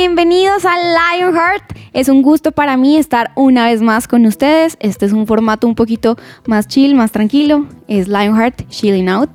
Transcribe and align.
bienvenidos 0.00 0.64
a 0.64 0.76
Lionheart. 0.78 1.62
Es 1.92 2.08
un 2.08 2.22
gusto 2.22 2.52
para 2.52 2.78
mí 2.78 2.96
estar 2.96 3.32
una 3.34 3.66
vez 3.66 3.82
más 3.82 4.08
con 4.08 4.24
ustedes. 4.24 4.78
Este 4.80 5.04
es 5.04 5.12
un 5.12 5.26
formato 5.26 5.66
un 5.66 5.74
poquito 5.74 6.16
más 6.46 6.66
chill, 6.66 6.94
más 6.94 7.12
tranquilo. 7.12 7.66
Es 7.86 8.08
Lionheart 8.08 8.66
Chilling 8.70 9.10
Out. 9.10 9.32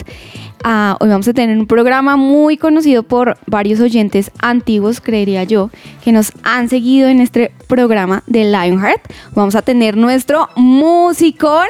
Ah, 0.63 0.97
hoy 0.99 1.09
vamos 1.09 1.27
a 1.27 1.33
tener 1.33 1.55
un 1.55 1.67
programa 1.67 2.17
muy 2.17 2.57
conocido 2.57 3.03
por 3.03 3.37
varios 3.45 3.79
oyentes 3.79 4.31
antiguos, 4.39 5.01
creería 5.01 5.43
yo, 5.43 5.69
que 6.03 6.11
nos 6.11 6.31
han 6.41 6.67
seguido 6.67 7.09
en 7.09 7.21
este 7.21 7.51
programa 7.67 8.23
de 8.25 8.45
Lionheart. 8.45 9.03
Vamos 9.35 9.53
a 9.53 9.61
tener 9.61 9.95
nuestro 9.95 10.49
musicón, 10.55 11.67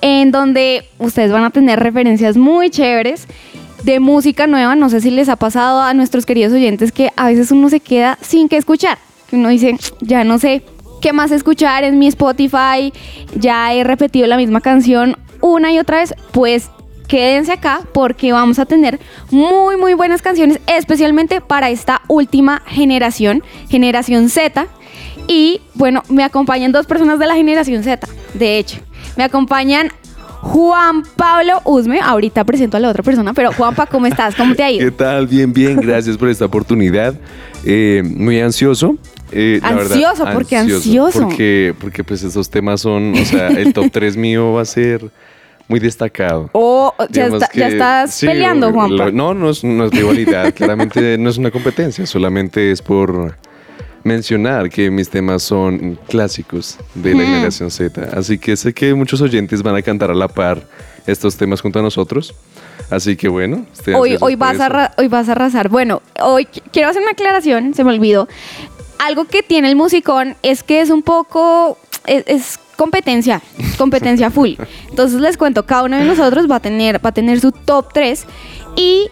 en 0.00 0.32
donde 0.32 0.88
ustedes 0.98 1.30
van 1.30 1.44
a 1.44 1.50
tener 1.50 1.78
referencias 1.78 2.36
muy 2.36 2.68
chéveres 2.70 3.28
de 3.84 4.00
música 4.00 4.46
nueva. 4.46 4.74
No 4.74 4.88
sé 4.88 5.00
si 5.00 5.10
les 5.10 5.28
ha 5.28 5.36
pasado 5.36 5.80
a 5.80 5.94
nuestros 5.94 6.26
queridos 6.26 6.52
oyentes 6.52 6.90
que 6.90 7.10
a 7.16 7.26
veces 7.26 7.50
uno 7.50 7.68
se 7.68 7.80
queda 7.80 8.18
sin 8.20 8.48
que 8.48 8.56
escuchar. 8.56 8.98
Uno 9.30 9.48
dice, 9.48 9.76
ya 10.00 10.24
no 10.24 10.38
sé 10.38 10.62
qué 11.00 11.12
más 11.12 11.30
escuchar 11.30 11.84
en 11.84 11.98
mi 11.98 12.06
Spotify, 12.08 12.92
ya 13.34 13.74
he 13.74 13.84
repetido 13.84 14.26
la 14.26 14.36
misma 14.36 14.60
canción 14.60 15.16
una 15.40 15.70
y 15.72 15.78
otra 15.78 15.98
vez. 15.98 16.14
Pues 16.32 16.70
quédense 17.08 17.52
acá 17.52 17.80
porque 17.92 18.32
vamos 18.32 18.58
a 18.58 18.64
tener 18.64 18.98
muy 19.30 19.76
muy 19.76 19.92
buenas 19.94 20.22
canciones, 20.22 20.60
especialmente 20.66 21.40
para 21.40 21.68
esta 21.70 22.00
última 22.08 22.62
generación, 22.66 23.42
generación 23.68 24.30
Z. 24.30 24.66
Y 25.26 25.60
bueno, 25.74 26.02
me 26.08 26.24
acompañan 26.24 26.72
dos 26.72 26.86
personas 26.86 27.18
de 27.18 27.26
la 27.26 27.34
generación 27.34 27.82
Z, 27.82 28.06
de 28.34 28.58
hecho. 28.58 28.78
Me 29.16 29.24
acompañan 29.24 29.90
Juan 30.44 31.02
Pablo 31.16 31.62
Usme, 31.64 32.00
ahorita 32.02 32.44
presento 32.44 32.76
a 32.76 32.80
la 32.80 32.90
otra 32.90 33.02
persona, 33.02 33.32
pero 33.32 33.50
Juanpa, 33.52 33.86
¿cómo 33.86 34.04
estás? 34.06 34.34
¿Cómo 34.34 34.54
te 34.54 34.62
ha 34.62 34.70
ido? 34.70 34.84
¿Qué 34.84 34.90
tal? 34.90 35.26
Bien, 35.26 35.50
bien, 35.52 35.76
gracias 35.80 36.18
por 36.18 36.28
esta 36.28 36.44
oportunidad. 36.44 37.14
Eh, 37.64 38.02
muy 38.04 38.38
ansioso. 38.40 38.96
eh, 39.32 39.58
verdad, 39.62 39.80
Ansioso, 39.92 40.24
¿por 40.30 40.44
qué 40.44 40.58
ansioso? 40.58 41.22
Porque, 41.28 41.74
porque 41.80 42.04
pues 42.04 42.22
esos 42.22 42.50
temas 42.50 42.82
son, 42.82 43.14
o 43.14 43.24
sea, 43.24 43.48
el 43.48 43.72
top 43.72 43.86
3 43.92 44.18
mío 44.18 44.52
va 44.52 44.60
a 44.62 44.64
ser 44.66 45.10
muy 45.66 45.80
destacado. 45.80 46.50
Oh, 46.52 46.92
ya, 47.10 47.28
estás 47.54 48.12
sí, 48.14 48.26
peleando, 48.26 48.70
Juanpa. 48.70 49.06
lo- 49.06 49.12
no, 49.12 49.32
no 49.32 49.48
es, 49.48 49.64
no 49.64 49.86
es 49.86 49.92
rivalidad, 49.92 50.52
claramente 50.54 51.16
no 51.16 51.30
es 51.30 51.38
una 51.38 51.50
competencia, 51.50 52.04
solamente 52.04 52.70
es 52.70 52.82
por 52.82 53.34
mencionar 54.04 54.70
que 54.70 54.90
mis 54.90 55.08
temas 55.08 55.42
son 55.42 55.98
clásicos 56.08 56.78
de 56.94 57.14
la 57.14 57.22
generación 57.24 57.70
Z. 57.70 58.10
Así 58.16 58.38
que 58.38 58.56
sé 58.56 58.72
que 58.72 58.94
muchos 58.94 59.20
oyentes 59.20 59.62
van 59.62 59.74
a 59.76 59.82
cantar 59.82 60.10
a 60.10 60.14
la 60.14 60.28
par 60.28 60.62
estos 61.06 61.36
temas 61.36 61.60
junto 61.60 61.78
a 61.78 61.82
nosotros. 61.82 62.34
Así 62.90 63.16
que 63.16 63.28
bueno, 63.28 63.64
estoy 63.72 63.94
Hoy, 63.94 64.16
hoy, 64.20 64.36
vas 64.36 64.60
a 64.60 64.92
hoy 64.98 65.08
vas 65.08 65.28
a 65.28 65.32
arrasar. 65.32 65.68
Bueno, 65.68 66.02
hoy 66.20 66.44
qu- 66.44 66.62
quiero 66.70 66.88
hacer 66.90 67.02
una 67.02 67.12
aclaración, 67.12 67.74
se 67.74 67.82
me 67.82 67.90
olvidó. 67.92 68.28
Algo 68.98 69.24
que 69.24 69.42
tiene 69.42 69.68
el 69.68 69.76
musicón 69.76 70.36
es 70.42 70.62
que 70.62 70.80
es 70.80 70.90
un 70.90 71.02
poco. 71.02 71.78
Es, 72.06 72.24
es 72.26 72.58
competencia, 72.76 73.40
competencia 73.78 74.30
full. 74.32 74.52
Entonces 74.90 75.20
les 75.20 75.36
cuento, 75.38 75.64
cada 75.64 75.84
uno 75.84 75.96
de 75.96 76.04
nosotros 76.04 76.50
va 76.50 76.56
a 76.56 76.60
tener, 76.60 77.04
va 77.04 77.08
a 77.10 77.14
tener 77.14 77.40
su 77.40 77.52
top 77.52 77.92
3. 77.94 78.24
Y 78.76 79.08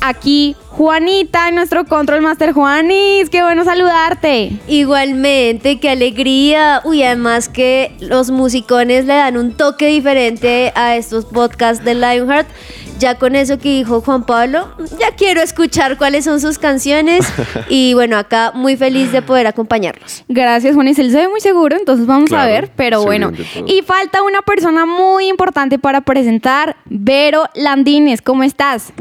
aquí, 0.00 0.56
Juanita, 0.68 1.50
nuestro 1.50 1.84
Control 1.86 2.22
Master 2.22 2.52
Juanis, 2.52 3.30
qué 3.30 3.42
bueno 3.42 3.64
saludarte. 3.64 4.52
Igualmente, 4.68 5.80
qué 5.80 5.90
alegría. 5.90 6.80
Uy, 6.84 7.02
además 7.02 7.48
que 7.48 7.92
los 8.00 8.30
musicones 8.30 9.06
le 9.06 9.14
dan 9.14 9.36
un 9.36 9.52
toque 9.52 9.86
diferente 9.86 10.72
a 10.74 10.96
estos 10.96 11.24
podcasts 11.24 11.84
de 11.84 11.94
Lionheart. 11.94 12.48
Ya 12.98 13.18
con 13.18 13.36
eso 13.36 13.58
que 13.58 13.68
dijo 13.68 14.00
Juan 14.00 14.24
Pablo, 14.24 14.68
ya 14.98 15.10
quiero 15.16 15.42
escuchar 15.42 15.98
cuáles 15.98 16.24
son 16.24 16.40
sus 16.40 16.58
canciones. 16.58 17.26
Y 17.68 17.94
bueno, 17.94 18.16
acá 18.16 18.52
muy 18.54 18.76
feliz 18.76 19.10
de 19.12 19.22
poder 19.22 19.46
acompañarlos. 19.46 20.24
Gracias, 20.28 20.74
Juanis. 20.74 20.98
Él 20.98 21.10
se 21.10 21.16
ve 21.18 21.28
muy 21.28 21.40
seguro, 21.40 21.76
entonces 21.76 22.06
vamos 22.06 22.32
a 22.32 22.46
ver. 22.46 22.70
Pero 22.76 23.02
bueno. 23.02 23.32
Y 23.66 23.82
falta 23.82 24.22
una 24.22 24.40
persona 24.42 24.86
muy 24.86 25.26
importante 25.28 25.78
para 25.78 26.00
presentar, 26.02 26.76
Vero 26.84 27.44
Landines. 27.54 28.22
¿Cómo 28.22 28.44
estás? 28.44 28.92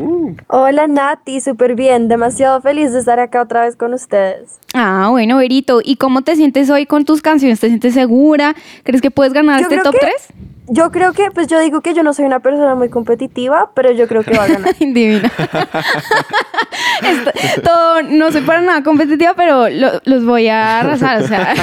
Hola 0.47 0.87
Nati, 0.87 1.41
súper 1.41 1.75
bien, 1.75 2.07
demasiado 2.07 2.59
feliz 2.61 2.91
de 2.91 2.99
estar 2.99 3.19
acá 3.19 3.41
otra 3.41 3.65
vez 3.65 3.75
con 3.75 3.93
ustedes. 3.93 4.59
Ah, 4.73 5.07
bueno, 5.11 5.37
Verito. 5.37 5.81
¿Y 5.83 5.97
cómo 5.97 6.21
te 6.21 6.35
sientes 6.35 6.69
hoy 6.69 6.85
con 6.85 7.05
tus 7.05 7.21
canciones? 7.21 7.59
¿Te 7.59 7.67
sientes 7.67 7.93
segura? 7.93 8.55
¿Crees 8.83 9.01
que 9.01 9.11
puedes 9.11 9.31
ganar 9.33 9.59
Yo 9.61 9.67
este 9.69 9.77
top 9.79 9.93
que- 9.93 9.99
3? 9.99 10.13
Yo 10.67 10.91
creo 10.91 11.13
que, 11.13 11.29
pues 11.31 11.47
yo 11.47 11.59
digo 11.59 11.81
que 11.81 11.93
yo 11.93 12.01
no 12.01 12.13
soy 12.13 12.25
una 12.25 12.39
persona 12.39 12.73
muy 12.75 12.89
competitiva, 12.89 13.71
pero 13.75 13.91
yo 13.91 14.07
creo 14.07 14.23
que 14.23 14.35
va 14.37 14.45
a 14.45 14.47
ganar. 14.47 14.75
Divina. 14.79 15.31
Esto- 17.03 17.61
todo, 17.61 18.01
no 18.03 18.31
soy 18.31 18.41
para 18.41 18.61
nada 18.61 18.81
competitiva, 18.83 19.33
pero 19.35 19.69
lo- 19.69 20.01
los 20.05 20.25
voy 20.25 20.47
a 20.47 20.79
arrasar. 20.79 21.21
O 21.21 21.27
sea, 21.27 21.53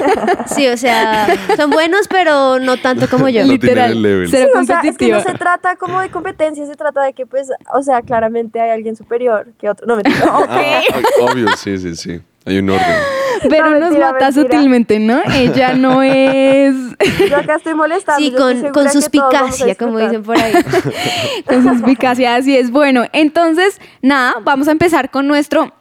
Sí, 0.46 0.68
o 0.68 0.76
sea, 0.76 1.26
son 1.56 1.70
buenos, 1.70 2.06
pero 2.08 2.58
no 2.58 2.76
tanto 2.76 3.08
como 3.08 3.28
yo. 3.28 3.44
No 3.44 3.58
tienen 3.58 3.90
literal. 3.92 4.06
el 4.06 4.28
Sí, 4.28 4.36
o 4.54 4.64
sea, 4.64 4.80
es 4.84 4.96
que 4.96 5.08
no 5.08 5.20
se 5.20 5.34
trata 5.34 5.76
como 5.76 6.00
de 6.00 6.10
competencia, 6.10 6.64
se 6.66 6.74
trata 6.76 7.02
de 7.02 7.12
que, 7.14 7.26
pues, 7.26 7.48
o 7.74 7.82
sea, 7.82 8.02
claramente 8.02 8.60
hay 8.60 8.70
alguien 8.70 8.96
superior 8.96 9.48
que 9.58 9.68
otro. 9.70 9.86
No, 9.86 9.96
mentira. 9.96 10.18
Ah, 10.48 10.80
obvio, 11.22 11.48
sí, 11.56 11.78
sí, 11.78 11.96
sí. 11.96 12.20
Hay 12.44 12.58
un 12.58 12.70
orden. 12.70 12.86
Pero 13.48 13.70
No, 13.70 13.78
nos 13.80 13.92
mata 13.98 14.30
mentira. 14.30 14.32
sutilmente, 14.32 14.98
¿no? 15.00 15.20
Ella 15.34 15.74
no 15.74 16.02
es. 16.02 16.74
Yo 17.28 17.36
acá 17.36 17.56
estoy 17.56 17.74
molestando. 17.74 18.20
Sí, 18.24 18.32
con, 18.32 18.70
con 18.72 18.90
suspicacia, 18.92 19.74
como 19.74 19.98
dicen 19.98 20.22
por 20.22 20.36
ahí. 20.38 20.52
con 21.46 21.62
suspicacia, 21.64 22.36
así 22.36 22.56
es. 22.56 22.70
Bueno, 22.70 23.04
entonces, 23.12 23.80
nada, 24.00 24.34
vamos 24.44 24.68
a 24.68 24.72
empezar 24.72 25.10
con 25.10 25.26
nuestro 25.26 25.72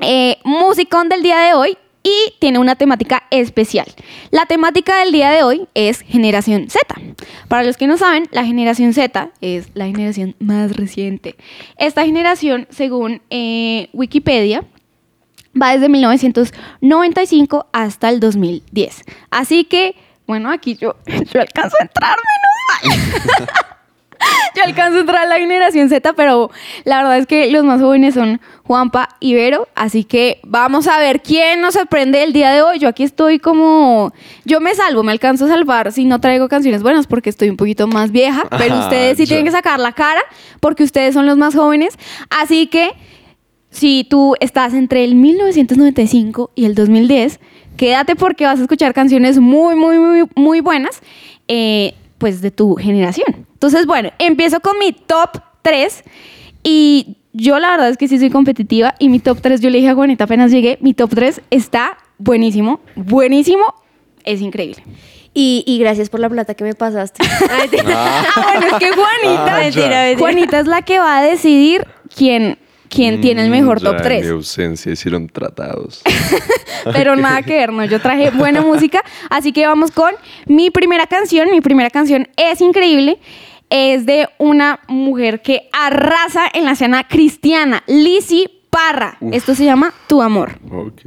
eh, 0.00 0.38
musicón 0.44 1.08
del 1.08 1.22
día 1.22 1.38
de 1.38 1.54
hoy 1.54 1.78
y 2.02 2.34
tiene 2.40 2.58
una 2.58 2.74
temática 2.74 3.24
especial. 3.30 3.86
La 4.30 4.46
temática 4.46 4.98
del 5.00 5.12
día 5.12 5.30
de 5.30 5.42
hoy 5.42 5.68
es 5.74 6.00
generación 6.00 6.68
Z. 6.70 6.80
Para 7.48 7.62
los 7.64 7.76
que 7.76 7.86
no 7.86 7.96
saben, 7.96 8.24
la 8.32 8.44
generación 8.44 8.92
Z 8.92 9.30
es 9.40 9.68
la 9.74 9.86
generación 9.86 10.34
más 10.40 10.76
reciente. 10.76 11.36
Esta 11.76 12.04
generación, 12.04 12.66
según 12.70 13.20
eh, 13.30 13.88
Wikipedia, 13.92 14.64
va 15.60 15.72
desde 15.72 15.88
1995 15.88 17.66
hasta 17.72 18.08
el 18.08 18.20
2010. 18.20 19.04
Así 19.30 19.64
que, 19.64 19.94
bueno, 20.26 20.50
aquí 20.50 20.76
yo, 20.76 20.96
yo 21.06 21.40
alcanzo 21.40 21.76
a 21.80 21.82
entrar, 21.82 22.16
menos 22.18 22.98
mal. 23.38 23.48
yo 24.56 24.64
alcanzo 24.64 24.98
a 24.98 25.00
entrar 25.00 25.24
a 25.24 25.26
la 25.26 25.38
generación 25.38 25.88
Z, 25.88 26.12
pero 26.14 26.50
la 26.84 26.98
verdad 26.98 27.18
es 27.18 27.26
que 27.26 27.50
los 27.50 27.64
más 27.64 27.80
jóvenes 27.80 28.14
son 28.14 28.40
Juanpa 28.64 29.08
y 29.20 29.34
Vero. 29.34 29.68
Así 29.74 30.04
que 30.04 30.40
vamos 30.44 30.86
a 30.88 30.98
ver 30.98 31.22
quién 31.22 31.60
nos 31.60 31.74
sorprende 31.74 32.22
el 32.22 32.32
día 32.32 32.50
de 32.52 32.62
hoy. 32.62 32.78
Yo 32.78 32.88
aquí 32.88 33.02
estoy 33.02 33.38
como. 33.38 34.12
Yo 34.44 34.60
me 34.60 34.74
salvo, 34.74 35.02
me 35.02 35.12
alcanzo 35.12 35.46
a 35.46 35.48
salvar 35.48 35.92
si 35.92 36.04
no 36.04 36.20
traigo 36.20 36.48
canciones 36.48 36.82
buenas 36.82 37.06
porque 37.06 37.30
estoy 37.30 37.48
un 37.50 37.56
poquito 37.56 37.86
más 37.86 38.10
vieja. 38.10 38.44
Pero 38.56 38.74
Ah, 38.78 38.80
ustedes 38.80 39.16
sí 39.16 39.26
tienen 39.26 39.44
que 39.46 39.50
sacar 39.50 39.80
la 39.80 39.92
cara 39.92 40.20
porque 40.60 40.84
ustedes 40.84 41.14
son 41.14 41.26
los 41.26 41.36
más 41.36 41.54
jóvenes. 41.54 41.98
Así 42.30 42.66
que. 42.66 42.92
Si 43.70 44.04
tú 44.08 44.34
estás 44.40 44.72
entre 44.74 45.04
el 45.04 45.14
1995 45.14 46.50
y 46.54 46.64
el 46.64 46.74
2010, 46.74 47.38
quédate 47.76 48.16
porque 48.16 48.44
vas 48.44 48.58
a 48.58 48.62
escuchar 48.62 48.94
canciones 48.94 49.38
muy, 49.38 49.74
muy, 49.76 49.98
muy, 49.98 50.24
muy 50.36 50.60
buenas, 50.60 51.00
eh, 51.48 51.94
pues 52.18 52.40
de 52.40 52.50
tu 52.50 52.74
generación. 52.76 53.46
Entonces, 53.52 53.86
bueno, 53.86 54.10
empiezo 54.18 54.60
con 54.60 54.78
mi 54.78 54.92
top 54.92 55.40
3 55.62 56.02
y 56.64 57.16
yo 57.32 57.58
la 57.58 57.70
verdad 57.72 57.90
es 57.90 57.96
que 57.96 58.08
sí 58.08 58.18
soy 58.18 58.30
competitiva 58.30 58.94
y 58.98 59.08
mi 59.08 59.20
top 59.20 59.40
3, 59.40 59.60
yo 59.60 59.70
le 59.70 59.78
dije 59.78 59.90
a 59.90 59.94
Juanita 59.94 60.24
apenas 60.24 60.50
llegué, 60.50 60.78
mi 60.80 60.94
top 60.94 61.10
3 61.14 61.40
está 61.50 61.98
buenísimo, 62.18 62.80
buenísimo, 62.96 63.62
es 64.24 64.40
increíble. 64.40 64.82
Y, 65.34 65.62
y 65.66 65.78
gracias 65.78 66.08
por 66.10 66.18
la 66.20 66.28
plata 66.28 66.54
que 66.54 66.64
me 66.64 66.74
pasaste. 66.74 67.22
Te- 67.70 67.80
Ah, 67.86 68.24
bueno, 68.42 68.66
es 68.66 68.72
que 68.80 68.90
Juanita, 68.90 69.54
Ah, 69.56 69.58
Mentira, 69.60 69.88
ya. 69.88 70.02
mentira. 70.06 70.18
Juanita 70.18 70.58
es 70.60 70.66
la 70.66 70.82
que 70.82 70.98
va 70.98 71.18
a 71.18 71.22
decidir 71.22 71.86
quién, 72.16 72.58
quién 72.88 73.20
tiene 73.20 73.44
el 73.44 73.50
mejor 73.50 73.80
Mm, 73.80 73.84
ya 73.84 73.90
top 73.90 73.96
En 73.98 74.02
3. 74.02 74.24
mi 74.24 74.30
ausencia 74.32 74.92
hicieron 74.92 75.28
tratados. 75.28 76.02
Pero 76.92 77.16
nada 77.16 77.42
que 77.42 77.54
ver, 77.54 77.72
¿no? 77.72 77.84
Yo 77.84 78.00
traje 78.00 78.30
buena 78.30 78.60
música, 78.62 79.02
así 79.30 79.52
que 79.52 79.66
vamos 79.66 79.90
con 79.90 80.12
mi 80.46 80.70
primera 80.70 81.06
canción. 81.06 81.50
Mi 81.50 81.60
primera 81.60 81.90
canción 81.90 82.28
es 82.36 82.60
increíble. 82.60 83.18
es 83.70 84.06
de 84.06 84.26
una 84.38 84.80
mujer 84.88 85.42
que 85.42 85.68
arrasa 85.72 86.46
en 86.54 86.64
la 86.64 86.72
escena 86.72 87.06
cristiana, 87.06 87.82
Lizzie 87.86 88.48
Parra. 88.70 89.18
Esto 89.32 89.54
se 89.54 89.64
llama 89.66 89.92
Tu 90.06 90.22
Amor. 90.22 90.58
Ok. 90.70 91.02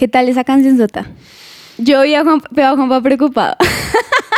¿Qué 0.00 0.08
tal 0.08 0.30
esa 0.30 0.44
canción 0.44 0.78
sota? 0.78 1.04
Yo 1.76 2.00
vi 2.00 2.14
a 2.14 2.24
Juan, 2.24 2.40
veo 2.52 2.68
a 2.68 2.74
Juanpa 2.74 3.02
preocupado. 3.02 3.54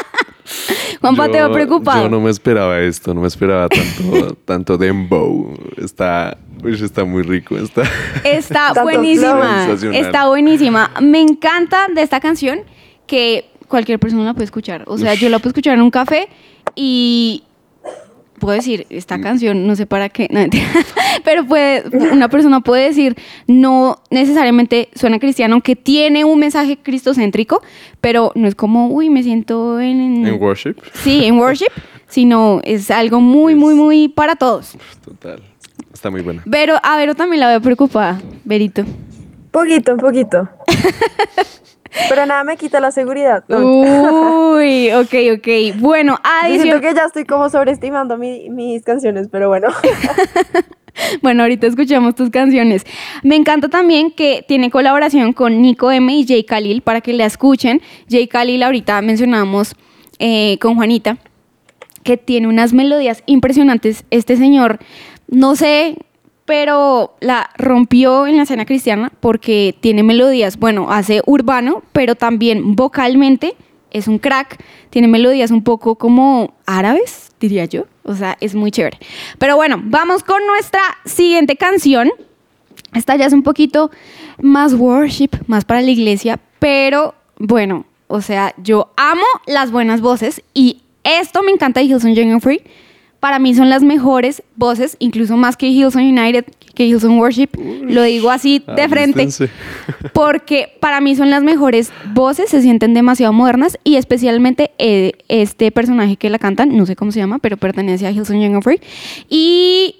Juanpa, 1.00 1.26
te 1.26 1.38
veo 1.38 1.53
preocupado. 1.53 2.03
Yo 2.03 2.09
no 2.09 2.20
me 2.20 2.32
esperaba 2.32 2.81
esto, 2.81 3.14
no 3.14 3.20
me 3.20 3.29
esperaba 3.29 3.69
tanto, 3.69 4.35
tanto 4.44 4.76
dembow. 4.76 5.56
Está, 5.76 6.37
está 6.64 7.05
muy 7.05 7.23
rico. 7.23 7.56
Está. 7.56 7.85
Está 8.25 8.73
buenísima. 8.82 9.69
Está 9.93 10.26
buenísima. 10.26 10.91
Me 11.00 11.20
encanta 11.20 11.87
de 11.94 12.03
esta 12.03 12.19
canción 12.19 12.62
que 13.06 13.49
cualquier 13.69 14.00
persona 14.00 14.25
la 14.25 14.35
puede 14.35 14.47
escuchar. 14.47 14.82
O 14.88 14.99
sea, 14.99 15.14
yo 15.14 15.29
la 15.29 15.38
puedo 15.38 15.50
escuchar 15.50 15.75
en 15.75 15.82
un 15.82 15.93
café 15.93 16.29
y 16.75 17.44
puedo 18.42 18.56
decir, 18.56 18.86
esta 18.90 19.20
canción 19.20 19.68
no 19.68 19.76
sé 19.76 19.86
para 19.86 20.08
qué, 20.08 20.26
no, 20.32 20.40
pero 21.24 21.46
puede, 21.46 21.84
una 22.10 22.28
persona 22.28 22.60
puede 22.60 22.86
decir, 22.88 23.16
no 23.46 24.02
necesariamente 24.10 24.88
suena 24.96 25.20
cristiano, 25.20 25.54
aunque 25.54 25.76
tiene 25.76 26.24
un 26.24 26.40
mensaje 26.40 26.76
cristocéntrico, 26.76 27.62
pero 28.00 28.32
no 28.34 28.48
es 28.48 28.56
como, 28.56 28.88
uy, 28.88 29.10
me 29.10 29.22
siento 29.22 29.78
en... 29.78 30.26
En 30.26 30.42
worship. 30.42 30.74
Sí, 30.92 31.24
en 31.24 31.38
worship, 31.38 31.70
sino 32.08 32.60
es 32.64 32.90
algo 32.90 33.20
muy, 33.20 33.54
muy, 33.54 33.76
muy 33.76 34.08
para 34.08 34.34
todos. 34.34 34.76
Total. 35.04 35.40
Está 35.94 36.10
muy 36.10 36.22
buena. 36.22 36.42
Pero 36.50 36.78
a 36.82 36.96
Vero 36.96 37.14
también 37.14 37.38
la 37.38 37.48
veo 37.48 37.60
preocupada, 37.60 38.20
Verito. 38.44 38.84
Poquito, 39.52 39.96
poquito. 39.96 40.48
Pero 42.08 42.24
nada 42.26 42.42
me 42.44 42.56
quita 42.56 42.80
la 42.80 42.90
seguridad. 42.90 43.44
Uy, 43.48 44.90
ok, 44.94 45.14
ok. 45.38 45.76
Bueno, 45.78 46.18
Yo 46.22 46.48
siento 46.48 46.76
adición. 46.76 46.80
que 46.80 46.94
ya 46.94 47.04
estoy 47.04 47.24
como 47.24 47.48
sobreestimando 47.50 48.16
mi- 48.16 48.48
mis 48.50 48.82
canciones, 48.82 49.28
pero 49.30 49.48
bueno. 49.48 49.68
Bueno, 51.22 51.42
ahorita 51.42 51.66
escuchamos 51.66 52.14
tus 52.14 52.28
canciones. 52.28 52.84
Me 53.22 53.34
encanta 53.34 53.70
también 53.70 54.10
que 54.10 54.44
tiene 54.46 54.70
colaboración 54.70 55.32
con 55.32 55.62
Nico 55.62 55.90
M 55.90 56.14
y 56.14 56.26
Jay 56.26 56.44
Khalil 56.44 56.82
para 56.82 57.00
que 57.00 57.14
la 57.14 57.24
escuchen. 57.24 57.80
Jay 58.10 58.28
Khalil, 58.28 58.62
ahorita 58.62 59.00
mencionamos 59.00 59.74
eh, 60.18 60.58
con 60.60 60.74
Juanita, 60.76 61.16
que 62.04 62.18
tiene 62.18 62.46
unas 62.46 62.74
melodías 62.74 63.22
impresionantes. 63.24 64.04
Este 64.10 64.36
señor, 64.36 64.80
no 65.28 65.56
sé, 65.56 65.96
pero 66.52 67.14
la 67.20 67.49
rompió 67.56 68.26
en 68.26 68.37
la 68.37 68.43
escena 68.43 68.66
cristiana 68.66 69.10
porque 69.20 69.75
tiene 69.81 70.02
melodías, 70.02 70.58
bueno, 70.58 70.93
hace 70.93 71.22
urbano, 71.25 71.82
pero 71.93 72.14
también 72.14 72.76
vocalmente 72.76 73.56
es 73.90 74.06
un 74.06 74.19
crack. 74.19 74.62
Tiene 74.90 75.08
melodías 75.08 75.50
un 75.50 75.64
poco 75.64 75.94
como 75.94 76.52
árabes, 76.66 77.32
diría 77.40 77.64
yo. 77.64 77.87
O 78.02 78.14
sea, 78.14 78.37
es 78.43 78.54
muy 78.54 78.70
chévere. 78.70 78.99
Pero 79.38 79.56
bueno, 79.56 79.81
vamos 79.82 80.22
con 80.22 80.46
nuestra 80.46 80.82
siguiente 81.06 81.56
canción. 81.56 82.10
Esta 82.93 83.16
ya 83.16 83.25
es 83.25 83.32
un 83.32 83.44
poquito 83.44 83.90
más 84.38 84.75
worship, 84.75 85.31
más 85.46 85.64
para 85.64 85.81
la 85.81 85.90
iglesia, 85.90 86.38
pero 86.58 87.14
bueno, 87.38 87.87
o 88.08 88.20
sea, 88.20 88.54
yo 88.58 88.93
amo 88.99 89.25
las 89.46 89.70
buenas 89.70 90.02
voces 90.02 90.43
y 90.52 90.82
esto 91.02 91.43
me 91.43 91.50
encanta 91.50 91.81
de 91.81 91.87
Hillsong 91.87 92.12
Young 92.12 92.43
Free. 92.43 92.60
Para 93.22 93.38
mí 93.38 93.54
son 93.54 93.70
las 93.70 93.84
mejores 93.84 94.42
voces, 94.56 94.96
incluso 94.98 95.36
más 95.36 95.56
que 95.56 95.69
Hillsong 95.69 96.08
United, 96.08 96.44
que 96.74 96.86
Hillsong 96.86 97.20
Worship. 97.20 97.50
Lo 97.84 98.02
digo 98.02 98.32
así 98.32 98.64
de 98.74 98.88
frente. 98.88 99.28
Porque 100.12 100.76
para 100.80 101.00
mí 101.00 101.14
son 101.14 101.30
las 101.30 101.44
mejores 101.44 101.92
voces, 102.14 102.50
se 102.50 102.60
sienten 102.62 102.94
demasiado 102.94 103.32
modernas 103.32 103.78
y 103.84 103.94
especialmente 103.94 104.72
eh, 104.78 105.12
este 105.28 105.70
personaje 105.70 106.16
que 106.16 106.30
la 106.30 106.40
cantan, 106.40 106.76
no 106.76 106.84
sé 106.84 106.96
cómo 106.96 107.12
se 107.12 107.20
llama, 107.20 107.38
pero 107.38 107.56
pertenece 107.56 108.08
a 108.08 108.10
Hillsong 108.10 108.40
Young 108.40 108.54
and 108.54 108.64
Free. 108.64 108.80
Y 109.30 109.94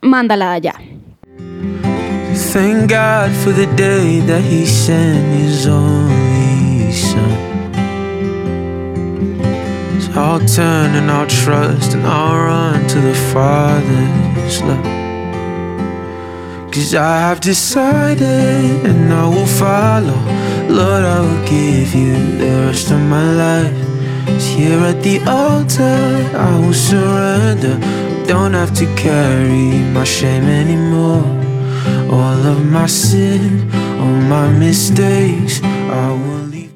mándala 0.00 0.52
allá. 0.52 0.74
Thank 2.52 2.88
God 2.88 3.32
for 3.42 3.52
the 3.52 3.66
day 3.74 4.20
that 4.28 4.42
He 4.42 4.64
sent 4.64 5.34
His 5.34 5.66
only 5.66 6.92
Son. 6.92 7.49
I'll 10.14 10.40
turn 10.40 10.96
and 10.96 11.10
I'll 11.10 11.26
trust 11.26 11.94
and 11.94 12.06
I'll 12.06 12.36
run 12.36 12.88
to 12.88 13.00
the 13.00 13.14
Father's 13.32 14.62
love. 14.62 14.84
Cause 16.72 16.94
I 16.94 17.18
have 17.28 17.40
decided 17.40 18.86
and 18.86 19.12
I 19.12 19.28
will 19.28 19.46
follow. 19.46 20.18
Lord, 20.68 21.04
I 21.04 21.20
will 21.20 21.44
give 21.44 21.94
you 21.94 22.14
the 22.38 22.66
rest 22.66 22.90
of 22.90 23.00
my 23.00 23.32
life. 23.32 23.90
here 24.38 24.80
at 24.84 25.02
the 25.02 25.18
altar, 25.26 25.98
I 26.36 26.58
will 26.58 26.74
surrender. 26.74 27.78
Don't 28.26 28.54
have 28.54 28.72
to 28.74 28.86
carry 28.94 29.82
my 29.92 30.04
shame 30.04 30.44
anymore. 30.44 31.24
All 32.10 32.46
of 32.46 32.64
my 32.66 32.86
sin, 32.86 33.70
all 33.98 34.20
my 34.28 34.48
mistakes, 34.58 35.60
I 35.62 36.10
will 36.12 36.46
leave. 36.46 36.70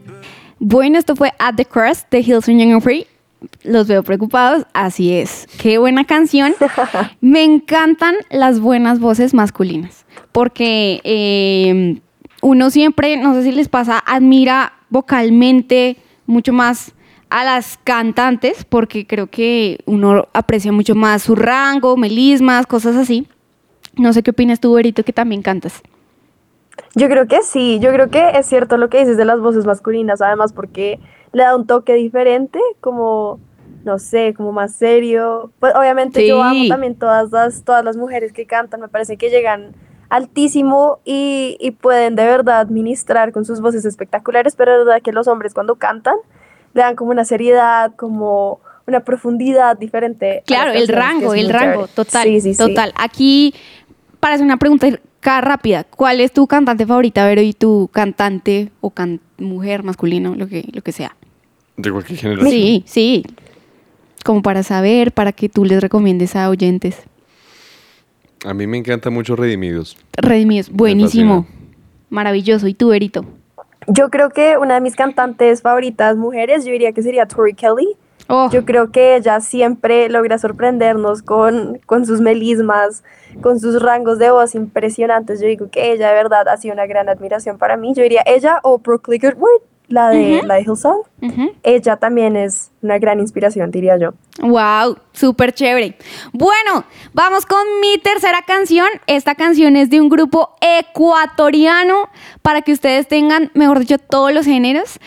Bueno, 0.60 0.98
esto 0.98 1.14
fue 1.14 1.30
At 1.38 1.56
the 1.56 1.64
Crust 1.64 2.10
de 2.10 2.22
Hillsong 2.22 2.58
Young 2.58 2.72
and 2.72 2.82
Free. 2.82 3.06
Los 3.62 3.86
veo 3.86 4.02
preocupados, 4.02 4.66
así 4.72 5.12
es. 5.12 5.46
Qué 5.58 5.78
buena 5.78 6.04
canción. 6.04 6.54
Me 7.20 7.44
encantan 7.44 8.14
las 8.30 8.60
buenas 8.60 9.00
voces 9.00 9.34
masculinas, 9.34 10.06
porque 10.32 11.00
eh, 11.04 12.00
uno 12.42 12.70
siempre, 12.70 13.16
no 13.16 13.34
sé 13.34 13.44
si 13.44 13.52
les 13.52 13.68
pasa, 13.68 14.02
admira 14.06 14.74
vocalmente 14.90 15.96
mucho 16.26 16.52
más 16.52 16.92
a 17.30 17.42
las 17.42 17.78
cantantes, 17.82 18.64
porque 18.64 19.06
creo 19.06 19.26
que 19.26 19.78
uno 19.86 20.28
aprecia 20.32 20.70
mucho 20.70 20.94
más 20.94 21.22
su 21.22 21.34
rango, 21.34 21.96
melismas, 21.96 22.66
cosas 22.66 22.96
así. 22.96 23.26
No 23.96 24.12
sé 24.12 24.22
qué 24.22 24.30
opinas 24.30 24.60
tú, 24.60 24.74
Berito, 24.74 25.04
que 25.04 25.12
también 25.12 25.42
cantas. 25.42 25.82
Yo 26.94 27.08
creo 27.08 27.26
que 27.26 27.42
sí, 27.42 27.78
yo 27.80 27.92
creo 27.92 28.08
que 28.08 28.30
es 28.38 28.46
cierto 28.46 28.76
lo 28.76 28.88
que 28.88 28.98
dices 28.98 29.16
de 29.16 29.24
las 29.24 29.40
voces 29.40 29.64
masculinas, 29.64 30.20
además 30.20 30.52
porque 30.52 31.00
le 31.34 31.42
da 31.42 31.54
un 31.54 31.66
toque 31.66 31.92
diferente, 31.94 32.58
como, 32.80 33.38
no 33.84 33.98
sé, 33.98 34.32
como 34.34 34.52
más 34.52 34.74
serio. 34.74 35.50
Pues 35.60 35.74
obviamente 35.74 36.26
yo 36.26 36.42
amo 36.42 36.66
también 36.68 36.94
todas 36.94 37.30
las, 37.30 37.62
todas 37.64 37.84
las 37.84 37.96
mujeres 37.96 38.32
que 38.32 38.46
cantan, 38.46 38.80
me 38.80 38.88
parece 38.88 39.16
que 39.18 39.28
llegan 39.28 39.74
altísimo 40.10 41.00
y, 41.04 41.56
y 41.60 41.72
pueden 41.72 42.14
de 42.14 42.24
verdad 42.24 42.68
ministrar 42.68 43.32
con 43.32 43.44
sus 43.44 43.60
voces 43.60 43.84
espectaculares, 43.84 44.54
pero 44.56 44.72
es 44.80 44.86
verdad 44.86 45.02
que 45.02 45.12
los 45.12 45.26
hombres 45.28 45.52
cuando 45.54 45.74
cantan 45.76 46.14
le 46.72 46.82
dan 46.82 46.96
como 46.96 47.10
una 47.10 47.24
seriedad, 47.24 47.92
como 47.96 48.60
una 48.86 49.00
profundidad 49.00 49.76
diferente. 49.76 50.42
Claro, 50.46 50.72
el 50.72 50.88
rango, 50.88 51.34
el 51.34 51.48
rango, 51.50 51.86
chévere. 51.86 51.92
total, 51.94 52.22
Sí, 52.28 52.40
sí, 52.40 52.54
sí. 52.54 52.58
total. 52.58 52.92
Aquí, 52.96 53.54
para 54.20 54.34
hacer 54.34 54.44
una 54.44 54.56
pregunta 54.58 54.86
rápida, 55.22 55.84
¿cuál 55.84 56.20
es 56.20 56.32
tu 56.32 56.46
cantante 56.46 56.86
favorita, 56.86 57.26
Vero, 57.26 57.40
y 57.40 57.54
tu 57.54 57.88
cantante 57.92 58.70
o 58.82 58.90
can- 58.90 59.20
mujer, 59.38 59.82
masculino, 59.82 60.34
lo 60.36 60.46
que, 60.48 60.68
lo 60.72 60.82
que 60.82 60.92
sea? 60.92 61.16
De 61.76 61.90
cualquier 61.90 62.18
generación. 62.18 62.50
Sí, 62.50 62.84
sí. 62.86 63.24
Como 64.24 64.42
para 64.42 64.62
saber, 64.62 65.12
para 65.12 65.32
que 65.32 65.48
tú 65.48 65.64
les 65.64 65.80
recomiendes 65.80 66.36
a 66.36 66.48
oyentes. 66.48 67.02
A 68.44 68.54
mí 68.54 68.66
me 68.66 68.78
encanta 68.78 69.10
mucho 69.10 69.36
Redimidos. 69.36 69.96
Redimidos, 70.16 70.70
buenísimo. 70.70 71.46
Maravilloso. 72.10 72.66
¿Y 72.68 72.74
tú, 72.74 72.88
Verito? 72.88 73.24
Yo 73.88 74.10
creo 74.10 74.30
que 74.30 74.56
una 74.56 74.74
de 74.74 74.80
mis 74.80 74.96
cantantes 74.96 75.62
favoritas 75.62 76.16
mujeres, 76.16 76.64
yo 76.64 76.72
diría 76.72 76.92
que 76.92 77.02
sería 77.02 77.26
Tori 77.26 77.54
Kelly. 77.54 77.96
Oh, 78.28 78.48
Yo 78.50 78.64
creo 78.64 78.90
que 78.90 79.16
ella 79.16 79.40
siempre 79.40 80.08
logra 80.08 80.38
sorprendernos 80.38 81.22
con, 81.22 81.78
con 81.84 82.06
sus 82.06 82.22
melismas, 82.22 83.04
con 83.42 83.60
sus 83.60 83.82
rangos 83.82 84.18
de 84.18 84.30
voz 84.30 84.54
impresionantes. 84.54 85.40
Yo 85.42 85.46
digo 85.46 85.68
que 85.70 85.92
ella 85.92 86.08
de 86.08 86.14
verdad 86.14 86.48
ha 86.48 86.56
sido 86.56 86.72
una 86.72 86.86
gran 86.86 87.10
admiración 87.10 87.58
para 87.58 87.76
mí. 87.76 87.92
Yo 87.94 88.02
diría 88.02 88.22
ella 88.24 88.60
o 88.62 88.78
Brooke 88.78 89.10
Ligertwood, 89.10 89.60
la 89.88 90.08
de, 90.08 90.42
la 90.44 90.54
de 90.54 90.62
Hillsong. 90.62 91.02
Ella 91.62 91.96
también 91.96 92.36
es 92.36 92.70
una 92.82 92.98
gran 92.98 93.20
inspiración, 93.20 93.70
diría 93.70 93.96
yo. 93.98 94.10
Wow, 94.40 94.96
súper 95.12 95.52
chévere. 95.52 95.96
Bueno, 96.32 96.84
vamos 97.12 97.46
con 97.46 97.60
mi 97.80 97.98
tercera 97.98 98.42
canción. 98.46 98.86
Esta 99.06 99.34
canción 99.34 99.76
es 99.76 99.90
de 99.90 100.00
un 100.00 100.08
grupo 100.08 100.56
ecuatoriano 100.60 102.08
para 102.42 102.62
que 102.62 102.72
ustedes 102.72 103.06
tengan, 103.08 103.50
mejor 103.54 103.78
dicho, 103.78 103.98
todos 103.98 104.32
los 104.32 104.46
géneros. 104.46 104.98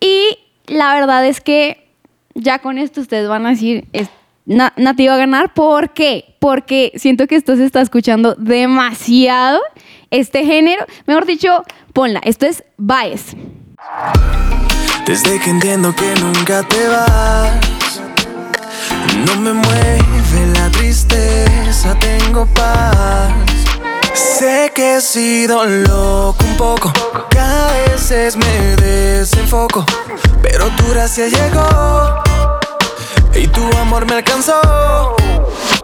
Y 0.00 0.38
la 0.66 0.94
verdad 0.94 1.24
es 1.26 1.40
que 1.40 1.88
ya 2.34 2.58
con 2.58 2.78
esto 2.78 3.00
ustedes 3.00 3.28
van 3.28 3.46
a 3.46 3.50
decir, 3.50 3.86
es, 3.92 4.08
Na- 4.46 4.74
Nati 4.76 5.06
va 5.06 5.14
a 5.14 5.18
ganar. 5.18 5.54
¿Por 5.54 5.90
qué? 5.94 6.36
Porque 6.38 6.92
siento 6.96 7.26
que 7.26 7.36
esto 7.36 7.56
se 7.56 7.64
está 7.64 7.80
escuchando 7.80 8.34
demasiado, 8.34 9.60
este 10.10 10.44
género. 10.44 10.84
Mejor 11.06 11.24
dicho, 11.24 11.62
ponla. 11.94 12.20
Esto 12.24 12.44
es 12.46 12.62
Baez. 12.76 13.34
Desde 15.06 15.38
que 15.38 15.50
entiendo 15.50 15.94
que 15.94 16.14
nunca 16.16 16.62
te 16.62 16.88
vas, 16.88 18.00
no 19.26 19.36
me 19.36 19.52
mueve 19.52 20.46
la 20.54 20.70
tristeza, 20.70 21.94
tengo 22.00 22.46
paz. 22.46 23.32
Sé 24.14 24.72
que 24.74 24.96
he 24.96 25.00
sido 25.00 25.64
loco 25.64 26.42
un 26.44 26.56
poco, 26.56 26.92
que 27.30 27.38
a 27.38 27.72
veces 27.88 28.36
me 28.36 28.76
desenfoco, 28.76 29.84
pero 30.42 30.68
tu 30.76 30.88
gracia 30.88 31.28
llegó 31.28 32.22
y 33.34 33.46
tu 33.48 33.76
amor 33.76 34.06
me 34.06 34.14
alcanzó. 34.14 35.14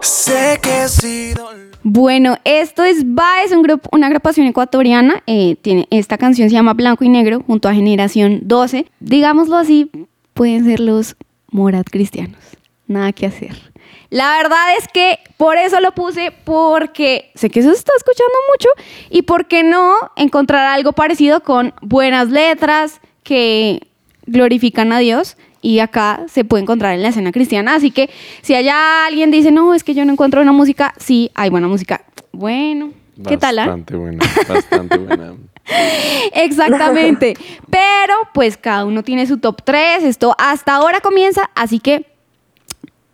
Sé 0.01 0.59
que 0.61 0.83
he 0.83 0.89
sido. 0.89 1.60
Bueno, 1.83 2.37
esto 2.43 2.83
es 2.83 3.05
Va, 3.05 3.43
es 3.43 3.51
un 3.51 3.63
grupo, 3.63 3.89
una 3.91 4.07
agrupación 4.07 4.47
ecuatoriana. 4.47 5.23
eh, 5.25 5.55
tiene, 5.61 5.87
esta 5.89 6.17
canción 6.17 6.49
se 6.49 6.53
llama 6.53 6.73
Blanco 6.73 7.03
y 7.03 7.09
Negro 7.09 7.43
junto 7.45 7.67
a 7.67 7.73
Generación 7.73 8.41
12. 8.43 8.85
Digámoslo 8.99 9.57
así, 9.57 9.89
pueden 10.33 10.65
ser 10.65 10.79
los 10.79 11.15
Morat 11.51 11.87
cristianos. 11.89 12.39
Nada 12.87 13.11
que 13.13 13.25
hacer. 13.25 13.71
La 14.09 14.37
verdad 14.37 14.77
es 14.77 14.87
que 14.89 15.19
por 15.37 15.57
eso 15.57 15.79
lo 15.79 15.93
puse, 15.93 16.33
porque 16.43 17.31
sé 17.35 17.49
que 17.49 17.61
se 17.61 17.71
está 17.71 17.93
escuchando 17.97 18.33
mucho 18.51 18.69
y 19.09 19.23
por 19.23 19.47
qué 19.47 19.63
no 19.63 19.93
encontrar 20.17 20.67
algo 20.67 20.91
parecido 20.91 21.43
con 21.43 21.73
buenas 21.81 22.29
letras 22.29 22.99
que 23.23 23.87
glorifican 24.25 24.91
a 24.91 24.99
Dios 24.99 25.37
y 25.61 25.79
acá 25.79 26.21
se 26.27 26.43
puede 26.43 26.63
encontrar 26.63 26.93
en 26.93 27.01
la 27.01 27.09
escena 27.09 27.31
cristiana. 27.31 27.75
Así 27.75 27.91
que 27.91 28.09
si 28.41 28.55
allá 28.55 29.05
alguien 29.05 29.31
dice, 29.31 29.51
no, 29.51 29.73
es 29.73 29.83
que 29.83 29.93
yo 29.93 30.05
no 30.05 30.13
encuentro 30.13 30.41
una 30.41 30.51
música, 30.51 30.93
sí, 30.97 31.31
hay 31.35 31.49
buena 31.49 31.67
música. 31.67 32.01
Bueno, 32.31 32.91
¿qué 33.27 33.37
tal? 33.37 33.59
ah? 33.59 33.65
Bastante 33.67 33.95
buena, 33.95 34.25
bastante 34.47 34.97
buena. 34.97 35.33
Exactamente. 36.33 37.35
Pero 37.69 38.13
pues 38.33 38.57
cada 38.57 38.85
uno 38.85 39.03
tiene 39.03 39.27
su 39.27 39.37
top 39.37 39.61
3. 39.63 40.03
Esto 40.03 40.35
hasta 40.37 40.75
ahora 40.75 40.99
comienza, 41.01 41.49
así 41.55 41.79
que 41.79 42.05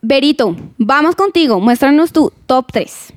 Berito, 0.02 0.56
vamos 0.78 1.16
contigo. 1.16 1.60
Muéstranos 1.60 2.14
tu 2.14 2.32
top 2.46 2.72
3. 2.72 3.14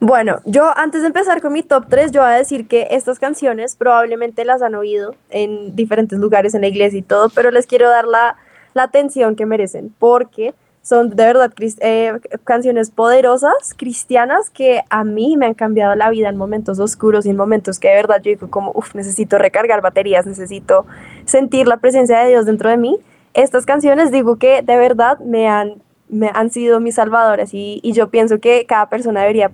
Bueno, 0.00 0.40
yo 0.44 0.70
antes 0.76 1.00
de 1.00 1.06
empezar 1.06 1.40
con 1.40 1.52
mi 1.52 1.62
top 1.62 1.86
3, 1.88 2.12
yo 2.12 2.20
voy 2.20 2.30
a 2.30 2.34
decir 2.34 2.68
que 2.68 2.88
estas 2.90 3.18
canciones 3.18 3.74
probablemente 3.74 4.44
las 4.44 4.60
han 4.60 4.74
oído 4.74 5.14
en 5.30 5.74
diferentes 5.74 6.18
lugares 6.18 6.54
en 6.54 6.60
la 6.60 6.66
iglesia 6.66 6.98
y 6.98 7.02
todo, 7.02 7.30
pero 7.30 7.50
les 7.50 7.66
quiero 7.66 7.88
dar 7.88 8.04
la, 8.06 8.36
la 8.74 8.84
atención 8.84 9.36
que 9.36 9.46
merecen, 9.46 9.94
porque 9.98 10.54
son 10.82 11.10
de 11.10 11.24
verdad 11.24 11.50
eh, 11.80 12.12
canciones 12.44 12.90
poderosas, 12.90 13.72
cristianas, 13.74 14.50
que 14.50 14.82
a 14.90 15.02
mí 15.02 15.36
me 15.38 15.46
han 15.46 15.54
cambiado 15.54 15.94
la 15.94 16.10
vida 16.10 16.28
en 16.28 16.36
momentos 16.36 16.78
oscuros 16.78 17.24
y 17.24 17.30
en 17.30 17.36
momentos 17.36 17.78
que 17.78 17.88
de 17.88 17.94
verdad 17.94 18.16
yo 18.16 18.30
digo 18.30 18.50
como, 18.50 18.70
uff, 18.74 18.94
necesito 18.94 19.38
recargar 19.38 19.80
baterías, 19.80 20.26
necesito 20.26 20.84
sentir 21.24 21.66
la 21.68 21.78
presencia 21.78 22.18
de 22.18 22.28
Dios 22.28 22.44
dentro 22.44 22.68
de 22.68 22.76
mí. 22.76 22.98
Estas 23.32 23.64
canciones 23.64 24.12
digo 24.12 24.36
que 24.36 24.60
de 24.62 24.76
verdad 24.76 25.18
me 25.20 25.48
han 25.48 25.82
me 26.08 26.30
han 26.32 26.50
sido 26.50 26.80
mis 26.80 26.96
salvadores 26.96 27.54
y, 27.54 27.80
y 27.82 27.92
yo 27.92 28.10
pienso 28.10 28.38
que 28.38 28.66
cada 28.66 28.88
persona 28.88 29.22
debería, 29.22 29.50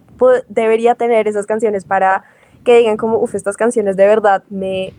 debería 0.48 0.96
tener 0.96 1.28
esas 1.28 1.46
canciones 1.46 1.84
para 1.84 2.24
que 2.64 2.76
digan 2.76 2.96
como, 2.96 3.18
uff, 3.18 3.34
estas 3.34 3.56
canciones 3.56 3.96
de 3.96 4.06
verdad 4.06 4.42
me, 4.50 4.92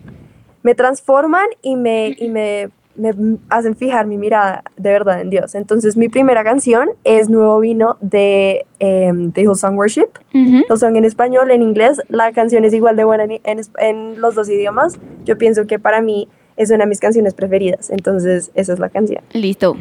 me 0.63 0.75
transforman 0.75 1.45
y 1.61 1.75
me, 1.75 2.15
y 2.17 2.29
me, 2.29 2.69
me 2.95 3.13
hacen 3.49 3.75
fijar 3.75 4.05
mi 4.05 4.17
mirada 4.17 4.63
de 4.77 4.91
verdad 4.91 5.21
en 5.21 5.29
Dios. 5.29 5.55
Entonces 5.55 5.97
mi 5.97 6.09
primera 6.09 6.43
canción 6.43 6.89
es 7.03 7.29
Nuevo 7.29 7.59
Vino 7.59 7.97
de, 8.01 8.65
de 8.79 9.41
Hillsong 9.41 9.77
Worship. 9.77 10.09
Ujú. 10.33 10.63
Hillsong 10.69 10.95
en 10.95 11.05
español, 11.05 11.51
en 11.51 11.61
inglés, 11.61 12.01
la 12.09 12.31
canción 12.31 12.65
es 12.65 12.73
igual 12.73 12.95
de 12.95 13.03
buena 13.03 13.23
en, 13.23 13.61
en 13.77 14.21
los 14.21 14.35
dos 14.35 14.49
idiomas. 14.49 14.99
Yo 15.25 15.37
pienso 15.37 15.67
que 15.67 15.79
para 15.79 16.01
mí 16.01 16.27
es 16.57 16.69
una 16.69 16.85
de 16.85 16.87
mis 16.87 16.99
canciones 16.99 17.33
preferidas. 17.33 17.89
Entonces 17.89 18.51
esa 18.55 18.73
es 18.73 18.79
la 18.79 18.89
canción. 18.89 19.23
Listo. 19.33 19.75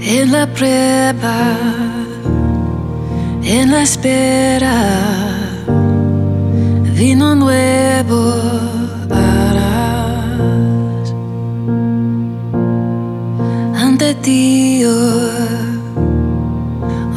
En 0.00 0.32
la 0.32 0.46
prueba, 0.46 1.56
en 3.42 3.70
la 3.72 3.82
espera, 3.82 4.72
vino 6.96 7.34
nuevo 7.34 8.32
harás. 9.10 9.97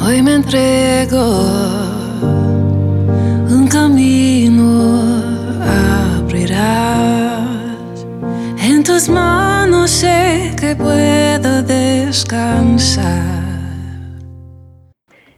Hoy 0.03 0.21
me 0.21 0.35
entrego, 0.35 1.45
un 3.49 3.65
camino 3.71 5.01
abrirás. 6.19 7.47
En 8.61 8.83
tus 8.83 9.07
manos 9.07 9.89
sé 9.89 10.51
que 10.59 10.75
puedo 10.75 11.63
descansar. 11.63 13.05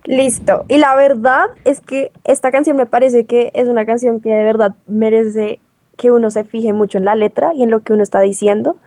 Listo. 0.05 0.65
Y 0.69 0.79
la 0.79 0.95
verdad 0.95 1.45
es 1.65 1.81
que 1.81 2.11
esta 2.23 2.49
canción 2.49 2.77
me 2.77 2.87
parece 2.87 3.25
que 3.25 3.51
es 3.53 3.67
una 3.67 3.85
canción 3.85 4.21
que 4.21 4.29
de 4.29 4.43
verdad 4.43 4.73
merece 4.87 5.59
que 5.97 6.09
uno 6.09 6.31
se 6.31 6.45
fije 6.45 6.73
mucho 6.73 6.97
en 6.97 7.05
la 7.05 7.13
letra 7.13 7.53
y 7.53 7.61
en 7.61 7.69
lo 7.69 7.81
que 7.81 7.93
uno 7.93 8.01
está 8.01 8.21
diciendo, 8.21 8.77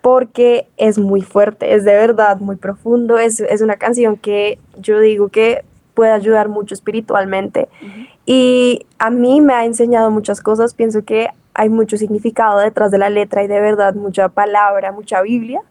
porque 0.00 0.66
es 0.76 0.98
muy 0.98 1.22
fuerte, 1.22 1.74
es 1.74 1.84
de 1.84 1.94
verdad 1.94 2.38
muy 2.38 2.56
profundo, 2.56 3.18
es, 3.18 3.40
es 3.40 3.60
una 3.60 3.76
canción 3.76 4.16
que 4.16 4.58
yo 4.78 4.98
digo 5.00 5.28
que 5.28 5.64
puede 5.94 6.12
ayudar 6.12 6.48
mucho 6.48 6.74
espiritualmente. 6.74 7.68
Y 8.24 8.86
a 8.98 9.10
mí 9.10 9.40
me 9.40 9.54
ha 9.54 9.64
enseñado 9.64 10.10
muchas 10.10 10.40
cosas, 10.40 10.74
pienso 10.74 11.04
que 11.04 11.28
hay 11.52 11.68
mucho 11.68 11.96
significado 11.96 12.58
detrás 12.58 12.90
de 12.90 12.98
la 12.98 13.10
letra 13.10 13.42
y 13.42 13.48
de 13.48 13.60
verdad 13.60 13.94
mucha 13.94 14.28
palabra, 14.28 14.92
mucha 14.92 15.20
Biblia 15.20 15.62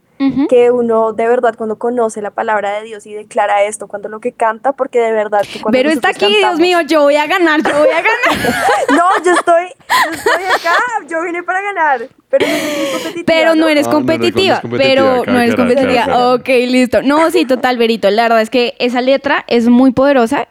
Que 0.49 0.69
uno 0.69 1.13
de 1.13 1.27
verdad 1.27 1.55
cuando 1.57 1.77
conoce 1.77 2.21
la 2.21 2.31
palabra 2.31 2.73
de 2.73 2.83
Dios 2.83 3.05
y 3.05 3.13
declara 3.13 3.63
esto 3.63 3.88
cuando 3.88 4.09
lo 4.09 4.19
que 4.19 4.33
canta, 4.33 4.73
porque 4.73 4.99
de 4.99 5.13
verdad 5.13 5.41
que 5.41 5.61
cuando 5.61 5.77
Pero 5.77 5.89
está 5.89 6.09
aquí, 6.09 6.27
Dios 6.27 6.59
mío, 6.59 6.81
yo 6.81 7.03
voy 7.03 7.15
a 7.15 7.25
ganar, 7.25 7.61
yo 7.63 7.77
voy 7.77 7.88
a 7.89 8.01
ganar. 8.01 8.55
No, 8.89 9.23
yo 9.23 9.31
estoy, 9.31 9.67
yo 9.88 10.11
estoy 10.11 10.43
acá, 10.43 10.75
yo 11.07 11.21
vine 11.23 11.41
para 11.43 11.61
ganar, 11.61 12.09
pero 12.29 12.45
no 12.45 12.53
soy 12.53 12.91
competitiva. 12.91 13.23
Pero 13.25 13.55
no 13.55 13.69
eres 13.69 13.85
No, 13.88 13.93
no, 13.93 13.99
no, 13.99 14.05
no 14.05 14.11
es 14.11 14.15
competitiva, 14.19 14.61
competitiva, 14.61 14.93
pero 14.93 15.03
no 15.25 15.39
eres 15.39 15.53
aclarar, 15.53 15.75
competitiva. 15.75 16.33
Ok, 16.33 16.47
listo. 16.47 17.01
No, 17.01 17.31
sí, 17.31 17.45
total, 17.45 17.77
Berito. 17.77 18.09
La 18.09 18.23
verdad 18.23 18.41
es 18.41 18.49
que 18.49 18.75
esa 18.79 19.01
letra 19.01 19.45
es 19.47 19.69
muy 19.69 19.91
poderosa. 19.91 20.47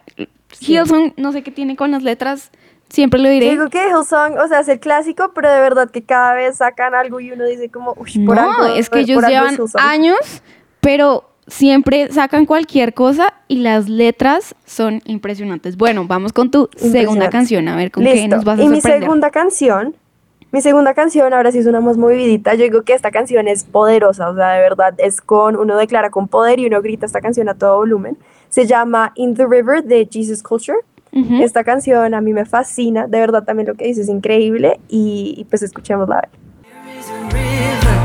Hillsong, 0.61 1.13
no 1.17 1.33
sé 1.33 1.43
qué 1.43 1.51
tiene 1.51 1.77
con 1.77 1.91
las 1.91 2.03
letras, 2.03 2.51
siempre 2.89 3.21
lo 3.21 3.27
Yo 3.27 3.33
diré. 3.33 3.51
digo 3.51 3.69
que 3.69 3.87
Hillsong, 3.89 4.39
o 4.39 4.49
sea, 4.49 4.61
es 4.61 4.69
el 4.69 4.81
clásico, 4.81 5.33
pero 5.35 5.51
de 5.51 5.61
verdad 5.61 5.91
que 5.91 6.03
cada 6.03 6.35
vez 6.35 6.57
sacan 6.57 6.95
algo 6.95 7.21
y 7.21 7.33
uno 7.33 7.45
dice 7.47 7.69
como, 7.71 7.95
uy, 7.97 8.19
por 8.25 8.37
No, 8.37 8.43
algo. 8.63 8.75
es 8.77 8.89
que 8.91 9.01
ellos 9.01 9.23
llevan 9.27 9.55
es 9.55 9.59
Hillsong". 9.61 9.81
años, 9.81 10.43
pero 10.81 11.25
siempre 11.47 12.13
sacan 12.13 12.45
cualquier 12.47 12.93
cosa 12.95 13.33
y 13.49 13.59
las 13.61 13.89
letras 13.89 14.55
son 14.67 15.01
impresionantes. 15.07 15.77
Bueno, 15.77 16.05
vamos 16.07 16.33
con 16.33 16.51
tu 16.51 16.69
segunda 16.77 17.31
canción, 17.31 17.69
a 17.69 17.77
ver 17.77 17.91
con 17.91 18.05
qué 18.05 18.29
nos 18.29 18.45
vas 18.45 18.59
a 18.59 18.63
y 18.63 18.69
mi 18.69 18.81
segunda 18.81 19.31
canción, 19.31 19.95
mi 20.51 20.61
segunda 20.63 20.95
canción, 20.95 21.33
ahora 21.35 21.53
sí 21.53 21.59
es 21.59 21.67
una 21.67 21.81
más 21.81 21.97
movidita. 21.99 22.55
Yo 22.55 22.63
digo 22.65 22.83
que 22.83 22.95
esta 22.95 23.11
canción 23.11 23.49
es 23.49 23.65
poderosa, 23.65 24.31
o 24.31 24.35
sea, 24.35 24.53
de 24.53 24.61
verdad, 24.61 24.95
es 24.99 25.21
con, 25.21 25.57
uno 25.57 25.77
declara 25.77 26.11
con 26.11 26.27
poder 26.29 26.59
y 26.59 26.67
uno 26.67 26.81
grita 26.83 27.05
esta 27.07 27.21
canción 27.21 27.49
a 27.51 27.55
todo 27.55 27.77
volumen. 27.77 28.17
Se 28.49 28.67
llama 28.67 29.13
In 29.15 29.35
the 29.35 29.47
River 29.47 29.85
de 29.85 30.09
Jesus 30.11 30.43
Culture. 30.43 30.79
Esta 31.13 31.65
canción 31.65 32.15
a 32.15 32.21
mí 32.21 32.33
me 32.33 32.45
fascina, 32.45 33.07
de 33.07 33.19
verdad 33.19 33.45
también 33.45 33.69
lo 33.69 33.75
que 33.75 33.87
dice 33.87 34.03
es 34.03 34.09
increíble 34.09 34.79
y, 34.89 35.35
y 35.37 35.45
pues 35.45 35.63
escuchémosla. 35.63 36.29
There 36.63 36.99
is 36.99 37.09
a 37.11 37.19
river 37.33 37.97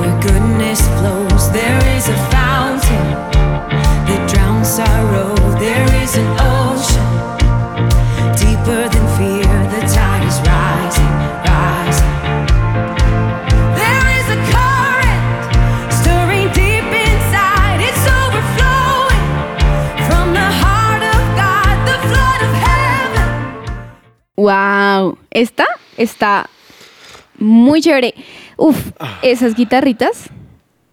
where 0.00 0.20
goodness 0.20 0.80
flows. 0.98 1.50
There 1.52 1.96
is 1.96 2.08
a 2.08 2.16
fountain 2.30 3.14
that 4.06 4.28
drowns 4.32 4.68
sorrow. 4.68 5.34
There 5.58 6.02
is 6.02 6.16
an 6.16 6.31
esta 25.32 25.66
está 25.96 26.48
muy 27.38 27.80
chévere. 27.80 28.14
Uf, 28.56 28.92
Ah. 29.00 29.18
esas 29.22 29.54
guitarritas, 29.54 30.28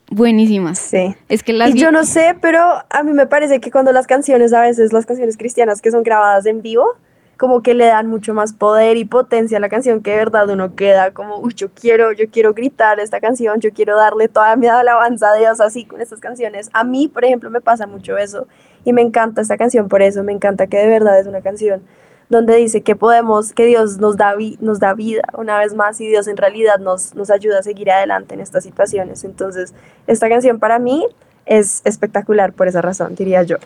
buenísimas. 0.10 0.80
Sí. 0.80 1.16
Es 1.28 1.44
que 1.44 1.54
las 1.54 1.76
Y 1.76 1.80
yo 1.80 1.92
no 1.92 2.04
sé, 2.06 2.36
pero 2.42 2.60
a 2.90 3.04
mí 3.04 3.12
me 3.12 3.28
parece 3.28 3.60
que 3.60 3.72
cuando 3.72 3.92
las 3.92 4.08
canciones, 4.08 4.54
a 4.54 4.62
veces 4.62 4.92
las 4.94 5.06
canciones 5.06 5.38
cristianas 5.38 5.82
que 5.82 5.92
son 5.92 6.04
grabadas 6.04 6.46
en 6.46 6.62
vivo, 6.62 6.96
como 7.38 7.62
que 7.62 7.74
le 7.74 7.86
dan 7.86 8.08
mucho 8.08 8.34
más 8.34 8.52
poder 8.52 8.98
y 8.98 9.06
potencia 9.06 9.58
a 9.58 9.62
la 9.62 9.70
canción 9.70 10.02
que 10.02 10.12
de 10.12 10.18
verdad 10.18 10.50
uno 10.50 10.76
queda 10.76 11.12
como, 11.12 11.38
uy, 11.38 11.54
yo 11.54 11.70
quiero, 11.74 12.12
yo 12.12 12.26
quiero 12.30 12.54
gritar 12.54 13.00
esta 13.00 13.22
canción, 13.22 13.62
yo 13.62 13.72
quiero 13.72 13.96
darle 13.96 14.28
toda 14.28 14.56
mi 14.58 14.68
alabanza 14.68 15.32
a 15.32 15.36
Dios 15.36 15.62
así 15.62 15.86
con 15.86 16.02
estas 16.02 16.20
canciones. 16.20 16.70
A 16.74 16.84
mí, 16.84 17.08
por 17.08 17.24
ejemplo, 17.24 17.50
me 17.50 17.62
pasa 17.62 17.88
mucho 17.88 18.18
eso 18.18 18.48
y 18.84 18.92
me 18.92 19.02
encanta 19.02 19.42
esta 19.42 19.58
canción 19.58 19.88
por 19.88 20.02
eso, 20.02 20.24
me 20.24 20.34
encanta 20.34 20.68
que 20.68 20.78
de 20.78 20.88
verdad 20.88 21.20
es 21.20 21.28
una 21.28 21.42
canción 21.42 21.82
donde 22.30 22.56
dice 22.58 22.82
que 22.82 22.96
podemos, 22.96 23.54
que 23.54 23.66
Dios 23.66 23.98
nos 23.98 24.16
da, 24.16 24.36
vi- 24.36 24.58
nos 24.62 24.80
da 24.80 24.94
vida 24.94 25.24
una 25.38 25.58
vez 25.60 25.74
más 25.74 26.00
y 26.00 26.08
Dios 26.08 26.28
en 26.28 26.38
realidad 26.38 26.78
nos, 26.80 27.16
nos 27.16 27.30
ayuda 27.32 27.60
a 27.60 27.64
seguir 27.64 27.90
adelante 27.92 28.36
en 28.36 28.40
estas 28.40 28.64
situaciones. 28.64 29.24
Entonces, 29.24 29.74
esta 30.08 30.30
canción 30.30 30.60
para 30.60 30.78
mí 30.80 31.06
es 31.46 31.82
espectacular 31.86 32.54
por 32.54 32.68
esa 32.68 32.82
razón, 32.82 33.16
diría 33.16 33.42
yo. 33.44 33.58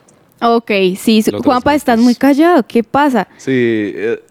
Ok, 0.42 0.72
sí. 0.98 1.24
Juanpa, 1.44 1.76
estás 1.76 2.00
muy 2.00 2.16
callado. 2.16 2.64
¿Qué 2.68 2.84
pasa? 2.84 3.28
Sí, 3.38 3.52
eh, 3.96 4.22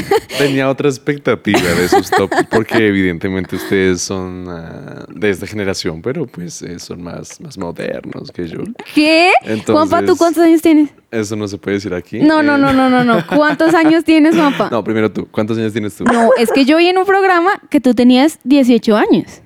tenía 0.38 0.68
otra 0.68 0.88
expectativa 0.88 1.60
de 1.60 1.84
esos 1.84 2.10
top, 2.10 2.30
porque 2.50 2.86
evidentemente 2.88 3.56
ustedes 3.56 4.02
son 4.02 4.46
ah, 4.48 5.04
de 5.08 5.30
esta 5.30 5.46
generación, 5.46 6.02
pero 6.02 6.26
pues 6.26 6.62
eh, 6.62 6.78
son 6.78 7.02
más, 7.02 7.40
más 7.40 7.56
modernos 7.58 8.30
que 8.32 8.48
yo. 8.48 8.58
¿Qué? 8.94 9.32
Entonces- 9.42 9.74
Juanpa, 9.74 10.02
¿tú 10.04 10.16
cuántos 10.16 10.42
años 10.44 10.62
tienes? 10.62 10.90
Eso 11.10 11.36
no 11.36 11.46
se 11.48 11.56
puede 11.58 11.76
decir 11.76 11.94
aquí. 11.94 12.18
No, 12.18 12.42
no, 12.42 12.56
Eh, 12.56 12.58
no, 12.58 12.72
no, 12.72 12.90
no, 12.90 13.04
no. 13.04 13.26
¿Cuántos 13.36 13.74
años 13.74 14.04
tienes, 14.04 14.34
Juanpa? 14.34 14.68
No, 14.70 14.82
primero 14.84 15.10
tú. 15.10 15.26
¿Cuántos 15.30 15.56
años 15.58 15.72
tienes 15.72 15.94
tú? 15.96 16.04
No, 16.04 16.30
es 16.36 16.50
que 16.52 16.64
yo 16.64 16.76
vi 16.76 16.88
en 16.88 16.98
un 16.98 17.06
programa 17.06 17.50
que 17.70 17.80
tú 17.80 17.94
tenías 17.94 18.38
18 18.44 18.96
años. 18.96 19.40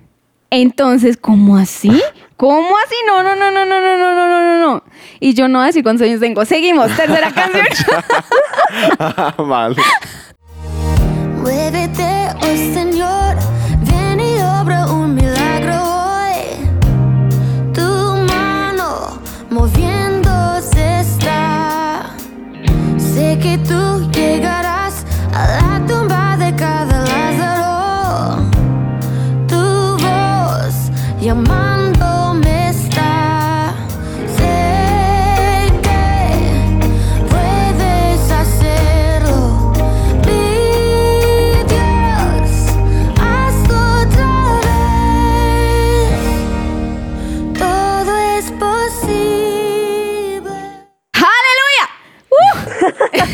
Entonces, 0.52 1.16
¿cómo 1.16 1.56
así? 1.56 1.92
¿Cómo 2.36 2.70
así? 2.84 2.94
No, 3.06 3.22
no, 3.22 3.36
no, 3.36 3.50
no, 3.52 3.64
no, 3.66 3.80
no, 3.80 3.96
no, 3.98 4.14
no, 4.14 4.26
no, 4.26 4.42
no, 4.58 4.60
no. 4.72 4.84
Y 5.20 5.34
yo 5.34 5.46
no 5.46 5.58
voy 5.58 5.64
a 5.64 5.66
decir 5.68 5.82
cuántos 5.84 6.06
años 6.08 6.18
tengo. 6.18 6.44
Seguimos, 6.44 6.88
tercera 6.96 7.30
canción. 7.32 7.66
vale. 9.48 9.76
Living 11.40 11.79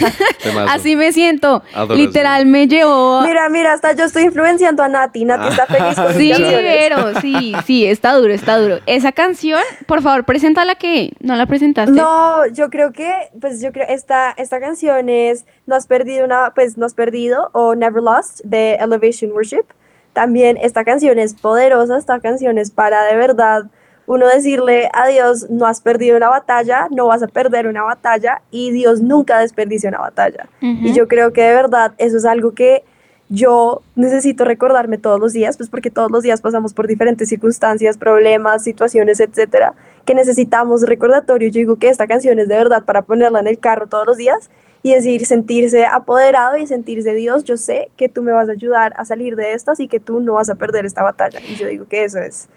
Así 0.69 0.97
me 0.97 1.13
siento. 1.13 1.63
Adoración. 1.75 2.07
Literal 2.07 2.47
me 2.47 2.69
llevó. 2.69 3.23
Mira, 3.23 3.49
mira, 3.49 3.73
hasta 3.73 3.93
yo 3.93 4.05
estoy 4.05 4.25
influenciando 4.25 4.83
a 4.83 4.89
Nati. 4.89 5.25
Nati 5.25 5.49
está 5.49 5.67
feliz 5.67 5.95
con 5.95 6.15
Sí, 6.17 6.33
pero 6.37 7.21
sí, 7.21 7.55
sí, 7.67 7.87
está 7.87 8.13
duro, 8.15 8.33
está 8.33 8.59
duro. 8.59 8.79
Esa 8.87 9.13
canción, 9.13 9.61
por 9.87 10.03
favor, 10.03 10.25
preséntala 10.25 10.75
que 10.75 11.13
no 11.21 11.37
la 11.37 11.47
presentaste. 11.47 11.93
No, 11.93 12.47
yo 12.47 12.71
creo 12.71 12.93
que, 12.93 13.13
pues 13.41 13.61
yo 13.61 13.73
creo, 13.73 13.87
esta, 13.89 14.33
esta 14.37 14.61
canción 14.61 15.09
es 15.09 15.45
No 15.67 15.75
has 15.75 15.87
perdido 15.87 16.25
una, 16.25 16.53
pues 16.55 16.77
No 16.77 16.87
has 16.87 16.95
perdido 16.95 17.51
o 17.53 17.75
Never 17.75 18.03
Lost 18.03 18.41
de 18.45 18.75
Elevation 18.75 19.33
Worship. 19.33 19.65
También 20.13 20.57
esta 20.57 20.85
canción 20.85 21.19
es 21.19 21.35
poderosa, 21.35 21.99
esta 21.99 22.21
canción 22.21 22.57
es 22.57 22.71
para 22.71 23.05
de 23.05 23.17
verdad 23.17 23.65
uno 24.07 24.27
decirle 24.29 24.89
a 24.93 25.07
Dios, 25.09 25.51
no 25.51 25.67
has 25.67 25.81
perdido 25.81 26.17
una 26.17 26.29
batalla, 26.29 26.89
no 26.91 27.07
vas 27.07 27.23
a 27.23 27.29
perder 27.29 27.67
una 27.67 27.83
batalla 27.83 28.43
y 28.51 28.71
Dios 28.71 29.01
nunca 29.01 29.39
desperdicia 29.41 29.89
una 29.89 29.99
batalla. 29.99 30.49
Y 30.61 30.93
yo 30.93 31.09
creo 31.09 31.33
que 31.33 31.43
de 31.43 31.55
verdad 31.55 31.93
eso 31.99 32.17
es 32.17 32.25
algo 32.25 32.53
que 32.53 32.85
yo 33.29 33.83
necesito 33.97 34.45
recordarme 34.45 34.99
todos 34.99 35.19
los 35.19 35.33
días, 35.33 35.57
pues 35.57 35.69
porque 35.69 35.91
todos 35.91 36.11
los 36.11 36.23
días 36.23 36.41
pasamos 36.41 36.73
por 36.73 36.87
diferentes 36.87 37.29
circunstancias, 37.29 37.99
problemas, 37.99 38.63
situaciones, 38.63 39.19
etcétera, 39.19 39.75
que 40.05 40.15
necesitamos 40.15 40.83
recordatorio. 40.83 41.49
Yo 41.49 41.59
digo 41.59 41.77
que 41.77 41.89
esta 41.89 42.07
canción 42.07 42.39
es 42.39 42.47
de 42.47 42.57
verdad 42.57 42.85
para 42.85 43.03
ponerla 43.03 43.41
en 43.41 43.49
el 43.49 43.59
carro 43.59 43.89
todos 43.89 44.07
los 44.07 44.17
días 44.17 44.49
y 44.83 44.95
decir, 44.95 45.27
sentirse 45.27 45.85
apoderado 45.85 46.57
y 46.57 46.67
sentirse 46.69 47.13
Dios, 47.15 47.43
yo 47.43 47.57
sé 47.57 47.91
que 47.97 48.09
tú 48.09 48.23
me 48.23 48.31
vas 48.31 48.49
a 48.49 48.53
ayudar 48.53 48.93
a 48.97 49.05
salir 49.05 49.35
de 49.35 49.55
estas 49.55 49.81
y 49.81 49.89
que 49.89 49.99
tú 49.99 50.21
no 50.21 50.35
vas 50.35 50.49
a 50.49 50.55
perder 50.55 50.87
esta 50.87 51.03
batalla. 51.03 51.41
Y 51.41 51.57
yo 51.57 51.67
digo 51.67 51.87
que 51.89 52.05
eso 52.05 52.21
es. 52.21 52.49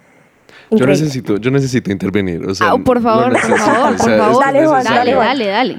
Yo 0.72 0.86
necesito, 0.86 1.38
yo 1.38 1.52
necesito 1.52 1.92
intervenir. 1.92 2.46
O 2.46 2.54
sea, 2.56 2.72
Ah, 2.72 2.78
por 2.78 3.02
favor, 3.02 3.32
por 3.34 3.58
favor, 3.58 3.94
o 3.94 3.98
por 3.98 4.00
sea, 4.00 4.16
es 4.16 4.22
favor. 4.22 4.44
Dale, 4.46 4.66
Juan. 4.68 4.84
Dale, 4.84 5.14
dale, 5.16 5.48
dale. 5.48 5.78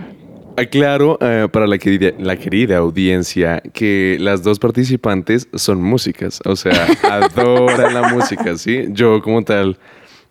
Aclaro 0.57 1.17
eh, 1.21 1.49
para 1.51 1.67
la 1.67 1.79
querida, 1.79 2.11
la 2.19 2.37
querida 2.37 2.79
audiencia 2.79 3.63
que 3.73 4.17
las 4.21 4.43
dos 4.43 4.59
participantes 4.59 5.49
son 5.55 5.81
músicas, 5.83 6.41
o 6.45 6.57
sea, 6.57 6.87
adoran 7.11 7.95
la 7.95 8.09
música, 8.09 8.57
¿sí? 8.59 8.87
Yo 8.91 9.23
como 9.23 9.43
tal 9.43 9.79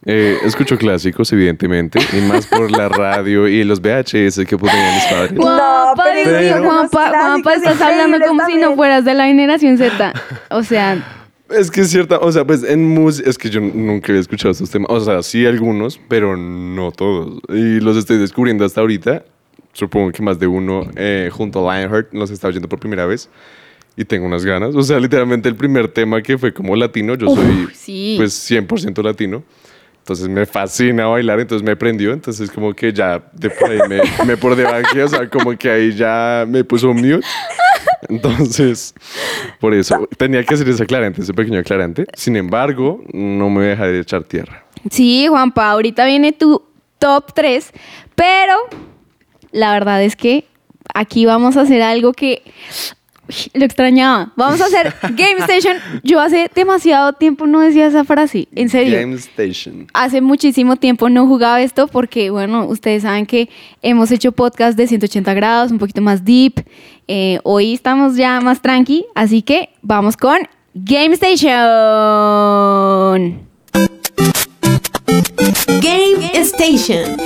eh, 0.06 0.38
escucho 0.44 0.78
clásicos, 0.78 1.32
evidentemente, 1.34 2.00
y 2.16 2.22
más 2.22 2.46
por 2.48 2.70
la 2.70 2.90
radio 2.90 3.48
y 3.48 3.64
los 3.64 3.82
VHS 3.82 4.46
que 4.46 4.58
ponían 4.58 4.96
mis 4.96 5.06
padres. 5.06 5.34
Juanpa, 5.38 6.04
pero 6.04 6.30
Dios 6.30 6.42
mío, 6.42 6.52
Pero- 6.54 6.64
Juanpa, 6.70 7.10
Unos 7.10 7.22
Juanpa, 7.22 7.54
estás 7.56 7.82
hablando 7.82 8.18
como 8.28 8.46
si 8.46 8.56
no 8.58 8.76
fueras 8.76 9.06
de 9.06 9.14
la 9.16 9.26
generación 9.26 9.78
Z. 9.78 10.14
O 10.52 10.64
sea, 10.64 10.98
Es 11.50 11.72
que 11.72 11.82
es 11.82 11.90
cierta, 11.90 12.20
o 12.20 12.32
sea, 12.32 12.46
pues 12.46 12.64
en 12.64 12.88
música, 12.88 13.30
es 13.30 13.38
que 13.38 13.50
yo 13.50 13.60
nunca 13.60 14.12
había 14.12 14.22
escuchado 14.22 14.52
estos 14.52 14.70
temas, 14.70 14.90
o 14.92 15.00
sea, 15.00 15.24
sí 15.24 15.46
algunos, 15.46 16.00
pero 16.08 16.38
no 16.38 16.92
todos, 16.92 17.42
y 17.50 17.80
los 17.80 17.98
estoy 17.98 18.18
descubriendo 18.18 18.66
hasta 18.66 18.82
ahorita, 18.82 19.26
supongo 19.74 20.12
que 20.12 20.22
más 20.22 20.40
de 20.40 20.48
uno 20.48 20.88
eh, 20.96 21.30
junto 21.32 21.70
a 21.70 21.76
Lionheart 21.80 22.14
los 22.14 22.30
está 22.32 22.48
oyendo 22.48 22.68
por 22.70 22.80
primera 22.80 23.06
vez. 23.06 23.30
Y 23.96 24.06
tengo 24.06 24.28
unas 24.28 24.46
ganas. 24.46 24.76
O 24.76 24.84
sea, 24.84 24.98
literalmente 24.98 25.50
el 25.50 25.56
primer 25.56 25.90
tema 25.90 26.22
que 26.22 26.38
fue 26.38 26.54
como 26.54 26.74
latino. 26.74 27.16
Yo 27.16 27.32
Uf, 27.32 27.38
soy 27.38 27.68
sí. 27.74 28.16
pues 28.18 28.50
100% 28.50 29.04
latino. 29.04 29.44
Entonces 29.98 30.30
me 30.30 30.46
fascina 30.46 31.08
bailar, 31.08 31.42
entonces 31.42 31.66
me 31.66 31.76
prendió. 31.76 32.14
Entonces 32.14 32.50
como 32.50 32.74
que 32.74 32.94
ya 32.94 33.22
de 33.34 33.50
por 33.50 33.70
ahí 33.70 33.80
me, 33.90 34.00
me 34.26 34.38
por 34.38 34.56
debaje, 34.56 35.04
o 35.04 35.08
sea, 35.08 35.30
como 35.30 35.58
que 35.58 35.70
ahí 35.70 35.94
ya 35.94 36.46
me 36.48 36.64
puso 36.64 36.90
un 36.92 36.98
mute. 36.98 37.28
Entonces, 38.08 38.94
por 39.60 39.74
eso 39.74 40.08
tenía 40.18 40.44
que 40.44 40.54
hacer 40.54 40.70
ese 40.70 40.84
aclarante, 40.84 41.22
ese 41.22 41.34
pequeño 41.34 41.60
aclarante. 41.60 42.06
Sin 42.14 42.36
embargo, 42.36 43.04
no 43.12 43.50
me 43.50 43.56
voy 43.56 43.66
a 43.66 43.70
dejar 43.70 43.88
de 43.88 44.00
echar 44.00 44.24
tierra. 44.24 44.66
sí, 44.90 45.28
Juanpa, 45.28 45.70
ahorita 45.72 46.06
viene 46.06 46.32
tu 46.32 46.64
top 46.98 47.34
3, 47.34 47.72
pero 48.16 48.56
la 49.52 49.74
verdad 49.74 50.04
es 50.04 50.16
que 50.16 50.46
aquí 50.94 51.26
vamos 51.26 51.58
a 51.58 51.62
hacer 51.62 51.82
algo 51.82 52.14
que 52.14 52.44
lo 53.54 53.66
extrañaba. 53.66 54.34
Vamos 54.36 54.62
a 54.62 54.66
hacer 54.66 54.94
Game 55.12 55.40
Station. 55.40 55.78
Yo 56.04 56.20
hace 56.20 56.50
demasiado 56.54 57.14
tiempo 57.14 57.48
no 57.48 57.60
decía 57.62 57.88
esa 57.88 58.04
frase, 58.04 58.48
en 58.56 58.70
serio. 58.70 59.00
Game 59.00 59.16
Station. 59.16 59.88
Hace 59.94 60.22
muchísimo 60.22 60.76
tiempo 60.76 61.10
no 61.10 61.28
jugaba 61.28 61.62
esto 61.62 61.88
porque, 61.88 62.30
bueno, 62.30 62.66
ustedes 62.66 63.04
saben 63.04 63.26
que 63.26 63.50
hemos 63.82 64.12
hecho 64.12 64.32
podcast 64.32 64.78
de 64.78 64.88
180 64.88 65.34
grados, 65.34 65.72
un 65.72 65.80
poquito 65.80 66.02
más 66.02 66.24
deep. 66.26 66.66
Eh, 67.08 67.40
hoy 67.44 67.74
estamos 67.74 68.16
ya 68.16 68.40
más 68.42 68.62
tranqui, 68.62 69.06
así 69.16 69.42
que 69.42 69.70
vamos 69.82 70.16
con 70.18 70.40
Game 70.74 71.16
Station. 71.16 71.50
Game 75.82 76.32
Station. 76.34 77.18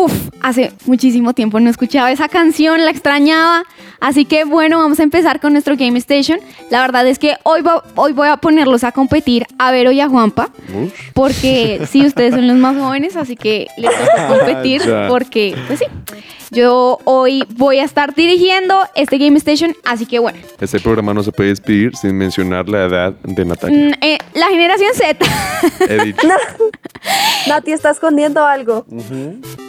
Uf, 0.00 0.12
hace 0.40 0.72
muchísimo 0.86 1.34
tiempo 1.34 1.60
no 1.60 1.68
escuchaba 1.68 2.10
esa 2.10 2.28
canción, 2.28 2.82
la 2.84 2.90
extrañaba. 2.90 3.64
Así 4.00 4.24
que 4.24 4.44
bueno, 4.44 4.78
vamos 4.78 4.98
a 4.98 5.02
empezar 5.02 5.40
con 5.40 5.52
nuestro 5.52 5.76
Game 5.76 5.98
Station. 5.98 6.40
La 6.70 6.80
verdad 6.80 7.06
es 7.06 7.18
que 7.18 7.36
hoy, 7.42 7.60
va- 7.60 7.84
hoy 7.96 8.12
voy 8.14 8.28
a 8.28 8.38
ponerlos 8.38 8.82
a 8.82 8.92
competir 8.92 9.46
a 9.58 9.70
Vero 9.72 9.92
y 9.92 10.00
a 10.00 10.08
Juanpa. 10.08 10.48
Porque 11.12 11.86
sí, 11.90 12.06
ustedes 12.06 12.34
son 12.34 12.46
los 12.48 12.56
más 12.56 12.76
jóvenes, 12.78 13.14
así 13.16 13.36
que 13.36 13.66
les 13.76 13.90
toca 13.90 14.28
competir. 14.38 14.82
Porque, 15.08 15.54
pues 15.66 15.80
sí, 15.80 15.84
yo 16.50 16.98
hoy 17.04 17.44
voy 17.56 17.78
a 17.78 17.84
estar 17.84 18.14
dirigiendo 18.14 18.76
este 18.94 19.18
Game 19.18 19.36
Station. 19.38 19.74
Así 19.84 20.06
que 20.06 20.18
bueno, 20.18 20.38
Este 20.60 20.80
programa 20.80 21.14
no 21.14 21.22
se 21.22 21.32
puede 21.32 21.50
despedir 21.50 21.96
sin 21.96 22.16
mencionar 22.16 22.68
la 22.68 22.84
edad 22.86 23.12
de 23.22 23.44
Natalia. 23.44 23.90
mm, 23.90 24.04
eh, 24.04 24.18
la 24.34 24.48
generación 24.48 24.90
Z. 24.94 25.26
He 25.88 26.04
dicho. 26.04 26.28
Nati 27.46 27.72
está 27.72 27.90
escondiendo 27.90 28.44
algo. 28.44 28.84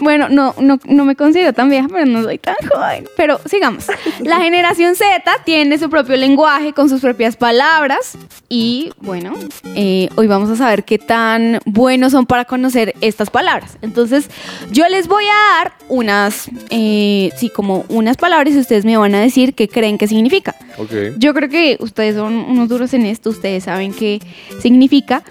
Bueno, 0.01 0.27
no, 0.29 0.53
no, 0.59 0.77
no 0.85 1.05
me 1.05 1.15
considero 1.15 1.53
tan 1.53 1.69
vieja, 1.69 1.87
pero 1.89 2.05
no 2.05 2.23
soy 2.23 2.37
tan 2.37 2.55
joven. 2.69 3.05
Pero 3.15 3.39
sigamos. 3.45 3.85
La 4.19 4.37
generación 4.41 4.95
Z 4.95 5.23
tiene 5.45 5.77
su 5.77 5.89
propio 5.89 6.17
lenguaje 6.17 6.73
con 6.73 6.89
sus 6.89 6.99
propias 7.01 7.37
palabras. 7.37 8.17
Y 8.49 8.91
bueno, 8.99 9.33
eh, 9.75 10.09
hoy 10.15 10.27
vamos 10.27 10.49
a 10.49 10.55
saber 10.57 10.83
qué 10.83 10.97
tan 10.97 11.59
buenos 11.65 12.11
son 12.11 12.25
para 12.25 12.43
conocer 12.45 12.93
estas 12.99 13.29
palabras. 13.29 13.77
Entonces, 13.81 14.29
yo 14.71 14.87
les 14.89 15.07
voy 15.07 15.23
a 15.23 15.57
dar 15.57 15.73
unas, 15.87 16.49
eh, 16.71 17.29
sí, 17.37 17.49
como 17.49 17.85
unas 17.89 18.17
palabras 18.17 18.53
y 18.53 18.57
ustedes 18.57 18.85
me 18.85 18.97
van 18.97 19.13
a 19.13 19.21
decir 19.21 19.53
qué 19.53 19.67
creen 19.67 19.97
que 19.97 20.07
significa. 20.07 20.55
Ok. 20.77 20.91
Yo 21.17 21.33
creo 21.33 21.49
que 21.49 21.77
ustedes 21.79 22.15
son 22.15 22.33
unos 22.33 22.67
duros 22.69 22.93
en 22.93 23.05
esto, 23.05 23.29
ustedes 23.29 23.65
saben 23.65 23.93
qué 23.93 24.19
significa, 24.61 25.21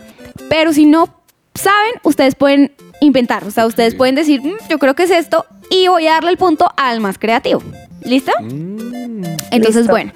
pero 0.49 0.73
si 0.73 0.85
no 0.87 1.09
saben, 1.55 1.95
ustedes 2.05 2.35
pueden 2.35 2.73
inventar. 3.01 3.45
O 3.45 3.51
sea, 3.51 3.67
ustedes 3.67 3.95
pueden 3.95 4.15
decir, 4.15 4.41
"Mm, 4.43 4.53
yo 4.69 4.79
creo 4.79 4.95
que 4.95 5.03
es 5.05 5.11
esto, 5.11 5.47
y 5.71 5.89
voy 5.89 6.07
a 6.07 6.13
darle 6.13 6.31
el 6.31 6.37
punto 6.37 6.71
al 6.77 7.01
más 7.01 7.19
creativo. 7.19 7.63
¿Listo? 8.05 8.33
Mm, 8.41 9.25
Entonces, 9.51 9.83
Listo. 9.83 9.93
bueno, 9.93 10.13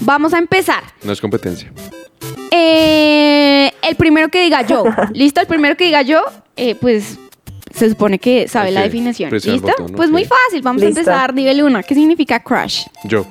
vamos 0.00 0.32
a 0.34 0.38
empezar. 0.38 0.82
no 1.02 1.12
es 1.12 1.20
competencia. 1.20 1.70
Eh, 2.50 3.70
el 3.82 3.94
primero 3.96 4.28
que 4.28 4.42
diga 4.42 4.62
yo, 4.66 4.84
¿listo? 5.12 5.40
El 5.40 5.46
primero 5.46 5.76
que 5.76 5.84
diga 5.84 6.02
yo, 6.02 6.22
eh, 6.56 6.74
pues 6.74 7.18
se 7.78 7.88
supone 7.90 8.18
que 8.18 8.48
sabe 8.48 8.70
la 8.70 8.82
definición. 8.82 9.30
¿Listo? 9.30 9.60
botón, 9.60 9.92
pues 9.94 10.10
muy 10.10 10.24
fácil, 10.24 10.62
vamos 10.62 10.82
Listo. 10.82 10.98
a 10.98 11.00
empezar. 11.00 11.34
Nivel 11.34 11.62
1, 11.62 11.80
¿qué 11.86 11.94
significa 11.94 12.40
crush? 12.40 12.82
Yo. 13.04 13.26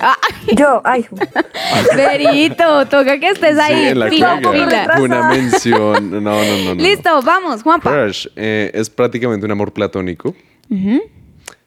Ah, 0.00 0.16
Yo, 0.56 0.80
ay, 0.84 1.04
Verito, 1.96 2.86
toca 2.86 3.18
que 3.18 3.30
estés 3.30 3.58
ahí. 3.58 3.74
Sí, 3.74 3.88
en 3.88 3.98
la 3.98 4.98
una 5.00 5.28
mención. 5.28 6.10
No, 6.10 6.20
no, 6.20 6.64
no. 6.66 6.74
Listo, 6.74 7.20
vamos, 7.22 7.62
Juanpa. 7.62 7.90
Crush 7.90 8.28
eh, 8.36 8.70
es 8.74 8.88
prácticamente 8.90 9.44
un 9.44 9.52
amor 9.52 9.72
platónico. 9.72 10.34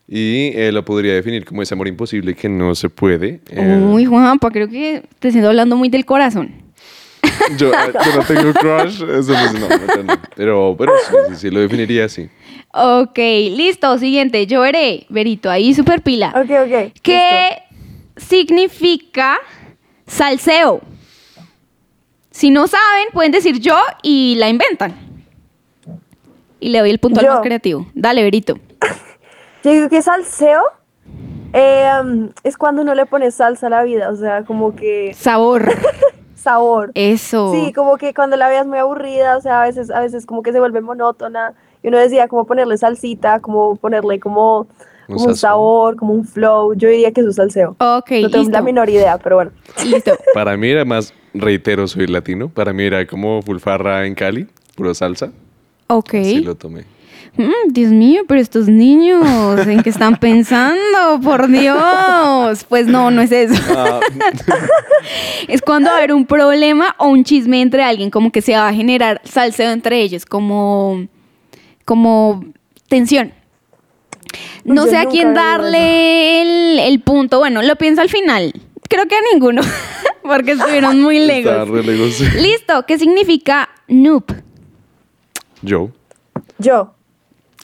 Y 0.08 0.52
eh, 0.56 0.72
lo 0.74 0.84
podría 0.84 1.14
definir 1.14 1.46
como 1.46 1.62
ese 1.62 1.74
amor 1.74 1.88
imposible 1.88 2.36
que 2.36 2.50
no 2.50 2.76
se 2.76 2.90
puede. 2.90 3.40
eh, 3.50 3.82
Uy, 3.82 4.06
Juanpa, 4.06 4.50
creo 4.52 4.68
que 4.70 5.04
te 5.20 5.32
siento 5.32 5.50
hablando 5.50 5.76
muy 5.78 5.90
del 5.90 6.06
corazón. 6.06 6.52
Yo, 7.58 7.74
eh, 7.74 7.94
yo 8.06 8.16
no 8.16 8.24
tengo 8.26 8.54
crush. 8.54 9.04
Eso 9.04 9.34
no, 9.34 9.54
no, 9.54 9.70
no, 9.70 10.04
no. 10.04 10.14
Pero, 10.36 10.76
pero 10.78 10.94
sí, 11.08 11.16
sí, 11.30 11.36
sí, 11.36 11.50
lo 11.50 11.60
definiría 11.60 12.06
así. 12.06 12.30
Ok, 12.74 13.18
listo, 13.18 13.98
siguiente, 13.98 14.48
yo 14.48 14.62
veré, 14.62 15.06
Verito, 15.10 15.50
ahí 15.50 15.74
super 15.74 16.02
pila. 16.02 16.30
ok, 16.30 16.52
ok. 16.66 16.94
¿Qué 17.02 17.64
significa 18.16 19.38
salseo? 20.08 20.82
Si 22.30 22.50
no 22.50 22.68
saben, 22.68 23.08
pueden 23.12 23.32
decir 23.32 23.60
yo 23.60 23.78
y 24.04 24.36
la 24.38 24.48
inventan. 24.50 24.96
Y 26.60 26.70
le 26.70 26.80
doy 26.80 26.92
el 26.92 27.00
punto 27.00 27.20
al 27.20 27.28
más 27.28 27.42
creativo. 27.42 27.88
Dale, 27.94 28.24
Verito. 28.24 28.58
Yo 29.64 29.72
digo 29.72 29.90
que 29.90 30.02
salseo 30.02 30.62
eh, 31.54 32.30
es 32.44 32.58
cuando 32.58 32.82
uno 32.82 32.96
le 32.96 33.06
pone 33.06 33.30
salsa 33.32 33.68
a 33.68 33.70
la 33.70 33.84
vida, 33.84 34.10
o 34.10 34.16
sea, 34.16 34.44
como 34.44 34.76
que 34.76 35.14
Sabor. 35.14 35.72
sabor. 36.42 36.92
Eso. 36.96 37.54
Sí, 37.54 37.74
como 37.74 37.98
que 37.98 38.14
cuando 38.14 38.38
la 38.38 38.50
vida 38.50 38.62
es 38.62 38.68
muy 38.68 38.78
aburrida, 38.80 39.38
o 39.38 39.42
sea, 39.42 39.62
a 39.62 39.66
veces, 39.66 39.90
a 39.92 40.00
veces 40.00 40.26
como 40.26 40.44
que 40.44 40.52
se 40.52 40.60
vuelve 40.60 40.82
monótona 40.82 41.54
y 41.84 41.88
uno 41.88 41.98
decía 41.98 42.28
como 42.28 42.46
ponerle 42.46 42.78
salsita, 42.78 43.40
como 43.40 43.76
ponerle 43.76 44.20
como, 44.20 44.68
Un 45.08 45.16
como 45.16 45.26
un 45.28 45.36
sabor, 45.36 45.96
como 45.96 46.14
un 46.14 46.26
flow. 46.26 46.74
Yo 46.74 46.90
diría 46.90 47.12
que 47.12 47.22
es 47.22 47.36
salseo. 47.36 47.72
Ok, 47.80 48.12
no 48.12 48.30
tengo 48.30 48.38
listo. 48.38 48.52
la 48.52 48.62
menor 48.62 48.90
idea, 48.90 49.18
pero 49.18 49.38
bueno. 49.38 49.52
Listo. 49.86 50.12
Para 50.34 50.56
mí 50.58 50.70
era 50.70 50.86
más, 50.86 51.14
reitero, 51.34 51.88
soy 51.88 52.08
latino. 52.08 52.50
Para 52.50 52.74
mí 52.74 52.84
era 52.84 53.06
como 53.08 53.42
fulfarra 53.42 54.06
en 54.06 54.16
Cali, 54.16 54.48
puro 54.76 54.94
salsa. 54.94 55.32
Ok. 55.88 56.14
Así 56.14 56.42
lo 56.42 56.56
tomé. 56.56 56.86
Mm, 57.38 57.72
Dios 57.72 57.92
mío, 57.92 58.24
pero 58.28 58.42
estos 58.42 58.68
niños, 58.68 59.26
¿en 59.66 59.82
qué 59.84 59.90
están 59.90 60.18
pensando? 60.18 61.20
Por 61.24 61.48
Dios. 61.48 62.66
Pues 62.68 62.88
no, 62.88 63.10
no 63.10 63.22
es 63.22 63.32
eso. 63.32 63.62
Ah, 63.76 64.00
Es 65.48 65.62
cuando 65.62 65.90
va 65.90 65.96
a 65.96 65.98
haber 66.00 66.14
un 66.14 66.26
problema 66.26 66.96
o 67.00 67.08
un 67.08 67.24
chisme 67.24 67.62
entre 67.62 67.84
alguien, 67.84 68.10
como 68.10 68.32
que 68.32 68.42
se 68.42 68.54
va 68.54 68.68
a 68.68 68.74
generar 68.74 69.22
salseo 69.24 69.72
entre 69.72 70.02
ellos, 70.02 70.26
como, 70.26 71.08
como 71.86 72.44
tensión. 72.88 73.34
No 74.64 74.86
Yo 74.86 74.92
sé 74.92 74.98
a 74.98 75.06
quién 75.06 75.34
darle 75.34 76.42
el, 76.42 76.80
el 76.80 77.00
punto. 77.02 77.40
Bueno, 77.40 77.62
lo 77.64 77.76
pienso 77.78 78.02
al 78.02 78.10
final. 78.10 78.54
Creo 78.88 79.08
que 79.08 79.16
a 79.16 79.20
ninguno, 79.34 79.62
porque 80.22 80.52
estuvieron 80.52 81.02
muy 81.02 81.20
lejos. 81.20 81.68
re 81.70 81.84
lejos, 81.84 82.14
sí. 82.14 82.26
Listo, 82.36 82.86
¿qué 82.86 83.00
significa 83.00 83.70
noob? 83.88 84.26
Yo. 85.62 85.90
Yo, 86.60 86.94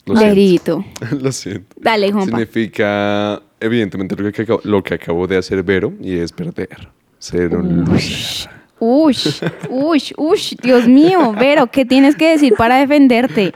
Lo 0.07 0.15
siento. 0.15 0.85
Lo 1.21 1.31
siento. 1.31 1.75
Dale, 1.79 2.11
Juanpa. 2.11 2.37
Significa, 2.37 3.41
evidentemente, 3.59 4.15
lo 4.15 4.31
que, 4.31 4.41
acabo, 4.41 4.61
lo 4.63 4.83
que 4.83 4.93
acabo 4.93 5.27
de 5.27 5.37
hacer 5.37 5.63
Vero 5.63 5.93
y 6.01 6.17
es 6.17 6.31
perder. 6.31 6.89
Ser 7.19 7.55
un 7.55 7.85
loser. 7.85 8.49
Ush, 8.79 9.41
ush, 9.69 10.13
ush, 10.17 10.53
Dios 10.61 10.87
mío, 10.87 11.33
Vero, 11.33 11.65
¿qué 11.67 11.83
tienes 11.83 12.15
que 12.15 12.29
decir 12.29 12.53
para 12.55 12.77
defenderte? 12.77 13.53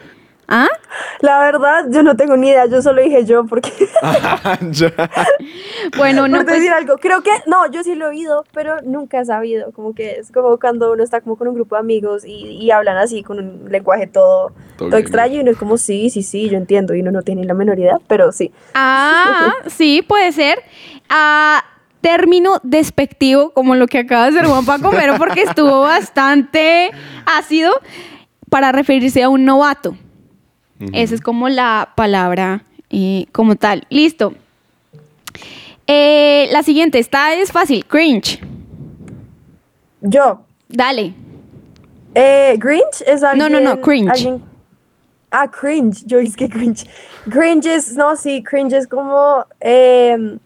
¿Ah? 0.53 0.67
la 1.21 1.39
verdad, 1.39 1.85
yo 1.89 2.03
no 2.03 2.17
tengo 2.17 2.35
ni 2.35 2.49
idea, 2.49 2.65
yo 2.65 2.81
solo 2.81 3.01
dije 3.01 3.25
yo 3.25 3.45
porque. 3.45 3.71
Bueno, 5.97 6.27
no, 6.27 6.37
por 6.37 6.45
pues, 6.45 6.57
decir 6.57 6.71
algo. 6.71 6.97
Creo 6.97 7.21
que, 7.23 7.31
no, 7.47 7.69
yo 7.71 7.83
sí 7.83 7.95
lo 7.95 8.05
he 8.05 8.09
oído, 8.09 8.45
pero 8.53 8.81
nunca 8.83 9.21
he 9.21 9.25
sabido. 9.25 9.71
Como 9.71 9.93
que 9.93 10.19
es 10.19 10.31
como 10.31 10.59
cuando 10.59 10.91
uno 10.91 11.03
está 11.03 11.21
como 11.21 11.37
con 11.37 11.47
un 11.47 11.55
grupo 11.55 11.75
de 11.75 11.79
amigos 11.79 12.25
y, 12.25 12.47
y 12.57 12.71
hablan 12.71 12.97
así 12.97 13.23
con 13.23 13.39
un 13.39 13.71
lenguaje 13.71 14.07
todo, 14.07 14.47
Todo 14.49 14.55
todo, 14.77 14.89
bien. 14.89 15.01
extraño 15.01 15.35
y 15.37 15.39
uno 15.39 15.51
es 15.51 15.57
como, 15.57 15.77
sí, 15.77 16.09
sí, 16.09 16.23
sí, 16.23 16.49
yo 16.49 16.57
entiendo 16.57 16.93
y 16.93 17.01
uno 17.01 17.11
no 17.11 17.21
tiene 17.21 17.45
la 17.45 17.53
menor 17.53 17.79
idea, 17.79 17.97
pero 18.07 18.31
sí. 18.31 18.51
Ah, 18.73 19.53
sí, 19.67 20.03
puede 20.07 20.31
ser. 20.31 20.59
Ah, 21.09 21.63
término 22.01 22.59
despectivo, 22.63 23.51
como 23.51 23.75
lo 23.75 23.87
que 23.87 23.99
acaba 23.99 24.29
de 24.29 24.39
hacer 24.39 24.49
Juan 24.49 24.65
Paco, 24.65 24.89
pero 24.91 25.15
porque 25.15 25.43
estuvo 25.43 25.81
bastante 25.81 26.91
ácido 27.25 27.71
para 28.49 28.71
referirse 28.71 29.23
a 29.23 29.29
un 29.29 29.45
novato. 29.45 29.95
Esa 30.93 31.15
es 31.15 31.21
como 31.21 31.49
la 31.49 31.89
palabra 31.95 32.63
eh, 32.89 33.25
como 33.31 33.55
tal. 33.55 33.85
Listo. 33.89 34.33
Eh, 35.87 36.47
la 36.51 36.63
siguiente, 36.63 36.99
esta 36.99 37.33
es 37.33 37.51
fácil. 37.51 37.85
Cringe. 37.85 38.39
Yo, 40.01 40.41
Dale. 40.69 41.13
eh, 42.15 42.55
Grinch 42.57 43.01
es 43.05 43.23
alguien. 43.23 43.51
No, 43.51 43.59
no, 43.59 43.75
no, 43.75 43.81
cringe. 43.81 44.09
alguien- 44.11 44.41
ah, 45.31 45.49
cringe. 45.49 46.03
Yo 46.05 46.19
es 46.19 46.35
que 46.35 46.49
cringe. 46.49 46.85
Cringe 47.29 47.67
es, 47.67 47.95
no, 47.95 48.15
sí, 48.15 48.41
cringe 48.43 48.73
es 48.73 48.87
como 48.87 49.45
eh, 49.59 50.37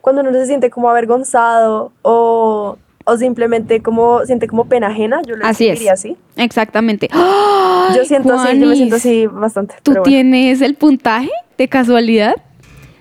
cuando 0.00 0.22
uno 0.22 0.32
se 0.32 0.46
siente 0.46 0.70
como 0.70 0.88
avergonzado 0.88 1.92
o, 2.02 2.76
o 3.04 3.16
simplemente 3.16 3.80
como 3.82 4.24
siente 4.26 4.46
como 4.46 4.66
pena 4.66 4.88
ajena. 4.88 5.20
Yo 5.26 5.36
lo 5.36 5.46
Así 5.46 5.66
es. 5.68 5.78
diría 5.78 5.92
así. 5.94 6.16
Exactamente. 6.36 7.08
Yo 7.12 7.18
¡Ay, 7.18 8.06
siento 8.06 8.34
así, 8.34 8.58
yo 8.58 8.66
me 8.66 8.76
siento 8.76 8.96
así 8.96 9.26
bastante. 9.26 9.74
¿Tú 9.82 9.92
bueno. 9.92 10.02
tienes 10.04 10.60
el 10.60 10.74
puntaje 10.74 11.30
de 11.58 11.68
casualidad? 11.68 12.34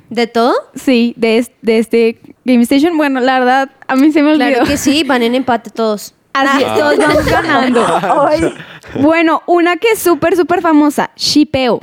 ¿De 0.10 0.26
todo? 0.28 0.54
Sí, 0.74 1.14
de, 1.18 1.38
es- 1.38 1.52
de 1.62 1.78
este 1.80 2.20
Game 2.46 2.64
Station. 2.64 2.98
Bueno, 2.98 3.20
la 3.20 3.40
verdad, 3.40 3.70
a 3.88 3.96
mí 3.96 4.12
se 4.12 4.24
me 4.24 4.32
olvidó. 4.32 4.50
Claro 4.50 4.66
que 4.66 4.78
sí, 4.78 5.04
van 5.04 5.22
en 5.22 5.36
empate 5.36 5.70
todos. 5.70 6.16
Así 6.34 6.64
es, 6.64 6.74
todos 6.80 6.98
vamos 6.98 7.26
ganando. 7.32 7.86
Ay, 8.28 8.54
Bueno, 9.02 9.44
una 9.46 9.78
que 9.78 9.92
es 9.92 10.00
súper, 10.00 10.36
súper 10.36 10.62
famosa, 10.62 11.12
Shipeo. 11.16 11.82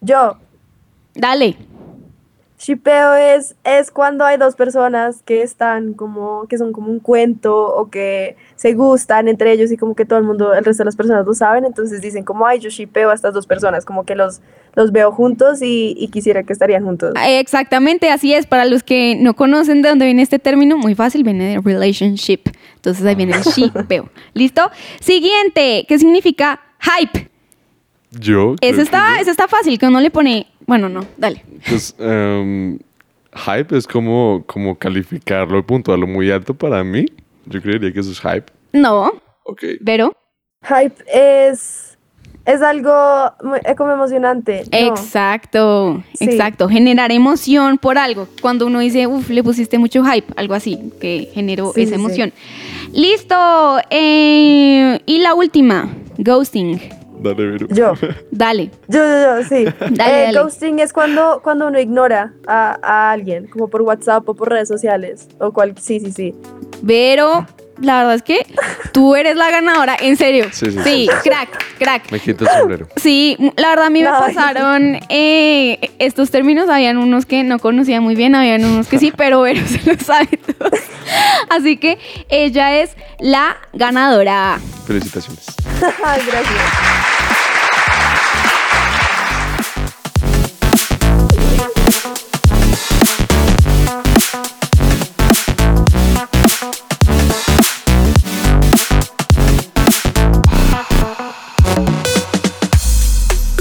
yo, 0.00 0.36
Dale. 1.14 1.56
Shipeo 2.60 3.14
es, 3.14 3.56
es 3.64 3.90
cuando 3.90 4.22
hay 4.22 4.36
dos 4.36 4.54
personas 4.54 5.22
que 5.24 5.42
están 5.42 5.94
como, 5.94 6.46
que 6.46 6.58
son 6.58 6.72
como 6.72 6.92
un 6.92 7.00
cuento 7.00 7.56
o 7.74 7.88
que 7.88 8.36
se 8.54 8.74
gustan 8.74 9.28
entre 9.28 9.52
ellos 9.52 9.72
y 9.72 9.78
como 9.78 9.94
que 9.94 10.04
todo 10.04 10.18
el 10.18 10.26
mundo, 10.26 10.52
el 10.52 10.62
resto 10.62 10.82
de 10.82 10.84
las 10.84 10.96
personas 10.96 11.24
lo 11.24 11.32
saben, 11.32 11.64
entonces 11.64 12.02
dicen 12.02 12.22
como, 12.22 12.46
ay, 12.46 12.58
yo 12.58 12.68
shipeo 12.68 13.08
a 13.08 13.14
estas 13.14 13.32
dos 13.32 13.46
personas, 13.46 13.86
como 13.86 14.04
que 14.04 14.14
los, 14.14 14.42
los 14.74 14.92
veo 14.92 15.10
juntos 15.10 15.62
y, 15.62 15.94
y 15.98 16.08
quisiera 16.08 16.42
que 16.42 16.52
estarían 16.52 16.84
juntos. 16.84 17.14
Eh, 17.16 17.40
Exactamente, 17.40 18.10
así 18.10 18.34
es. 18.34 18.46
Para 18.46 18.66
los 18.66 18.82
que 18.82 19.16
no 19.18 19.34
conocen 19.34 19.80
de 19.80 19.88
dónde 19.88 20.04
viene 20.04 20.20
este 20.20 20.38
término, 20.38 20.76
muy 20.76 20.94
fácil, 20.94 21.24
viene 21.24 21.54
de 21.54 21.60
relationship. 21.64 22.40
Entonces 22.74 23.06
ahí 23.06 23.14
viene 23.14 23.36
el 23.36 23.42
shipeo. 23.42 24.10
¿Listo? 24.34 24.70
Siguiente, 25.00 25.86
¿qué 25.88 25.98
significa 25.98 26.60
hype? 26.80 27.30
Yo. 28.10 28.56
Eso 28.60 28.82
está, 28.82 29.20
eso 29.20 29.30
está 29.30 29.46
fácil, 29.48 29.78
que 29.78 29.86
uno 29.86 30.00
le 30.00 30.10
pone. 30.10 30.46
Bueno, 30.70 30.88
no, 30.88 31.04
dale. 31.16 31.42
Pues, 31.68 31.96
em, 31.98 32.78
hype 33.34 33.76
es 33.76 33.88
como, 33.88 34.44
como 34.46 34.78
calificarlo 34.78 35.58
y 35.58 35.62
puntuarlo 35.62 36.06
muy 36.06 36.30
alto 36.30 36.54
para 36.54 36.84
mí. 36.84 37.06
Yo 37.46 37.60
creería 37.60 37.92
que 37.92 37.98
eso 37.98 38.12
es 38.12 38.20
hype. 38.20 38.46
No, 38.72 39.10
Ok. 39.42 39.64
pero. 39.84 40.12
Hype 40.62 40.94
es, 41.12 41.98
es 42.44 42.62
algo 42.62 42.92
muy- 43.42 43.58
eh, 43.64 43.74
como 43.74 43.90
emocionante. 43.90 44.62
¿no? 44.70 44.78
Exacto, 44.78 46.04
Sí. 46.14 46.26
exacto. 46.26 46.68
Generar 46.68 47.10
emoción 47.10 47.76
por 47.76 47.98
algo. 47.98 48.28
Cuando 48.40 48.68
uno 48.68 48.78
dice, 48.78 49.08
uff, 49.08 49.28
le 49.28 49.42
pusiste 49.42 49.76
mucho 49.76 50.04
hype, 50.04 50.32
algo 50.36 50.54
así, 50.54 50.78
que 51.00 51.30
generó 51.34 51.72
Sí, 51.74 51.80
esa 51.82 51.96
sí. 51.96 52.00
emoción. 52.00 52.32
Listo. 52.92 53.34
eh, 53.90 55.00
y 55.04 55.18
la 55.18 55.34
última, 55.34 55.88
ghosting. 56.18 56.78
Dale, 57.22 57.46
Vero. 57.46 57.66
Yo. 57.70 57.92
Dale. 58.30 58.70
Yo, 58.88 58.98
yo, 58.98 59.36
yo, 59.40 59.44
sí. 59.48 59.64
Dale, 59.90 60.22
Eh, 60.22 60.24
dale. 60.26 60.38
Ghosting 60.40 60.78
es 60.80 60.92
cuando, 60.92 61.40
cuando 61.42 61.66
uno 61.68 61.78
ignora 61.78 62.32
a, 62.46 62.78
a 62.82 63.12
alguien, 63.12 63.46
como 63.48 63.68
por 63.68 63.82
WhatsApp 63.82 64.28
o 64.28 64.34
por 64.34 64.48
redes 64.50 64.68
sociales. 64.68 65.28
O 65.38 65.52
cual, 65.52 65.74
sí, 65.78 66.00
sí, 66.00 66.12
sí. 66.12 66.34
Pero 66.86 67.46
la 67.80 67.98
verdad 67.98 68.14
es 68.14 68.22
que 68.22 68.46
tú 68.92 69.16
eres 69.16 69.36
la 69.36 69.50
ganadora, 69.50 69.96
en 69.98 70.16
serio. 70.16 70.46
Sí, 70.52 70.70
sí, 70.70 70.78
sí. 70.84 71.08
crack, 71.22 71.78
crack. 71.78 72.10
Me 72.12 72.20
quito 72.20 72.44
el 72.44 72.50
sombrero. 72.50 72.88
Sí, 72.96 73.36
la 73.56 73.70
verdad 73.70 73.86
a 73.86 73.90
mí 73.90 74.02
me 74.02 74.08
Ay. 74.08 74.34
pasaron 74.34 75.00
eh, 75.08 75.90
estos 75.98 76.30
términos, 76.30 76.68
habían 76.68 76.98
unos 76.98 77.26
que 77.26 77.42
no 77.42 77.58
conocía 77.58 78.00
muy 78.00 78.14
bien, 78.14 78.34
habían 78.34 78.64
unos 78.64 78.86
que 78.86 78.98
sí, 78.98 79.12
pero 79.16 79.38
bueno, 79.38 79.66
se 79.66 79.90
los 79.90 80.02
sabe 80.02 80.28
todos. 80.36 80.80
Así 81.48 81.76
que 81.76 81.98
ella 82.28 82.78
es 82.80 82.96
la 83.18 83.56
ganadora. 83.72 84.58
Felicitaciones. 84.86 85.46
Gracias. 85.80 87.29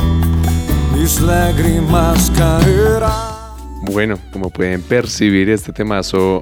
mis 0.95 1.21
lágrimas 1.21 2.31
caerán. 2.35 3.35
Bueno, 3.83 4.17
como 4.33 4.49
pueden 4.49 4.81
percibir, 4.81 5.51
este 5.51 5.71
temazo, 5.71 6.41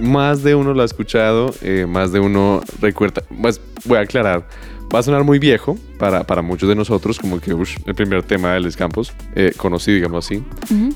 más 0.00 0.42
de 0.42 0.54
uno 0.54 0.74
lo 0.74 0.82
ha 0.82 0.84
escuchado, 0.84 1.54
eh, 1.62 1.86
más 1.88 2.12
de 2.12 2.20
uno 2.20 2.62
recuerda. 2.80 3.22
Pues 3.40 3.60
voy 3.84 3.98
a 3.98 4.02
aclarar, 4.02 4.46
va 4.94 4.98
a 5.00 5.02
sonar 5.02 5.24
muy 5.24 5.38
viejo 5.38 5.76
para, 5.98 6.24
para 6.24 6.42
muchos 6.42 6.68
de 6.68 6.74
nosotros, 6.74 7.18
como 7.18 7.40
que 7.40 7.54
ush, 7.54 7.76
el 7.86 7.94
primer 7.94 8.22
tema 8.22 8.54
de 8.54 8.60
Les 8.60 8.76
Campos, 8.76 9.12
eh, 9.34 9.52
conocido, 9.56 9.96
digamos 9.96 10.26
así, 10.26 10.42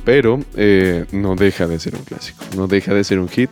pero 0.05 0.41
eh, 0.57 1.07
no 1.12 1.37
deja 1.37 1.67
de 1.67 1.79
ser 1.79 1.95
un 1.95 2.03
clásico, 2.03 2.45
no 2.57 2.67
deja 2.67 2.95
de 2.95 3.05
ser 3.05 3.19
un 3.19 3.29
hit. 3.29 3.51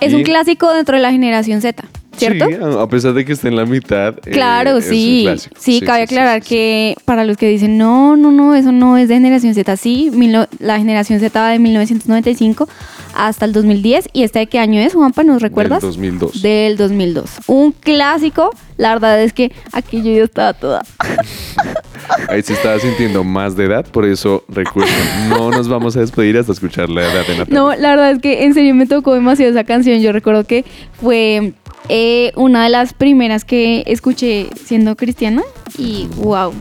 Es 0.00 0.12
Y- 0.12 0.16
un 0.16 0.22
clásico 0.22 0.72
dentro 0.72 0.96
de 0.96 1.02
la 1.02 1.10
generación 1.12 1.60
Z, 1.60 1.84
¿cierto? 2.16 2.46
Sí, 2.46 2.54
a 2.78 2.86
pesar 2.88 3.12
de 3.14 3.24
que 3.24 3.32
esté 3.32 3.48
en 3.48 3.56
la 3.56 3.64
mitad. 3.64 4.14
eh, 4.26 4.30
Claro, 4.30 4.78
es 4.78 4.86
un 4.86 4.90
sí. 4.90 5.28
Sí, 5.58 5.80
cabe 5.80 5.98
sí, 6.06 6.14
aclarar 6.14 6.42
que 6.42 6.96
para 7.04 7.24
los 7.24 7.36
que 7.36 7.48
dicen, 7.48 7.78
no, 7.78 8.16
no, 8.16 8.30
no, 8.32 8.54
eso 8.54 8.72
no 8.72 8.96
es 8.98 9.08
de 9.08 9.14
generación 9.14 9.54
Z, 9.54 9.76
sí, 9.76 10.10
mil 10.12 10.32
no- 10.32 10.46
la 10.58 10.78
generación 10.78 11.20
Z 11.20 11.40
va 11.40 11.50
de 11.50 11.58
1995 11.58 12.68
hasta 13.14 13.44
el 13.44 13.52
2010. 13.52 14.08
¿Y 14.12 14.22
este 14.24 14.40
de 14.40 14.46
qué 14.46 14.58
año 14.58 14.80
es, 14.80 14.94
Juanpa? 14.94 15.22
¿Nos 15.22 15.40
recuerdas? 15.42 15.82
Del 15.82 15.90
2002. 15.90 16.42
Del 16.42 16.76
2002. 16.76 17.30
Un 17.46 17.72
clásico. 17.72 18.50
La 18.78 18.94
verdad 18.94 19.22
es 19.22 19.32
que 19.32 19.52
aquí 19.72 20.02
yo 20.02 20.12
ya 20.12 20.24
estaba 20.24 20.52
toda. 20.54 20.82
Ahí 22.28 22.42
se 22.42 22.54
estaba 22.54 22.78
sintiendo 22.78 23.24
más 23.24 23.56
de 23.56 23.64
edad, 23.64 23.84
por 23.86 24.04
eso 24.04 24.44
recuerden, 24.48 24.94
no 25.28 25.50
nos 25.50 25.68
vamos 25.68 25.96
a 25.96 26.00
despedir 26.00 26.38
hasta 26.38 26.52
escuchar 26.52 26.88
la 26.88 27.02
edad 27.02 27.26
de 27.26 27.38
Natalia. 27.38 27.54
No, 27.54 27.74
la 27.74 27.90
verdad 27.90 28.10
es 28.12 28.18
que 28.20 28.44
en 28.44 28.54
serio 28.54 28.74
me 28.74 28.86
tocó 28.86 29.14
demasiado 29.14 29.50
esa 29.50 29.64
canción. 29.64 30.00
Yo 30.00 30.12
recuerdo 30.12 30.44
que 30.44 30.64
fue 31.00 31.52
eh, 31.88 32.32
una 32.36 32.64
de 32.64 32.70
las 32.70 32.94
primeras 32.94 33.44
que 33.44 33.82
escuché 33.86 34.48
siendo 34.64 34.96
cristiana 34.96 35.42
y 35.76 36.08
wow, 36.16 36.52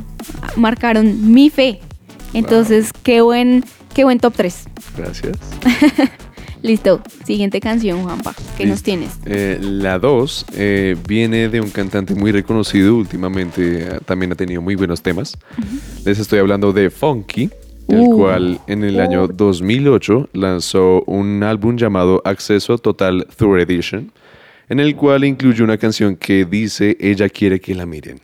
marcaron 0.55 1.31
mi 1.31 1.49
fe. 1.49 1.79
Entonces, 2.33 2.91
qué 3.03 3.21
buen, 3.21 3.63
qué 3.93 4.03
buen 4.03 4.19
top 4.19 4.33
3. 4.35 4.67
Gracias. 4.97 5.37
Listo, 6.61 7.01
siguiente 7.25 7.59
canción, 7.59 8.03
Juanpa. 8.03 8.35
¿Qué 8.57 8.65
nos 8.65 8.83
tienes? 8.83 9.17
Eh, 9.25 9.57
la 9.61 9.97
2 9.97 10.45
viene 11.07 11.49
de 11.49 11.59
un 11.59 11.69
cantante 11.71 12.13
muy 12.13 12.31
reconocido, 12.31 12.95
últimamente 12.95 13.83
eh, 13.95 13.99
también 14.05 14.31
ha 14.31 14.35
tenido 14.35 14.61
muy 14.61 14.75
buenos 14.75 15.01
temas. 15.01 15.37
Les 16.05 16.19
estoy 16.19 16.39
hablando 16.39 16.71
de 16.71 16.89
Funky, 16.91 17.49
el 17.87 17.99
Uh. 17.99 18.15
cual 18.17 18.59
en 18.67 18.83
el 18.83 18.99
año 18.99 19.27
2008 19.27 20.29
lanzó 20.33 21.03
un 21.07 21.41
álbum 21.43 21.77
llamado 21.77 22.21
Acceso 22.25 22.77
Total 22.77 23.25
Tour 23.37 23.59
Edition, 23.59 24.11
en 24.69 24.79
el 24.79 24.95
cual 24.95 25.25
incluye 25.25 25.63
una 25.63 25.77
canción 25.77 26.15
que 26.15 26.45
dice 26.45 26.95
Ella 26.99 27.27
quiere 27.27 27.59
que 27.59 27.73
la 27.75 27.85
miren. 27.85 28.19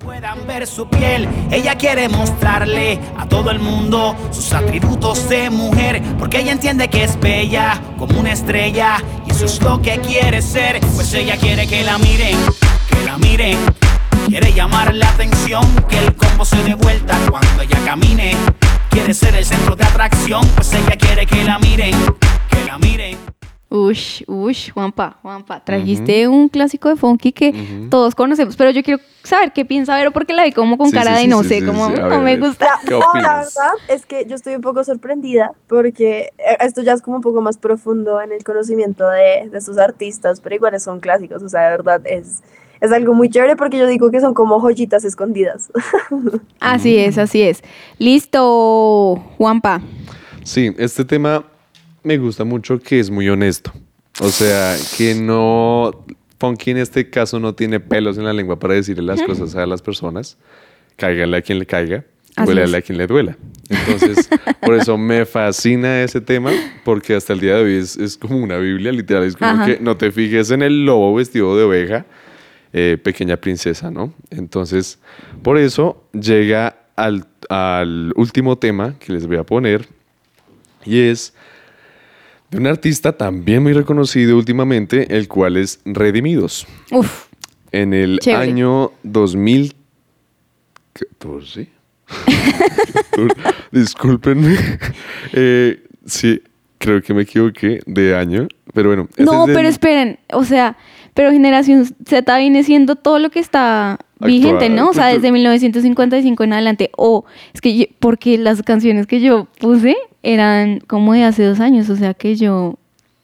Puedan 0.00 0.46
ver 0.46 0.66
su 0.66 0.88
piel. 0.88 1.28
Ella 1.50 1.76
quiere 1.76 2.08
mostrarle 2.08 2.98
a 3.16 3.26
todo 3.26 3.50
el 3.50 3.58
mundo 3.58 4.16
sus 4.32 4.52
atributos 4.52 5.28
de 5.28 5.50
mujer, 5.50 6.02
porque 6.18 6.40
ella 6.40 6.52
entiende 6.52 6.88
que 6.88 7.04
es 7.04 7.18
bella 7.20 7.80
como 7.98 8.18
una 8.18 8.32
estrella 8.32 8.96
y 9.26 9.30
eso 9.30 9.44
es 9.44 9.60
lo 9.62 9.80
que 9.80 9.98
quiere 9.98 10.42
ser. 10.42 10.80
Pues 10.94 11.12
ella 11.14 11.36
quiere 11.36 11.66
que 11.66 11.84
la 11.84 11.98
miren, 11.98 12.36
que 12.88 13.04
la 13.04 13.18
miren. 13.18 13.58
Quiere 14.26 14.52
llamar 14.52 14.94
la 14.94 15.08
atención, 15.10 15.64
que 15.88 15.98
el 15.98 16.14
combo 16.14 16.44
se 16.44 16.62
dé 16.62 16.74
vuelta 16.74 17.16
cuando 17.30 17.62
ella 17.62 17.78
camine. 17.84 18.34
Quiere 18.90 19.14
ser 19.14 19.34
el 19.34 19.44
centro 19.44 19.76
de 19.76 19.84
atracción, 19.84 20.46
pues 20.56 20.72
ella 20.72 20.96
quiere 20.96 21.26
que 21.26 21.44
la 21.44 21.58
miren, 21.58 21.94
que 22.48 22.64
la 22.66 22.78
miren. 22.78 23.39
Ush, 23.72 24.24
ush, 24.26 24.72
Juanpa, 24.72 25.18
Juanpa, 25.22 25.64
trajiste 25.64 26.26
un 26.26 26.48
clásico 26.48 26.88
de 26.88 26.96
funky 26.96 27.30
que 27.30 27.86
todos 27.88 28.16
conocemos, 28.16 28.56
pero 28.56 28.70
yo 28.70 28.82
quiero 28.82 29.00
saber 29.22 29.52
qué 29.52 29.64
piensa 29.64 29.94
Vero 29.96 30.10
porque 30.10 30.32
la 30.32 30.42
vi 30.42 30.50
como 30.50 30.76
con 30.76 30.88
Sí, 30.88 30.92
cara 30.92 31.12
sí, 31.12 31.16
de 31.18 31.22
sí, 31.22 31.28
no 31.28 31.42
sí, 31.44 31.48
sé, 31.50 31.60
sí, 31.60 31.66
como 31.66 31.88
no 31.88 32.08
ver, 32.08 32.20
me 32.20 32.36
gusta. 32.36 32.68
¿Qué 32.84 32.90
No, 32.98 33.20
la 33.20 33.36
verdad 33.36 33.72
es 33.86 34.06
que 34.06 34.26
yo 34.26 34.34
estoy 34.34 34.56
un 34.56 34.60
poco 34.60 34.82
sorprendida 34.82 35.52
porque 35.68 36.32
eh, 36.38 36.56
esto 36.58 36.82
ya 36.82 36.94
es 36.94 37.00
como 37.02 37.18
un 37.18 37.22
poco 37.22 37.42
más 37.42 37.58
profundo 37.58 38.20
en 38.20 38.32
el 38.32 38.42
conocimiento 38.42 39.08
de, 39.08 39.48
de 39.48 39.60
sus 39.60 39.78
artistas, 39.78 40.40
pero 40.40 40.56
igual 40.56 40.80
son 40.80 40.98
clásicos, 40.98 41.40
o 41.40 41.48
sea, 41.48 41.62
de 41.62 41.70
verdad 41.70 42.00
es, 42.06 42.42
es 42.80 42.90
algo 42.90 43.14
muy 43.14 43.30
chévere 43.30 43.54
porque 43.54 43.78
yo 43.78 43.86
digo 43.86 44.10
que 44.10 44.20
son 44.20 44.34
como 44.34 44.58
joyitas 44.58 45.04
escondidas. 45.04 45.70
Así 46.58 46.98
es, 46.98 47.18
así 47.18 47.42
es. 47.42 47.62
Listo, 47.98 49.22
Juanpa. 49.38 49.80
Sí, 50.42 50.74
este 50.76 51.04
tema 51.04 51.44
me 52.02 52.18
gusta 52.18 52.44
mucho 52.44 52.78
que 52.78 53.00
es 53.00 53.10
muy 53.10 53.28
honesto. 53.28 53.72
O 54.20 54.28
sea, 54.28 54.76
que 54.96 55.14
no. 55.14 56.04
Funky 56.38 56.70
en 56.70 56.78
este 56.78 57.10
caso 57.10 57.38
no 57.38 57.54
tiene 57.54 57.80
pelos 57.80 58.16
en 58.16 58.24
la 58.24 58.32
lengua 58.32 58.58
para 58.58 58.74
decirle 58.74 59.02
las 59.02 59.22
cosas 59.22 59.54
a 59.56 59.66
las 59.66 59.82
personas. 59.82 60.38
Cáigale 60.96 61.36
a 61.36 61.42
quien 61.42 61.58
le 61.58 61.66
caiga, 61.66 62.04
es. 62.36 62.74
a 62.74 62.82
quien 62.82 62.98
le 62.98 63.06
duela. 63.06 63.36
Entonces, 63.68 64.28
por 64.60 64.74
eso 64.74 64.96
me 64.96 65.26
fascina 65.26 66.02
ese 66.02 66.20
tema, 66.20 66.50
porque 66.84 67.14
hasta 67.14 67.34
el 67.34 67.40
día 67.40 67.56
de 67.56 67.62
hoy 67.62 67.74
es, 67.74 67.96
es 67.96 68.16
como 68.16 68.38
una 68.38 68.56
Biblia, 68.56 68.90
literal. 68.90 69.24
Es 69.24 69.36
como 69.36 69.50
Ajá. 69.50 69.66
que 69.66 69.78
no 69.80 69.96
te 69.96 70.10
fijes 70.12 70.50
en 70.50 70.62
el 70.62 70.84
lobo 70.86 71.14
vestido 71.14 71.56
de 71.56 71.64
oveja, 71.64 72.06
eh, 72.72 72.98
pequeña 73.02 73.36
princesa, 73.36 73.90
¿no? 73.90 74.14
Entonces, 74.30 74.98
por 75.42 75.58
eso 75.58 76.04
llega 76.12 76.76
al, 76.96 77.26
al 77.50 78.12
último 78.16 78.56
tema 78.56 78.94
que 78.98 79.12
les 79.12 79.26
voy 79.26 79.36
a 79.36 79.44
poner, 79.44 79.86
y 80.86 81.00
es 81.00 81.34
de 82.50 82.58
un 82.58 82.66
artista 82.66 83.12
también 83.16 83.62
muy 83.62 83.72
reconocido 83.72 84.36
últimamente, 84.36 85.16
el 85.16 85.28
cual 85.28 85.56
es 85.56 85.80
Redimidos. 85.84 86.66
Uf, 86.90 87.26
En 87.72 87.94
el 87.94 88.18
Chévere. 88.20 88.42
año 88.50 88.90
2014. 89.04 91.68
Discúlpenme. 93.72 94.56
Eh, 95.32 95.82
sí, 96.04 96.42
creo 96.78 97.00
que 97.02 97.14
me 97.14 97.22
equivoqué 97.22 97.80
de 97.86 98.14
año. 98.16 98.48
Pero 98.74 98.88
bueno. 98.90 99.08
no, 99.18 99.46
es 99.48 99.54
pero 99.54 99.68
esperen, 99.68 100.18
o 100.32 100.44
sea, 100.44 100.76
pero 101.14 101.30
generación 101.32 101.86
Z 102.06 102.38
viene 102.38 102.62
siendo 102.62 102.94
todo 102.96 103.18
lo 103.18 103.30
que 103.30 103.40
está 103.40 103.98
vigente, 104.20 104.68
¿no? 104.68 104.90
O 104.90 104.94
sea, 104.94 105.06
desde 105.08 105.32
1955 105.32 106.44
en 106.44 106.52
adelante. 106.52 106.90
O 106.96 107.24
es 107.52 107.60
que 107.60 107.76
yo- 107.76 107.86
porque 107.98 108.38
las 108.38 108.62
canciones 108.62 109.06
que 109.06 109.20
yo 109.20 109.48
puse 109.58 109.96
eran 110.22 110.80
como 110.80 111.12
de 111.14 111.24
hace 111.24 111.44
dos 111.44 111.60
años, 111.60 111.88
o 111.90 111.96
sea 111.96 112.14
que 112.14 112.36
yo 112.36 112.74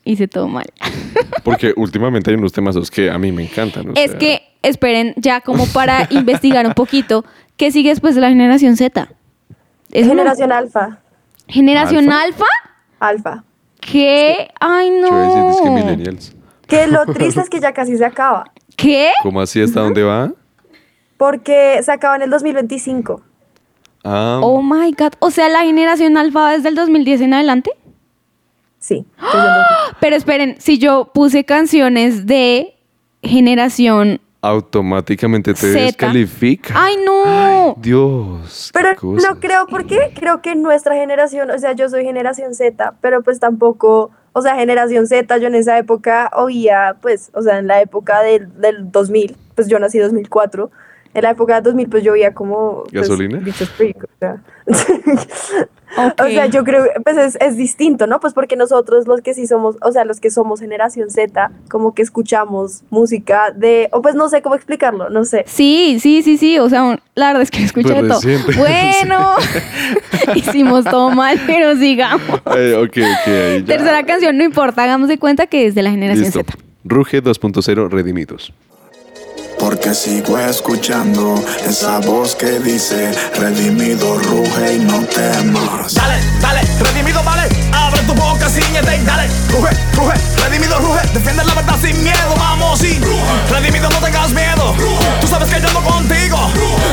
hice 0.04 0.28
todo 0.28 0.48
mal. 0.48 0.66
Porque 1.44 1.72
últimamente 1.76 2.30
hay 2.30 2.37
unos 2.37 2.52
temas 2.52 2.76
que 2.90 3.11
a 3.11 3.18
mí 3.18 3.32
me 3.32 3.42
encantan. 3.44 3.90
o 3.90 3.92
Es 3.94 4.11
sea, 4.12 4.18
que, 4.18 4.42
esperen, 4.62 5.14
ya 5.16 5.40
como 5.40 5.66
para 5.66 6.06
investigar 6.11 6.66
un 6.66 6.74
poquito, 6.74 7.24
¿qué 7.56 7.70
sigue 7.70 7.90
después 7.90 8.14
de 8.14 8.20
la 8.20 8.28
generación 8.28 8.76
Z? 8.76 9.09
¿Es 9.92 10.04
una- 10.06 10.11
Generación 10.22 10.52
alfa, 10.52 10.98
¿Generación 11.48 12.11
alfa? 12.12 12.44
alfa. 12.98 13.44
¿Qué? 13.80 14.48
Ay, 14.59 14.90
yo 15.00 15.50
es 15.50 15.61
que 15.61 15.68
no. 15.68 15.74
millennials. 15.74 16.35
Que 16.66 16.87
lo 16.88 17.06
triste 17.14 17.40
es 17.40 17.48
que 17.48 17.61
ya 17.61 17.72
casi 17.72 17.96
se 17.96 18.04
acaba, 18.04 18.44
¿Qué? 18.76 19.11
¿Cómo 19.22 19.40
así 19.40 19.62
hasta 19.62 19.80
dónde 19.80 20.02
va? 20.02 20.32
porque 21.16 21.80
se 21.82 21.90
acaba 21.92 22.16
en 22.16 22.22
el 22.22 22.30
2025. 22.30 23.22
Ah, 24.09 24.38
Oh 24.42 24.62
my 24.62 24.92
God. 24.92 25.14
O 25.19 25.31
sea, 25.33 25.49
la 25.49 25.61
generación 25.64 26.16
alfa 26.16 26.53
desde 26.53 26.69
el 26.69 26.75
2010 26.77 27.23
en 27.23 27.35
adelante. 27.35 27.71
Sí. 28.79 29.05
Pero 30.01 30.14
esperen, 30.16 30.55
si 30.61 30.79
yo 30.79 31.11
puse 31.12 31.45
canciones 31.45 32.25
de 32.27 32.77
generación. 33.23 34.21
automáticamente 34.42 35.55
te 35.55 35.61
Zeta. 35.73 35.81
descalifica. 35.87 36.73
¡Ay, 36.77 36.97
no! 37.05 37.75
Dios. 37.79 38.71
Pero 38.73 38.90
no 39.03 39.40
creo, 39.40 39.66
¿por 39.66 39.87
qué? 39.87 40.12
Creo 40.14 40.40
que 40.40 40.55
nuestra 40.55 40.95
generación, 40.95 41.51
o 41.51 41.59
sea, 41.59 41.73
yo 41.73 41.88
soy 41.88 42.05
generación 42.05 42.55
Z, 42.55 42.95
pero 43.01 43.23
pues 43.25 43.40
tampoco, 43.40 44.12
o 44.33 44.42
sea, 44.42 44.55
generación 44.55 45.09
Z, 45.09 45.37
yo 45.38 45.49
en 45.49 45.57
esa 45.57 45.77
época 45.79 46.31
oía, 46.37 46.97
pues, 47.03 47.31
o 47.35 47.42
sea, 47.42 47.59
en 47.59 47.66
la 47.66 47.81
época 47.81 48.23
del, 48.23 48.61
del 48.61 48.92
2000, 48.92 49.37
pues 49.57 49.66
yo 49.66 49.81
nací 49.81 49.99
2004, 49.99 50.71
en 51.16 51.22
la 51.22 51.31
época 51.31 51.55
del 51.55 51.64
2000, 51.64 51.88
pues 51.88 52.05
yo 52.05 52.12
oía 52.12 52.35
como... 52.35 52.83
pues, 52.83 52.92
¿Gasolina? 52.92 53.38
bichos 53.38 53.70
freak, 53.70 54.05
o 54.05 54.09
sea. 54.20 54.42
O 56.18 56.29
sea, 56.29 56.46
yo 56.46 56.62
creo, 56.62 56.85
pues 57.05 57.16
es, 57.16 57.38
es 57.40 57.57
distinto, 57.57 58.07
¿no? 58.07 58.20
Pues 58.20 58.35
porque 58.35 58.55
nosotros 58.55 59.07
los 59.07 59.22
que 59.22 59.33
sí 59.33 59.46
somos, 59.46 59.76
o 59.81 59.92
sea, 59.92 60.05
los 60.05 60.20
que 60.20 60.31
somos 60.31 60.61
generación 60.61 61.11
Z, 61.11 61.50
como 61.70 61.94
que 61.94 62.02
escuchamos 62.02 62.83
música 62.90 63.50
de, 63.57 63.88
o 63.92 64.02
pues 64.02 64.14
no 64.14 64.29
sé 64.29 64.42
cómo 64.42 64.57
explicarlo, 64.57 65.09
no 65.09 65.24
sé. 65.24 65.44
Sí, 65.46 65.98
sí, 66.00 66.22
sí, 66.22 66.37
sí. 66.37 66.59
O 66.59 66.68
sea, 66.68 67.00
la 67.14 67.29
verdad 67.29 67.42
es 67.42 67.50
que 67.50 67.62
escuché 67.62 67.94
Pues 67.94 68.02
de 68.02 68.09
todo. 68.09 68.59
Bueno, 68.59 69.37
hicimos 70.35 70.85
todo 70.85 71.11
mal, 71.11 71.40
pero 71.46 71.76
sigamos. 71.76 72.42
Eh, 72.57 72.74
ok, 72.74 72.88
ok, 72.88 73.29
ahí 73.29 73.61
ya. 73.61 73.64
Tercera 73.64 74.05
canción, 74.05 74.37
no 74.37 74.44
importa, 74.44 74.83
hagamos 74.83 75.09
de 75.09 75.16
cuenta 75.16 75.46
que 75.46 75.66
es 75.66 75.74
de 75.74 75.83
la 75.83 75.90
generación 75.90 76.26
Listo. 76.26 76.40
Z. 76.40 76.59
Ruge 76.85 77.22
2.0 77.22 77.88
Redimidos. 77.88 78.52
Porque 79.59 79.95
sigo 79.95 80.38
escuchando 80.38 81.35
esa 81.64 81.99
voz 82.01 82.35
que 82.35 82.59
dice 82.61 83.12
redimido 83.38 84.19
ruge 84.19 84.77
y 84.77 84.79
no 84.81 85.01
temas. 85.07 85.95
Dale, 85.95 86.21
dale, 86.40 86.61
redimido, 86.79 87.23
vale. 87.25 87.49
Abre 87.73 88.01
tu 88.03 88.14
boca, 88.14 88.49
ciñete 88.49 88.97
y 88.97 89.05
dale. 89.05 89.29
Ruge, 89.51 89.71
ruge, 89.97 90.14
redimido, 90.45 90.79
ruge. 90.79 91.01
Defiende 91.14 91.45
la 91.45 91.55
verdad 91.55 91.77
sin 91.81 92.03
miedo, 92.03 92.35
vamos 92.37 92.83
y 92.85 92.99
redimido, 93.51 93.88
no 93.88 93.99
tengas 93.99 94.31
miedo. 94.33 94.75
Tú 95.21 95.27
sabes 95.27 95.49
que 95.53 95.61
yo 95.61 95.69
ando 95.69 95.81
contigo. 95.81 96.38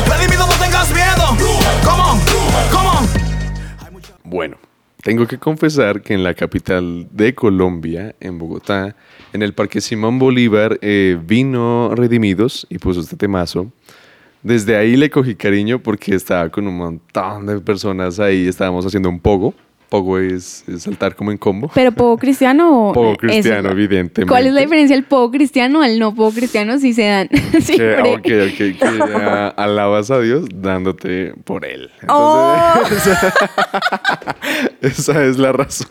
Redimido, 0.08 0.48
no 0.48 0.54
tengas 0.54 0.90
miedo. 0.92 1.38
Come 1.84 2.02
on, 2.02 2.20
come 2.72 2.88
on. 2.88 3.08
Bueno, 4.24 4.58
tengo 5.04 5.28
que 5.28 5.38
confesar 5.38 6.02
que 6.02 6.14
en 6.14 6.24
la 6.24 6.34
capital 6.34 7.08
de 7.12 7.36
Colombia, 7.36 8.16
en 8.20 8.40
Bogotá, 8.40 8.96
en 9.34 9.42
el 9.42 9.54
Parque 9.54 9.82
Simón 9.82 10.20
Bolívar, 10.20 10.78
eh, 10.82 11.18
vino 11.26 11.94
Redimidos 11.96 12.66
y 12.70 12.78
puso 12.78 13.02
este 13.02 13.18
temazo. 13.18 13.72
Desde 14.44 14.76
ahí 14.76 14.96
le 14.96 15.10
cogí 15.10 15.36
cariño 15.36 15.80
porque 15.80 16.16
estaba 16.16 16.50
con 16.50 16.68
un 16.68 16.78
montón 16.78 17.46
de 17.48 17.60
personas 17.60 18.20
ahí, 18.20 18.48
estábamos 18.48 18.86
haciendo 18.86 19.10
un 19.10 19.20
pogo. 19.20 19.54
Pogo 19.94 20.18
es, 20.18 20.64
es 20.68 20.82
saltar 20.82 21.16
como 21.16 21.32
en 21.32 21.38
combo. 21.38 21.70
Pero 21.72 21.92
poco 21.96 22.18
cristiano 22.18 22.90
Pogo 22.96 23.16
cristiano, 23.16 23.70
evidentemente. 23.70 24.26
¿Cuál 24.26 24.48
es 24.48 24.54
la 24.54 24.62
diferencia 24.62 24.96
del 24.96 25.06
poco 25.06 25.30
cristiano 25.30 25.84
al 25.84 26.00
no 26.00 26.16
poco 26.16 26.34
cristiano 26.34 26.80
si 26.80 26.96
se 26.96 27.04
dan? 27.04 27.30
Que, 27.64 28.02
ok, 28.02 28.18
ok, 28.18 28.58
que 28.80 29.54
alabas 29.56 30.10
a 30.10 30.20
Dios 30.20 30.48
dándote 30.52 31.36
por 31.44 31.64
Él. 31.64 31.92
Oh. 32.08 32.74
Esa 34.82 35.24
es 35.26 35.38
la 35.38 35.52
razón 35.52 35.88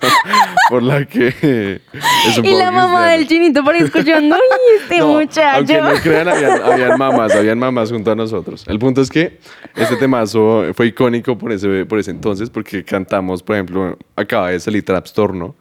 por 0.68 0.82
la 0.82 1.06
que 1.06 1.80
es 2.26 2.38
un 2.38 2.44
Y 2.44 2.54
la 2.54 2.72
mamá 2.72 2.82
cristiano. 2.82 3.10
del 3.10 3.28
chinito 3.28 3.64
por 3.64 3.76
escuchando, 3.76 4.34
¡ay, 4.34 4.40
este 4.80 4.98
No, 4.98 5.14
muchacho! 5.14 5.56
Aunque 5.56 5.80
no 5.80 5.92
crean, 6.02 6.28
habían, 6.28 6.62
habían 6.62 6.98
mamás, 6.98 7.34
habían 7.34 7.58
mamás 7.58 7.90
junto 7.90 8.10
a 8.10 8.16
nosotros. 8.16 8.64
El 8.66 8.78
punto 8.78 9.00
es 9.00 9.08
que 9.10 9.38
este 9.76 9.96
temazo 9.96 10.64
fue 10.74 10.88
icónico 10.88 11.38
por 11.38 11.52
ese, 11.52 11.86
por 11.86 11.98
ese 11.98 12.10
entonces, 12.10 12.50
porque 12.50 12.84
cantamos, 12.84 13.42
por 13.42 13.56
ejemplo, 13.56 13.91
acaba 14.16 14.50
de 14.50 14.60
salir 14.60 14.84
Trapstorno, 14.84 15.54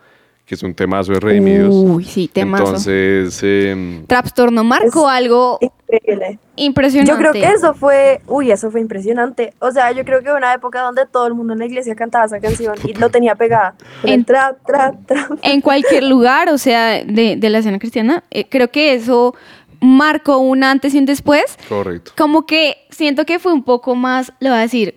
que 0.45 0.55
es 0.55 0.63
un 0.63 0.73
temazo 0.73 1.13
de 1.13 1.19
Redimidos. 1.19 1.73
Uy, 1.73 2.03
sí, 2.03 2.27
temazo. 2.27 2.63
Entonces, 2.65 3.39
em, 3.43 4.05
Trapstorno 4.05 4.63
marcó 4.65 5.07
algo 5.07 5.59
Increíble. 5.61 6.39
impresionante. 6.57 7.11
Yo 7.11 7.17
creo 7.17 7.31
que 7.31 7.45
eso 7.45 7.73
fue, 7.73 8.21
uy, 8.27 8.51
eso 8.51 8.69
fue 8.69 8.81
impresionante. 8.81 9.53
O 9.59 9.71
sea, 9.71 9.91
yo 9.93 10.03
creo 10.03 10.21
que 10.21 10.31
una 10.31 10.53
época 10.53 10.81
donde 10.81 11.05
todo 11.05 11.27
el 11.27 11.35
mundo 11.35 11.53
en 11.53 11.59
la 11.59 11.65
iglesia 11.67 11.95
cantaba 11.95 12.25
esa 12.25 12.39
canción 12.41 12.75
y 12.83 12.93
lo 12.95 13.09
tenía 13.09 13.35
pegada. 13.35 13.75
En 14.03 14.25
tra, 14.25 14.57
tra, 14.65 14.93
tra. 15.05 15.29
en 15.41 15.61
cualquier 15.61 16.03
lugar, 16.03 16.49
o 16.49 16.57
sea, 16.57 17.03
de, 17.05 17.35
de 17.37 17.49
la 17.49 17.59
escena 17.59 17.79
cristiana, 17.79 18.23
eh, 18.31 18.49
creo 18.49 18.69
que 18.71 18.93
eso 18.95 19.33
marcó 19.79 20.37
un 20.37 20.63
antes 20.63 20.93
y 20.93 20.99
un 20.99 21.05
después. 21.05 21.57
correcto. 21.69 22.11
Como 22.17 22.45
que 22.45 22.75
siento 22.89 23.25
que 23.25 23.39
fue 23.39 23.53
un 23.53 23.63
poco 23.63 23.95
más, 23.95 24.31
le 24.39 24.49
voy 24.49 24.57
a 24.59 24.61
decir, 24.61 24.95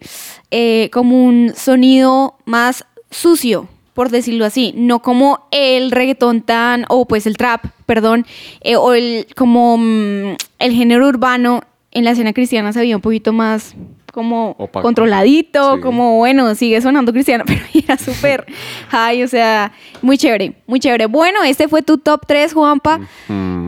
eh, 0.51 0.91
como 0.93 1.25
un 1.25 1.53
sonido 1.55 2.37
más 2.45 2.85
sucio, 3.15 3.69
por 3.95 4.11
decirlo 4.11 4.45
así, 4.45 4.75
no 4.77 5.01
como 5.01 5.47
el 5.51 5.91
reggaetón 5.91 6.43
tan, 6.43 6.85
o 6.89 7.07
pues 7.07 7.27
el 7.27 7.37
trap, 7.37 7.67
perdón, 7.87 8.27
eh, 8.61 8.77
o 8.77 8.93
el 8.93 9.27
como 9.37 9.79
mm, 9.79 10.37
el 10.59 10.73
género 10.73 11.07
urbano 11.07 11.63
en 11.93 12.05
la 12.05 12.11
escena 12.11 12.33
cristiana 12.33 12.73
se 12.73 12.81
veía 12.81 12.97
un 12.97 13.03
poquito 13.03 13.33
más 13.33 13.75
como 14.15 14.51
Opaco. 14.59 14.83
controladito, 14.83 15.75
Sí. 15.75 15.81
como 15.83 16.17
bueno, 16.19 16.55
sigue 16.55 16.81
sonando 16.81 17.13
cristiano, 17.13 17.45
pero 17.47 17.61
era 17.75 17.99
súper 17.99 18.47
high, 18.91 19.23
o 19.25 19.29
sea, 19.29 19.73
muy 20.01 20.17
chévere, 20.17 20.55
muy 20.67 20.79
chévere. 20.81 21.07
Bueno, 21.07 21.43
este 21.43 21.67
fue 21.69 21.83
tu 21.83 21.99
top 21.99 22.21
3, 22.27 22.55
Juanpa. 22.55 23.01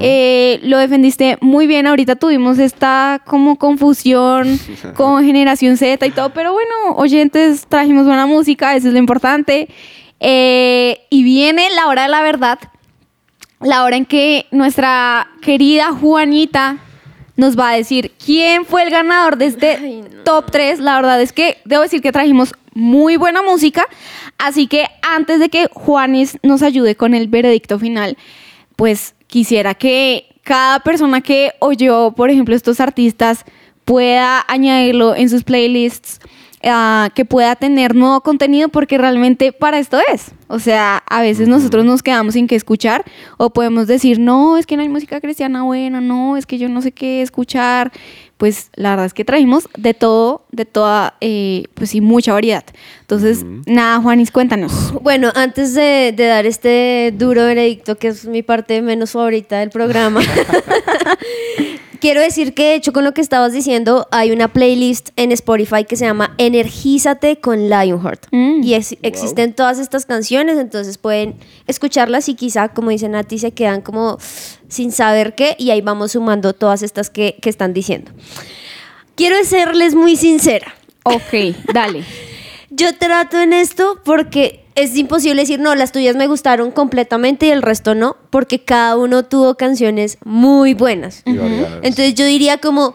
Eh, 0.00 0.60
lo 0.62 0.78
defendiste 0.78 1.36
muy 1.40 1.66
bien. 1.66 1.86
Ahorita 1.86 2.16
tuvimos 2.16 2.58
esta 2.58 3.20
como 3.26 3.56
confusión 3.56 4.58
con 4.96 5.24
Generación 5.24 5.76
Z 5.76 6.06
y 6.06 6.10
todo, 6.10 6.30
pero 6.30 6.52
bueno, 6.52 6.70
oyentes, 6.96 7.66
trajimos 7.68 8.06
buena 8.06 8.26
música, 8.26 8.76
eso 8.76 8.86
es 8.88 8.92
lo 8.92 8.98
importante. 9.00 9.68
Eh, 10.20 11.00
y 11.10 11.22
viene 11.24 11.68
la 11.74 11.88
hora 11.88 12.02
de 12.04 12.08
la 12.08 12.22
verdad, 12.22 12.58
la 13.60 13.84
hora 13.84 13.96
en 13.96 14.06
que 14.06 14.46
nuestra 14.50 15.28
querida 15.42 15.92
Juanita 15.92 16.76
nos 17.36 17.58
va 17.58 17.70
a 17.70 17.76
decir 17.76 18.12
quién 18.24 18.64
fue 18.64 18.82
el 18.82 18.90
ganador 18.90 19.36
de 19.36 19.46
este 19.46 20.04
top 20.24 20.50
3. 20.50 20.80
La 20.80 20.96
verdad 20.96 21.20
es 21.20 21.32
que 21.32 21.58
debo 21.64 21.82
decir 21.82 22.00
que 22.00 22.12
trajimos 22.12 22.54
muy 22.74 23.16
buena 23.16 23.42
música, 23.42 23.86
así 24.38 24.66
que 24.66 24.86
antes 25.02 25.40
de 25.40 25.48
que 25.48 25.68
Juanis 25.72 26.38
nos 26.42 26.62
ayude 26.62 26.94
con 26.94 27.14
el 27.14 27.28
veredicto 27.28 27.78
final, 27.78 28.16
pues 28.76 29.14
quisiera 29.26 29.74
que 29.74 30.26
cada 30.42 30.80
persona 30.80 31.20
que 31.20 31.52
oyó, 31.58 32.12
por 32.12 32.30
ejemplo, 32.30 32.54
estos 32.54 32.80
artistas 32.80 33.44
pueda 33.84 34.44
añadirlo 34.48 35.14
en 35.14 35.30
sus 35.30 35.42
playlists, 35.42 36.20
ah, 36.66 37.10
que 37.14 37.24
pueda 37.24 37.56
tener 37.56 37.94
nuevo 37.94 38.20
contenido, 38.20 38.68
porque 38.68 38.98
realmente 38.98 39.52
para 39.52 39.78
esto 39.78 39.98
es. 40.12 40.32
O 40.48 40.60
sea, 40.60 41.02
a 41.08 41.22
veces 41.22 41.48
nosotros 41.48 41.84
nos 41.84 42.02
quedamos 42.02 42.34
sin 42.34 42.46
qué 42.46 42.54
escuchar, 42.54 43.04
o 43.36 43.50
podemos 43.50 43.86
decir, 43.86 44.20
no, 44.20 44.56
es 44.58 44.66
que 44.66 44.76
no 44.76 44.82
hay 44.82 44.88
música 44.88 45.20
cristiana 45.20 45.64
buena, 45.64 46.00
no, 46.00 46.36
es 46.36 46.46
que 46.46 46.58
yo 46.58 46.68
no 46.68 46.82
sé 46.82 46.92
qué 46.92 47.22
escuchar. 47.22 47.92
Pues 48.36 48.70
la 48.74 48.90
verdad 48.90 49.06
es 49.06 49.14
que 49.14 49.24
trajimos 49.24 49.66
de 49.78 49.94
todo, 49.94 50.44
de 50.52 50.66
toda, 50.66 51.14
eh, 51.22 51.64
pues 51.72 51.90
sí, 51.90 52.02
mucha 52.02 52.34
variedad. 52.34 52.64
Entonces, 53.00 53.46
nada, 53.64 53.98
Juanis, 54.02 54.30
cuéntanos. 54.30 54.92
Bueno, 55.00 55.32
antes 55.34 55.72
de, 55.72 56.12
de 56.14 56.26
dar 56.26 56.44
este 56.44 57.14
duro 57.16 57.46
veredicto, 57.46 57.96
que 57.96 58.08
es 58.08 58.26
mi 58.26 58.42
parte 58.42 58.82
menos 58.82 59.12
favorita 59.12 59.60
del 59.60 59.70
programa, 59.70 60.20
quiero 62.00 62.20
decir 62.20 62.54
que 62.54 62.64
de 62.64 62.74
hecho 62.74 62.92
con 62.92 63.04
lo 63.04 63.12
que 63.12 63.20
estabas 63.20 63.52
diciendo, 63.52 64.06
hay 64.10 64.30
una 64.30 64.48
playlist 64.48 65.10
en 65.16 65.32
Spotify 65.32 65.84
que 65.84 65.96
se 65.96 66.04
llama 66.04 66.34
Energízate 66.38 67.36
con 67.40 67.68
Lionheart. 67.68 68.26
Y 68.32 68.74
es- 68.74 68.96
existen 69.02 69.52
todas 69.54 69.78
estas 69.78 70.06
canciones, 70.06 70.58
entonces 70.58 70.98
pueden 70.98 71.36
escucharlas 71.66 72.28
y 72.28 72.34
quizá, 72.34 72.68
como 72.68 72.90
dice 72.90 73.08
Nati, 73.08 73.38
se 73.38 73.52
quedan 73.52 73.80
como 73.82 74.18
sin 74.68 74.92
saber 74.92 75.34
qué 75.34 75.54
y 75.58 75.70
ahí 75.70 75.80
vamos 75.80 76.12
sumando 76.12 76.52
todas 76.52 76.82
estas 76.82 77.10
que, 77.10 77.36
que 77.40 77.48
están 77.50 77.72
diciendo. 77.72 78.10
Quiero 79.14 79.36
serles 79.44 79.94
muy 79.94 80.16
sincera. 80.16 80.74
Ok, 81.04 81.54
dale. 81.72 82.04
Yo 82.70 82.94
trato 82.98 83.40
en 83.40 83.52
esto 83.52 84.00
porque 84.04 84.65
es 84.76 84.94
imposible 84.96 85.42
decir, 85.42 85.58
no, 85.58 85.74
las 85.74 85.90
tuyas 85.90 86.16
me 86.16 86.26
gustaron 86.26 86.70
completamente 86.70 87.46
y 87.46 87.50
el 87.50 87.62
resto 87.62 87.94
no, 87.94 88.16
porque 88.30 88.62
cada 88.62 88.96
uno 88.96 89.24
tuvo 89.24 89.56
canciones 89.56 90.18
muy 90.22 90.74
buenas. 90.74 91.22
Entonces 91.24 92.14
yo 92.14 92.26
diría 92.26 92.58
como 92.58 92.94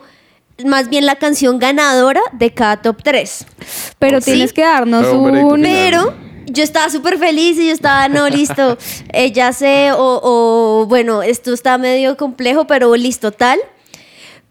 más 0.63 0.89
bien 0.89 1.07
la 1.07 1.15
canción 1.15 1.57
ganadora 1.57 2.21
de 2.33 2.53
cada 2.53 2.81
top 2.81 3.01
3. 3.03 3.45
Pero 3.97 4.21
tienes 4.21 4.53
que 4.53 4.61
darnos 4.61 5.07
Pero 5.07 5.19
un. 5.19 5.61
Pero 5.63 6.13
yo 6.45 6.63
estaba 6.63 6.89
súper 6.89 7.17
feliz 7.17 7.57
y 7.57 7.67
yo 7.67 7.73
estaba, 7.73 8.07
no, 8.07 8.29
listo, 8.29 8.77
eh, 9.11 9.31
ya 9.31 9.51
sé, 9.51 9.91
o, 9.91 10.19
o, 10.23 10.85
bueno, 10.85 11.23
esto 11.23 11.51
está 11.51 11.79
medio 11.79 12.15
complejo, 12.15 12.67
pero 12.67 12.95
listo, 12.95 13.31
tal. 13.31 13.59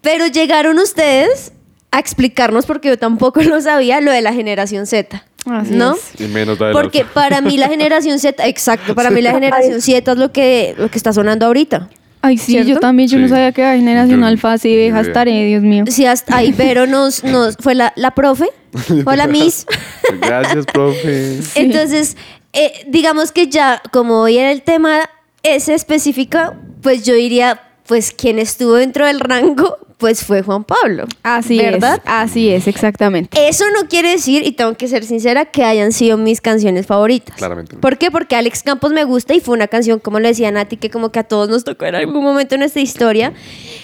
Pero 0.01 0.27
llegaron 0.27 0.79
ustedes 0.79 1.53
a 1.91 1.99
explicarnos, 1.99 2.65
porque 2.65 2.89
yo 2.89 2.99
tampoco 2.99 3.41
lo 3.43 3.61
sabía, 3.61 4.01
lo 4.01 4.11
de 4.11 4.21
la 4.21 4.33
generación 4.33 4.85
Z. 4.85 5.25
Así 5.49 5.73
¿No? 5.73 5.95
es. 5.95 6.21
Y 6.21 6.25
menos 6.25 6.59
la 6.59 6.67
del 6.67 6.73
Porque 6.75 7.03
para 7.05 7.41
mí 7.41 7.57
la 7.57 7.67
generación 7.69 8.19
Z, 8.19 8.47
exacto, 8.47 8.93
para 8.95 9.09
mí 9.09 9.21
la 9.21 9.31
generación 9.31 9.81
Z 9.81 10.11
es 10.11 10.17
lo 10.17 10.31
que, 10.31 10.75
lo 10.77 10.89
que 10.89 10.97
está 10.97 11.13
sonando 11.13 11.45
ahorita. 11.47 11.89
Ay, 12.23 12.37
sí, 12.37 12.51
¿Cierto? 12.51 12.69
yo 12.69 12.79
también, 12.79 13.09
yo 13.09 13.17
no 13.17 13.25
Sí. 13.25 13.31
sabía 13.31 13.51
que 13.51 13.61
era 13.61 13.75
generación 13.75 14.19
Yo- 14.19 14.25
alfa, 14.27 14.51
deja 14.57 14.67
idea. 14.67 15.01
estaré, 15.01 15.45
Dios 15.45 15.63
mío. 15.63 15.85
Sí, 15.87 16.05
hasta 16.05 16.37
ahí, 16.37 16.53
pero 16.55 16.85
nos, 16.85 17.23
nos 17.23 17.55
fue 17.59 17.73
la, 17.73 17.91
la 17.95 18.11
profe 18.11 18.45
Hola, 19.05 19.25
Miss. 19.25 19.65
Gracias, 20.21 20.65
profe. 20.67 21.39
Entonces, 21.55 22.15
eh, 22.53 22.71
digamos 22.87 23.31
que 23.31 23.47
ya, 23.47 23.81
como 23.91 24.19
hoy 24.21 24.37
era 24.37 24.51
el 24.51 24.61
tema 24.61 25.09
ese 25.41 25.73
específico, 25.73 26.37
pues 26.83 27.03
yo 27.03 27.15
diría, 27.15 27.59
pues 27.87 28.11
quien 28.11 28.39
estuvo 28.39 28.75
dentro 28.75 29.05
del 29.05 29.19
rango, 29.19 29.77
pues 30.01 30.23
fue 30.23 30.41
Juan 30.41 30.63
Pablo. 30.63 31.05
Así 31.21 31.59
¿Verdad? 31.59 32.01
es. 32.03 32.11
Así 32.11 32.49
es, 32.49 32.67
exactamente. 32.67 33.47
Eso 33.47 33.65
no 33.69 33.87
quiere 33.87 34.09
decir, 34.09 34.43
y 34.43 34.51
tengo 34.51 34.73
que 34.73 34.87
ser 34.87 35.03
sincera, 35.05 35.45
que 35.45 35.63
hayan 35.63 35.91
sido 35.91 36.17
mis 36.17 36.41
canciones 36.41 36.87
favoritas. 36.87 37.35
Claramente. 37.35 37.77
¿Por 37.77 37.99
qué? 37.99 38.09
Porque 38.09 38.35
Alex 38.35 38.63
Campos 38.63 38.91
me 38.91 39.03
gusta 39.03 39.35
y 39.35 39.41
fue 39.41 39.53
una 39.53 39.67
canción, 39.67 39.99
como 39.99 40.19
lo 40.19 40.27
decía 40.27 40.49
Nati, 40.49 40.77
que 40.77 40.89
como 40.89 41.11
que 41.11 41.19
a 41.19 41.23
todos 41.23 41.49
nos 41.49 41.63
tocó 41.63 41.85
en 41.85 41.93
algún 41.93 42.23
momento 42.23 42.55
en 42.55 42.61
nuestra 42.61 42.81
historia. 42.81 43.33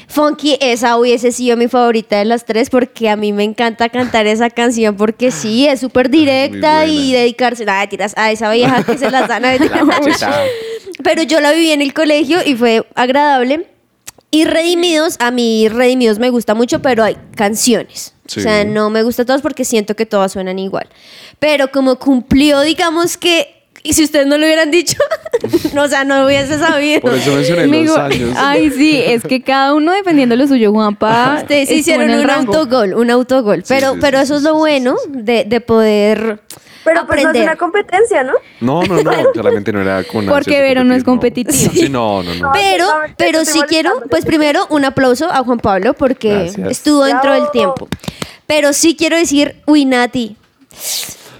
Funky, 0.08 0.58
esa 0.60 0.98
hubiese 0.98 1.32
sido 1.32 1.56
mi 1.56 1.68
favorita 1.68 2.18
de 2.18 2.26
las 2.26 2.46
tres 2.46 2.72
porque 2.72 3.10
a 3.10 3.16
mí 3.16 3.32
me 3.32 3.44
encanta 3.44 3.90
cantar 3.90 4.26
esa 4.26 4.50
canción 4.50 4.96
porque 4.96 5.30
sí, 5.30 5.68
es 5.68 5.82
súper 5.82 6.10
directa 6.10 6.88
y 6.88 7.14
dedicarse 7.14 7.64
nada, 7.64 7.86
tiras 7.88 8.14
a 8.18 8.32
esa 8.32 8.52
vieja 8.52 8.84
que 8.84 8.98
se 8.98 9.12
las 9.12 9.28
dan 9.28 9.46
a. 9.46 9.52
Pero 11.04 11.22
yo 11.24 11.40
la 11.42 11.52
viví 11.52 11.70
en 11.70 11.84
el 11.84 11.94
colegio 11.94 12.40
y 12.44 12.56
fue 12.56 12.88
agradable. 12.96 13.77
Y 14.30 14.44
Redimidos, 14.46 15.16
a 15.20 15.32
mí 15.32 15.70
Redimidos 15.70 16.20
me 16.20 16.30
gusta 16.30 16.54
mucho, 16.54 16.82
pero 16.82 17.04
hay 17.04 17.18
canciones. 17.36 18.14
Sí. 18.28 18.42
O 18.42 18.44
sea, 18.44 18.66
no 18.66 18.90
me 18.90 19.04
gusta 19.04 19.24
todas 19.24 19.42
porque 19.42 19.64
siento 19.64 19.96
que 19.96 20.06
todas 20.06 20.34
suenan 20.34 20.60
igual. 20.60 20.88
Pero 21.40 21.72
como 21.72 21.98
cumplió, 21.98 22.60
digamos 22.62 23.16
que, 23.16 23.64
y 23.84 23.94
si 23.94 24.04
ustedes 24.04 24.28
no 24.28 24.38
lo 24.38 24.46
hubieran 24.46 24.70
dicho, 24.70 24.98
no, 25.74 25.84
o 25.84 25.88
sea, 25.88 26.04
no 26.04 26.26
hubiese 26.26 26.60
sabido. 26.60 27.00
Por 27.00 27.14
eso 27.14 27.34
mencioné 27.34 27.84
los 27.84 27.98
años. 27.98 28.36
Ay, 28.36 28.70
sí, 28.70 29.02
es 29.02 29.24
que 29.24 29.42
cada 29.42 29.74
uno 29.74 29.94
dependiendo 29.94 30.36
de 30.36 30.42
lo 30.42 30.48
suyo, 30.48 30.72
Juanpa. 30.74 31.38
Ustedes 31.42 31.72
hicieron 31.72 32.10
un 32.10 32.24
rango. 32.28 32.54
autogol, 32.54 32.96
un 32.96 33.10
autogol. 33.10 33.64
pero 33.66 33.94
sí, 33.94 34.00
pero 34.02 34.18
sí, 34.18 34.24
eso 34.26 34.36
es 34.36 34.44
lo 34.44 34.52
sí, 34.52 34.58
bueno 34.58 34.96
de, 35.08 35.46
de 35.46 35.62
poder 35.62 36.42
Pero 36.88 37.06
pues 37.06 37.18
no 37.18 37.22
es 37.22 37.26
aprender. 37.28 37.44
una 37.44 37.56
competencia, 37.58 38.24
¿no? 38.24 38.34
No, 38.62 38.84
no, 38.84 39.02
no. 39.04 39.12
Claramente 39.34 39.72
no 39.74 39.82
era 39.82 40.04
con 40.04 40.26
Porque 40.26 40.60
Vero 40.62 40.84
no 40.84 40.94
es 40.96 41.04
competitivo. 41.04 41.72
Sí, 41.74 41.90
no, 41.90 42.24
no, 42.24 42.34
no. 42.36 42.52
Pero, 42.54 42.86
Exactamente, 42.86 43.16
pero 43.18 43.46
sí 43.46 43.62
quiero, 43.68 43.92
pues 44.10 44.26
primero 44.26 44.66
un 44.70 44.86
aplauso 44.86 45.30
a 45.32 45.44
Juan 45.44 45.60
Pablo 45.60 45.94
porque 45.94 46.30
Gracias. 46.34 46.70
estuvo 46.72 47.04
dentro 47.06 47.34
del 47.34 47.50
tiempo. 47.52 47.88
Pero 48.46 48.74
sí 48.74 48.96
quiero 48.96 49.18
decir, 49.18 49.58
uy, 49.66 49.86
Nati, 49.86 50.36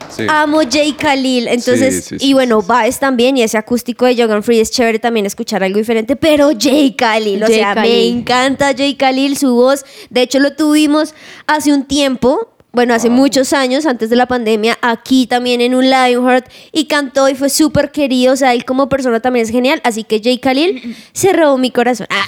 Sí. 0.10 0.26
amo 0.30 0.62
Jay 0.70 0.94
Khalil. 0.94 1.48
Entonces, 1.48 1.96
Sí, 1.96 2.02
sí, 2.02 2.20
sí, 2.20 2.30
y 2.30 2.34
bueno. 2.34 2.62
Baez 2.64 2.98
también 3.00 3.38
y 3.38 3.44
ese 3.44 3.58
acústico 3.58 4.06
de 4.06 4.16
Jogan 4.20 4.42
Free 4.42 4.60
es 4.60 4.72
chévere 4.72 4.98
también 5.00 5.26
escuchar 5.28 5.64
algo 5.64 5.78
diferente. 5.78 6.16
Pero 6.16 6.50
Jay 6.60 6.96
Khalil, 6.96 7.44
o 7.44 7.46
Jay 7.46 7.56
sea, 7.58 7.76
me 7.76 7.82
Khalil. 7.82 8.18
encanta 8.18 8.74
Jay 8.76 8.96
Khalil, 8.96 9.38
su 9.38 9.54
voz. 9.54 9.86
De 10.10 10.22
hecho, 10.24 10.40
lo 10.40 10.54
tuvimos 10.54 11.14
hace 11.46 11.72
un 11.72 11.86
tiempo. 11.86 12.50
Bueno, 12.74 12.94
hace 12.94 13.10
muchos 13.10 13.54
años, 13.54 13.86
antes 13.88 14.10
de 14.12 14.16
la 14.16 14.28
pandemia, 14.28 14.78
aquí 14.82 15.26
también 15.26 15.62
en 15.62 15.74
un 15.74 15.90
Lionheart 15.90 16.48
y 16.72 16.86
cantó 16.86 17.28
y 17.28 17.34
fue 17.34 17.50
súper 17.50 17.92
querido. 17.92 18.34
O 18.34 18.36
sea, 18.36 18.54
él 18.54 18.66
como 18.66 18.88
persona 18.88 19.20
también 19.20 19.46
es 19.46 19.52
genial. 19.52 19.82
Así 19.84 20.04
que 20.04 20.22
Jay 20.24 20.38
Khalil 20.38 20.96
se 21.14 21.34
robó 21.34 21.58
mi 21.58 21.72
corazón. 21.72 22.06
Ah. 22.12 22.26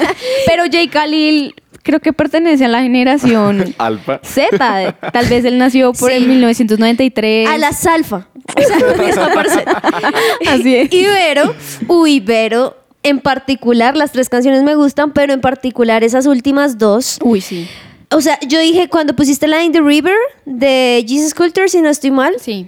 Pero 0.46 0.64
Jay 0.72 0.88
Khalil 0.88 1.54
creo 1.84 2.00
que 2.00 2.12
pertenece 2.12 2.64
a 2.64 2.68
la 2.68 2.82
generación 2.82 3.74
Alfa. 3.78 4.18
Z. 4.24 4.96
Tal 5.12 5.26
vez 5.26 5.44
él 5.44 5.58
nació 5.58 5.92
por 5.92 6.10
Sí. 6.10 6.16
el 6.16 6.26
1993. 6.26 7.48
A 7.48 7.58
la 7.58 7.72
salfa. 7.72 8.26
O 8.56 8.60
sea. 8.60 9.82
Así 10.48 10.74
es. 10.76 10.92
Y 10.92 11.04
Vero, 11.04 11.54
uy, 11.86 12.18
Vero, 12.18 12.76
en 13.04 13.20
particular, 13.20 13.96
las 13.96 14.10
tres 14.12 14.28
canciones 14.28 14.62
me 14.64 14.74
gustan, 14.74 15.12
pero 15.12 15.32
en 15.32 15.40
particular 15.40 16.02
esas 16.02 16.26
últimas 16.26 16.78
dos. 16.78 17.18
Uy, 17.22 17.40
sí. 17.40 17.68
O 18.14 18.20
sea, 18.20 18.38
yo 18.46 18.58
dije, 18.60 18.88
cuando 18.88 19.14
pusiste 19.14 19.46
la 19.48 19.62
In 19.64 19.72
the 19.72 19.80
River 19.80 20.14
de 20.44 21.04
Jesus 21.08 21.34
Culture, 21.34 21.68
si 21.68 21.80
no 21.80 21.88
estoy 21.90 22.10
mal, 22.10 22.34
Sí. 22.40 22.66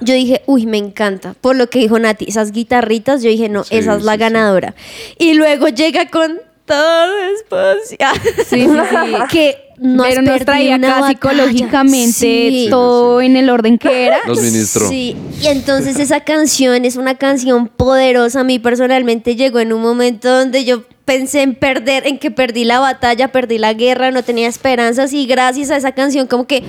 yo 0.00 0.14
dije, 0.14 0.42
uy, 0.46 0.66
me 0.66 0.78
encanta. 0.78 1.34
Por 1.40 1.56
lo 1.56 1.68
que 1.68 1.78
dijo 1.80 1.98
Nati, 1.98 2.26
esas 2.28 2.52
guitarritas, 2.52 3.22
yo 3.22 3.30
dije, 3.30 3.48
no, 3.48 3.64
Sí, 3.64 3.76
esa 3.76 3.96
es 3.96 4.02
la 4.04 4.12
sí, 4.12 4.16
sí. 4.18 4.20
ganadora. 4.20 4.74
Y 5.18 5.34
luego 5.34 5.68
llega 5.68 6.08
con 6.10 6.40
todo 6.64 7.06
despacio. 7.30 7.96
Sí, 8.48 8.62
sí, 8.62 8.68
sí. 8.68 9.14
que 9.30 9.56
nos 9.78 10.06
Pero 10.06 10.22
nos 10.22 10.44
traía 10.44 10.78
batalla. 10.78 11.08
psicológicamente 11.08 12.10
Sí. 12.12 12.66
todo 12.70 13.20
en 13.20 13.36
el 13.36 13.50
orden 13.50 13.78
que 13.78 14.06
era. 14.06 14.18
Ministró. 14.26 14.88
Sí, 14.88 15.16
y 15.42 15.46
entonces 15.48 15.98
esa 15.98 16.20
canción 16.20 16.84
es 16.84 16.96
una 16.96 17.16
canción 17.16 17.68
poderosa. 17.68 18.40
A 18.40 18.44
mí 18.44 18.58
personalmente 18.58 19.36
llegó 19.36 19.60
en 19.60 19.72
un 19.72 19.82
momento 19.82 20.28
donde 20.30 20.64
yo 20.64 20.82
pensé 21.06 21.40
en 21.42 21.54
perder, 21.54 22.06
en 22.06 22.18
que 22.18 22.30
perdí 22.30 22.64
la 22.64 22.80
batalla, 22.80 23.28
perdí 23.28 23.56
la 23.58 23.72
guerra, 23.72 24.10
no 24.10 24.22
tenía 24.22 24.48
esperanzas 24.48 25.12
y 25.14 25.24
gracias 25.26 25.70
a 25.70 25.76
esa 25.76 25.92
canción 25.92 26.26
como 26.26 26.48
que, 26.48 26.64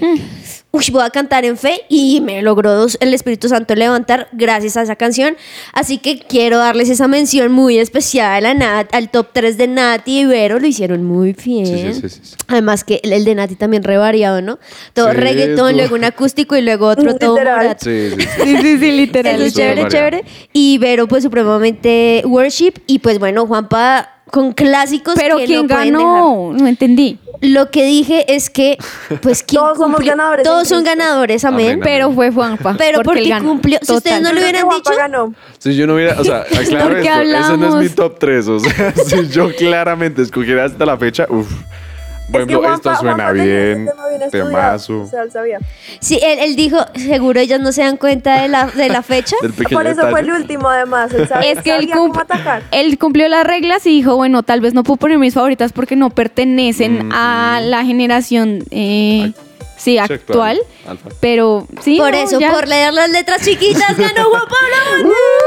uy, 0.72 0.86
voy 0.92 1.02
a 1.04 1.10
cantar 1.10 1.44
en 1.44 1.58
fe 1.58 1.82
y 1.90 2.22
me 2.22 2.44
logró 2.44 2.86
el 3.00 3.14
Espíritu 3.16 3.50
Santo 3.50 3.74
levantar 3.74 4.28
gracias 4.34 4.78
a 4.78 4.84
esa 4.84 4.96
canción. 4.96 5.36
Así 5.74 5.98
que 5.98 6.20
quiero 6.20 6.60
darles 6.60 6.88
esa 6.90 7.08
mención 7.08 7.52
muy 7.52 7.80
especial 7.80 8.46
a 8.46 8.54
Nat, 8.54 8.94
al 8.94 9.10
top 9.10 9.30
3 9.34 9.58
de 9.58 9.68
Nati 9.70 10.20
y 10.20 10.26
Vero, 10.26 10.60
lo 10.60 10.68
hicieron 10.68 11.04
muy 11.04 11.34
bien. 11.34 11.66
Sí, 11.96 12.02
sí, 12.02 12.10
sí. 12.10 12.36
Además 12.48 12.84
que 12.84 13.00
el, 13.04 13.14
el 13.14 13.26
de 13.26 13.34
Nati 13.34 13.56
también 13.56 13.82
re 13.82 13.98
variado, 13.98 14.44
¿no? 14.44 14.60
Todo 14.94 15.10
Sí, 15.14 15.18
reggaetón, 15.18 15.76
luego 15.78 15.96
un 15.96 16.04
acústico 16.04 16.56
y 16.56 16.62
luego 16.62 16.86
otro 16.90 17.16
todo 17.16 17.34
Literal. 17.38 17.58
morat. 17.58 17.82
Sí, 17.84 18.10
sí, 18.12 18.22
sí. 18.22 18.28
Sí, 18.44 18.58
sí, 18.62 18.78
sí, 18.78 18.92
literal. 18.92 19.36
Eso 19.38 19.46
es 19.46 19.54
chévere, 19.56 19.82
variado. 19.82 19.90
chévere. 20.12 20.24
Y 20.54 20.78
Vero, 20.78 21.08
pues 21.08 21.24
supremamente 21.24 22.22
worship. 22.28 22.74
Y 22.86 23.00
pues 23.00 23.18
bueno, 23.18 23.48
Juanpa 23.48 24.14
con 24.32 24.52
clásicos. 24.54 25.16
Pero 25.16 25.38
que 25.38 25.46
¿quién 25.46 25.62
no 25.64 25.68
pueden 25.68 25.94
ganó? 25.94 26.54
No 26.54 26.68
entendí. 26.68 27.20
Lo 27.42 27.70
que 27.70 27.86
dije 27.86 28.34
es 28.34 28.50
que, 28.50 28.78
pues, 29.22 29.44
¿quién 29.44 29.62
Todos 29.62 29.78
somos 29.78 29.98
cumplió? 29.98 30.12
ganadores 30.12 30.44
Todos 30.44 30.68
son 30.68 30.84
ganadores, 30.84 31.46
amén. 31.46 31.68
Amén. 31.68 31.80
Pero 31.84 32.12
fue 32.12 32.32
Juanpa. 32.32 32.76
Pero 32.78 33.02
porque, 33.04 33.32
él 33.32 33.44
cumplió. 33.44 33.80
Si 33.82 33.94
ustedes 33.94 34.22
no 34.22 34.34
lo 34.34 34.40
hubieran 34.40 34.64
Juanpa 34.64 34.90
dicho, 34.92 34.98
ganó. 34.98 35.34
Si 35.60 35.76
yo 35.76 35.88
no 35.88 35.96
hubiera, 35.96 36.20
o 36.20 36.24
sea, 36.24 36.40
aclaro 36.60 36.98
esto, 36.98 37.12
ese 37.12 37.58
no 37.58 37.80
es 37.80 37.90
mi 37.90 37.96
top 37.96 38.18
3, 38.20 38.48
o 38.48 38.60
sea, 38.60 38.94
si 39.06 39.28
yo 39.30 39.54
claramente 39.56 40.22
escogiera 40.22 40.66
hasta 40.66 40.86
la 40.86 40.98
fecha, 40.98 41.28
uff, 41.30 41.52
por 42.32 42.42
Es 42.42 42.48
que 42.48 42.56
Juanpa- 42.56 42.76
esto 42.76 42.96
suena 42.98 43.14
Juanpa 43.26 43.32
bien, 43.32 43.90
temazo, 44.32 45.02
O 45.02 45.08
sea, 45.08 45.24
él 45.24 45.32
sabía. 45.32 45.60
sí, 46.00 46.20
él, 46.22 46.40
él 46.40 46.56
dijo, 46.56 46.78
seguro 46.96 47.40
ellas 47.40 47.60
no 47.62 47.72
se 47.72 47.82
dan 47.84 47.98
cuenta 47.98 48.42
de 48.42 48.48
la, 48.50 48.66
de 48.68 48.90
la 48.90 49.02
fecha. 49.02 49.36
Por 49.72 49.88
eso 49.88 50.10
fue 50.10 50.20
el 50.22 50.32
último, 50.32 50.68
además. 50.70 51.14
Él 51.14 51.28
sabía, 51.28 51.52
Es 51.52 51.62
que 51.62 51.72
él, 51.76 51.82
sabía 51.84 51.96
cum- 51.96 52.10
cómo 52.10 52.22
atacar. 52.22 52.64
él 52.72 52.98
cumplió 52.98 53.28
las 53.30 53.46
reglas 53.46 53.86
y 53.86 53.92
dijo, 53.92 54.16
bueno, 54.16 54.44
tal 54.44 54.60
vez 54.62 54.74
no 54.74 54.84
puedo 54.84 54.98
poner 54.98 55.18
mis 55.20 55.34
favoritas 55.34 55.72
porque 55.74 55.96
no 55.96 56.10
pertenecen 56.10 57.08
Mm. 57.08 57.12
a 57.14 57.60
la 57.64 57.86
generación 57.86 58.64
eh, 58.72 59.32
sí, 59.78 59.94
Sí, 59.94 59.98
actual. 59.98 60.60
Alfa. 60.88 61.10
Pero 61.20 61.68
sí. 61.82 61.98
por 61.98 62.12
no, 62.12 62.18
eso, 62.18 62.40
ya. 62.40 62.52
por 62.52 62.68
leer 62.68 62.94
las 62.94 63.10
letras 63.10 63.42
chiquitas, 63.44 63.96
ganó 63.98 64.30
Juan 64.30 64.44
Pablo. 64.44 65.14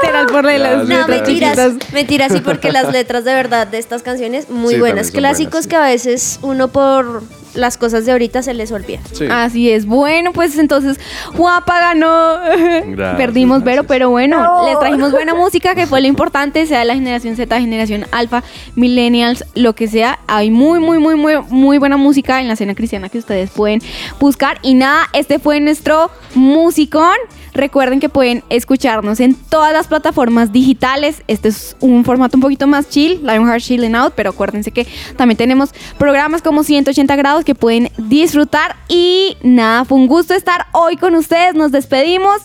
Literal, 0.00 0.26
por 0.26 0.44
las. 0.44 0.78
No, 0.78 0.84
letras 0.84 1.08
mentiras, 1.08 1.56
chiquitas. 1.56 1.92
mentiras, 1.92 2.32
sí, 2.32 2.40
porque 2.40 2.72
las 2.72 2.90
letras 2.92 3.24
de 3.24 3.34
verdad 3.34 3.66
de 3.66 3.78
estas 3.78 4.02
canciones 4.02 4.48
muy 4.50 4.74
Sí, 4.74 4.80
buenas. 4.80 5.06
también 5.06 5.12
son 5.12 5.20
Clásicos 5.20 5.52
buenas, 5.52 5.64
sí. 5.64 5.68
que 5.70 5.76
a 5.76 5.82
veces 5.82 6.38
uno 6.42 6.68
por 6.68 7.22
las 7.54 7.76
cosas 7.76 8.06
de 8.06 8.12
ahorita 8.12 8.42
se 8.42 8.54
les 8.54 8.72
olvida. 8.72 9.00
Sí. 9.12 9.26
Así 9.30 9.70
es. 9.70 9.84
Bueno, 9.84 10.32
pues 10.32 10.56
entonces 10.58 10.98
Guapa 11.34 11.78
ganó. 11.80 12.38
Gracias, 12.86 13.16
Perdimos, 13.18 13.58
Vero, 13.62 13.82
gracias. 13.82 13.86
pero 13.88 14.08
bueno, 14.10 14.42
No. 14.42 14.66
les 14.66 14.78
trajimos 14.78 15.12
buena 15.12 15.34
música, 15.34 15.74
que 15.74 15.86
fue 15.86 16.00
lo 16.00 16.06
importante, 16.06 16.64
sea 16.66 16.78
de 16.78 16.86
la 16.86 16.94
generación 16.94 17.36
Z, 17.36 17.60
generación 17.60 18.06
Alfa, 18.10 18.42
Millennials, 18.74 19.44
lo 19.54 19.74
que 19.74 19.86
sea. 19.86 20.18
Hay 20.28 20.50
muy, 20.50 20.78
muy, 20.80 20.98
muy, 20.98 21.14
muy, 21.14 21.34
muy 21.50 21.76
buena 21.76 21.98
música 21.98 22.40
en 22.40 22.48
la 22.48 22.54
escena 22.54 22.74
cristiana 22.74 23.10
que 23.10 23.18
ustedes 23.18 23.50
pueden 23.50 23.82
buscar. 24.18 24.58
Y 24.62 24.72
nada, 24.72 25.08
este 25.12 25.38
fue 25.38 25.60
nuestro 25.60 26.10
musicón. 26.34 27.16
Recuerden 27.54 28.00
que 28.00 28.08
pueden 28.08 28.42
escucharnos 28.48 29.20
en 29.20 29.34
todas 29.34 29.72
las 29.72 29.86
plataformas 29.86 30.52
digitales. 30.52 31.22
Este 31.26 31.48
es 31.48 31.76
un 31.80 32.04
formato 32.04 32.36
un 32.36 32.40
poquito 32.40 32.66
más 32.66 32.88
chill, 32.88 33.20
Lionheart 33.22 33.62
Chilling 33.62 33.94
Out, 33.94 34.14
pero 34.16 34.30
acuérdense 34.30 34.70
que 34.70 34.86
también 35.16 35.36
tenemos 35.36 35.70
programas 35.98 36.40
como 36.40 36.64
180 36.64 37.14
grados 37.16 37.44
que 37.44 37.54
pueden 37.54 37.90
disfrutar. 37.98 38.76
Y 38.88 39.36
nada, 39.42 39.84
fue 39.84 39.98
un 39.98 40.06
gusto 40.06 40.34
estar 40.34 40.66
hoy 40.72 40.96
con 40.96 41.14
ustedes. 41.14 41.54
Nos 41.54 41.72
despedimos. 41.72 42.40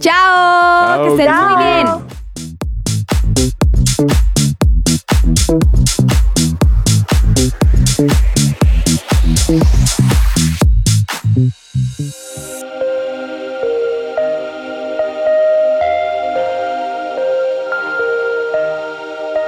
Chao, 0.00 0.14
Chao, 0.14 1.04
que 1.04 1.08
estén 1.10 1.34
muy 1.34 1.64
bien. 1.64 2.27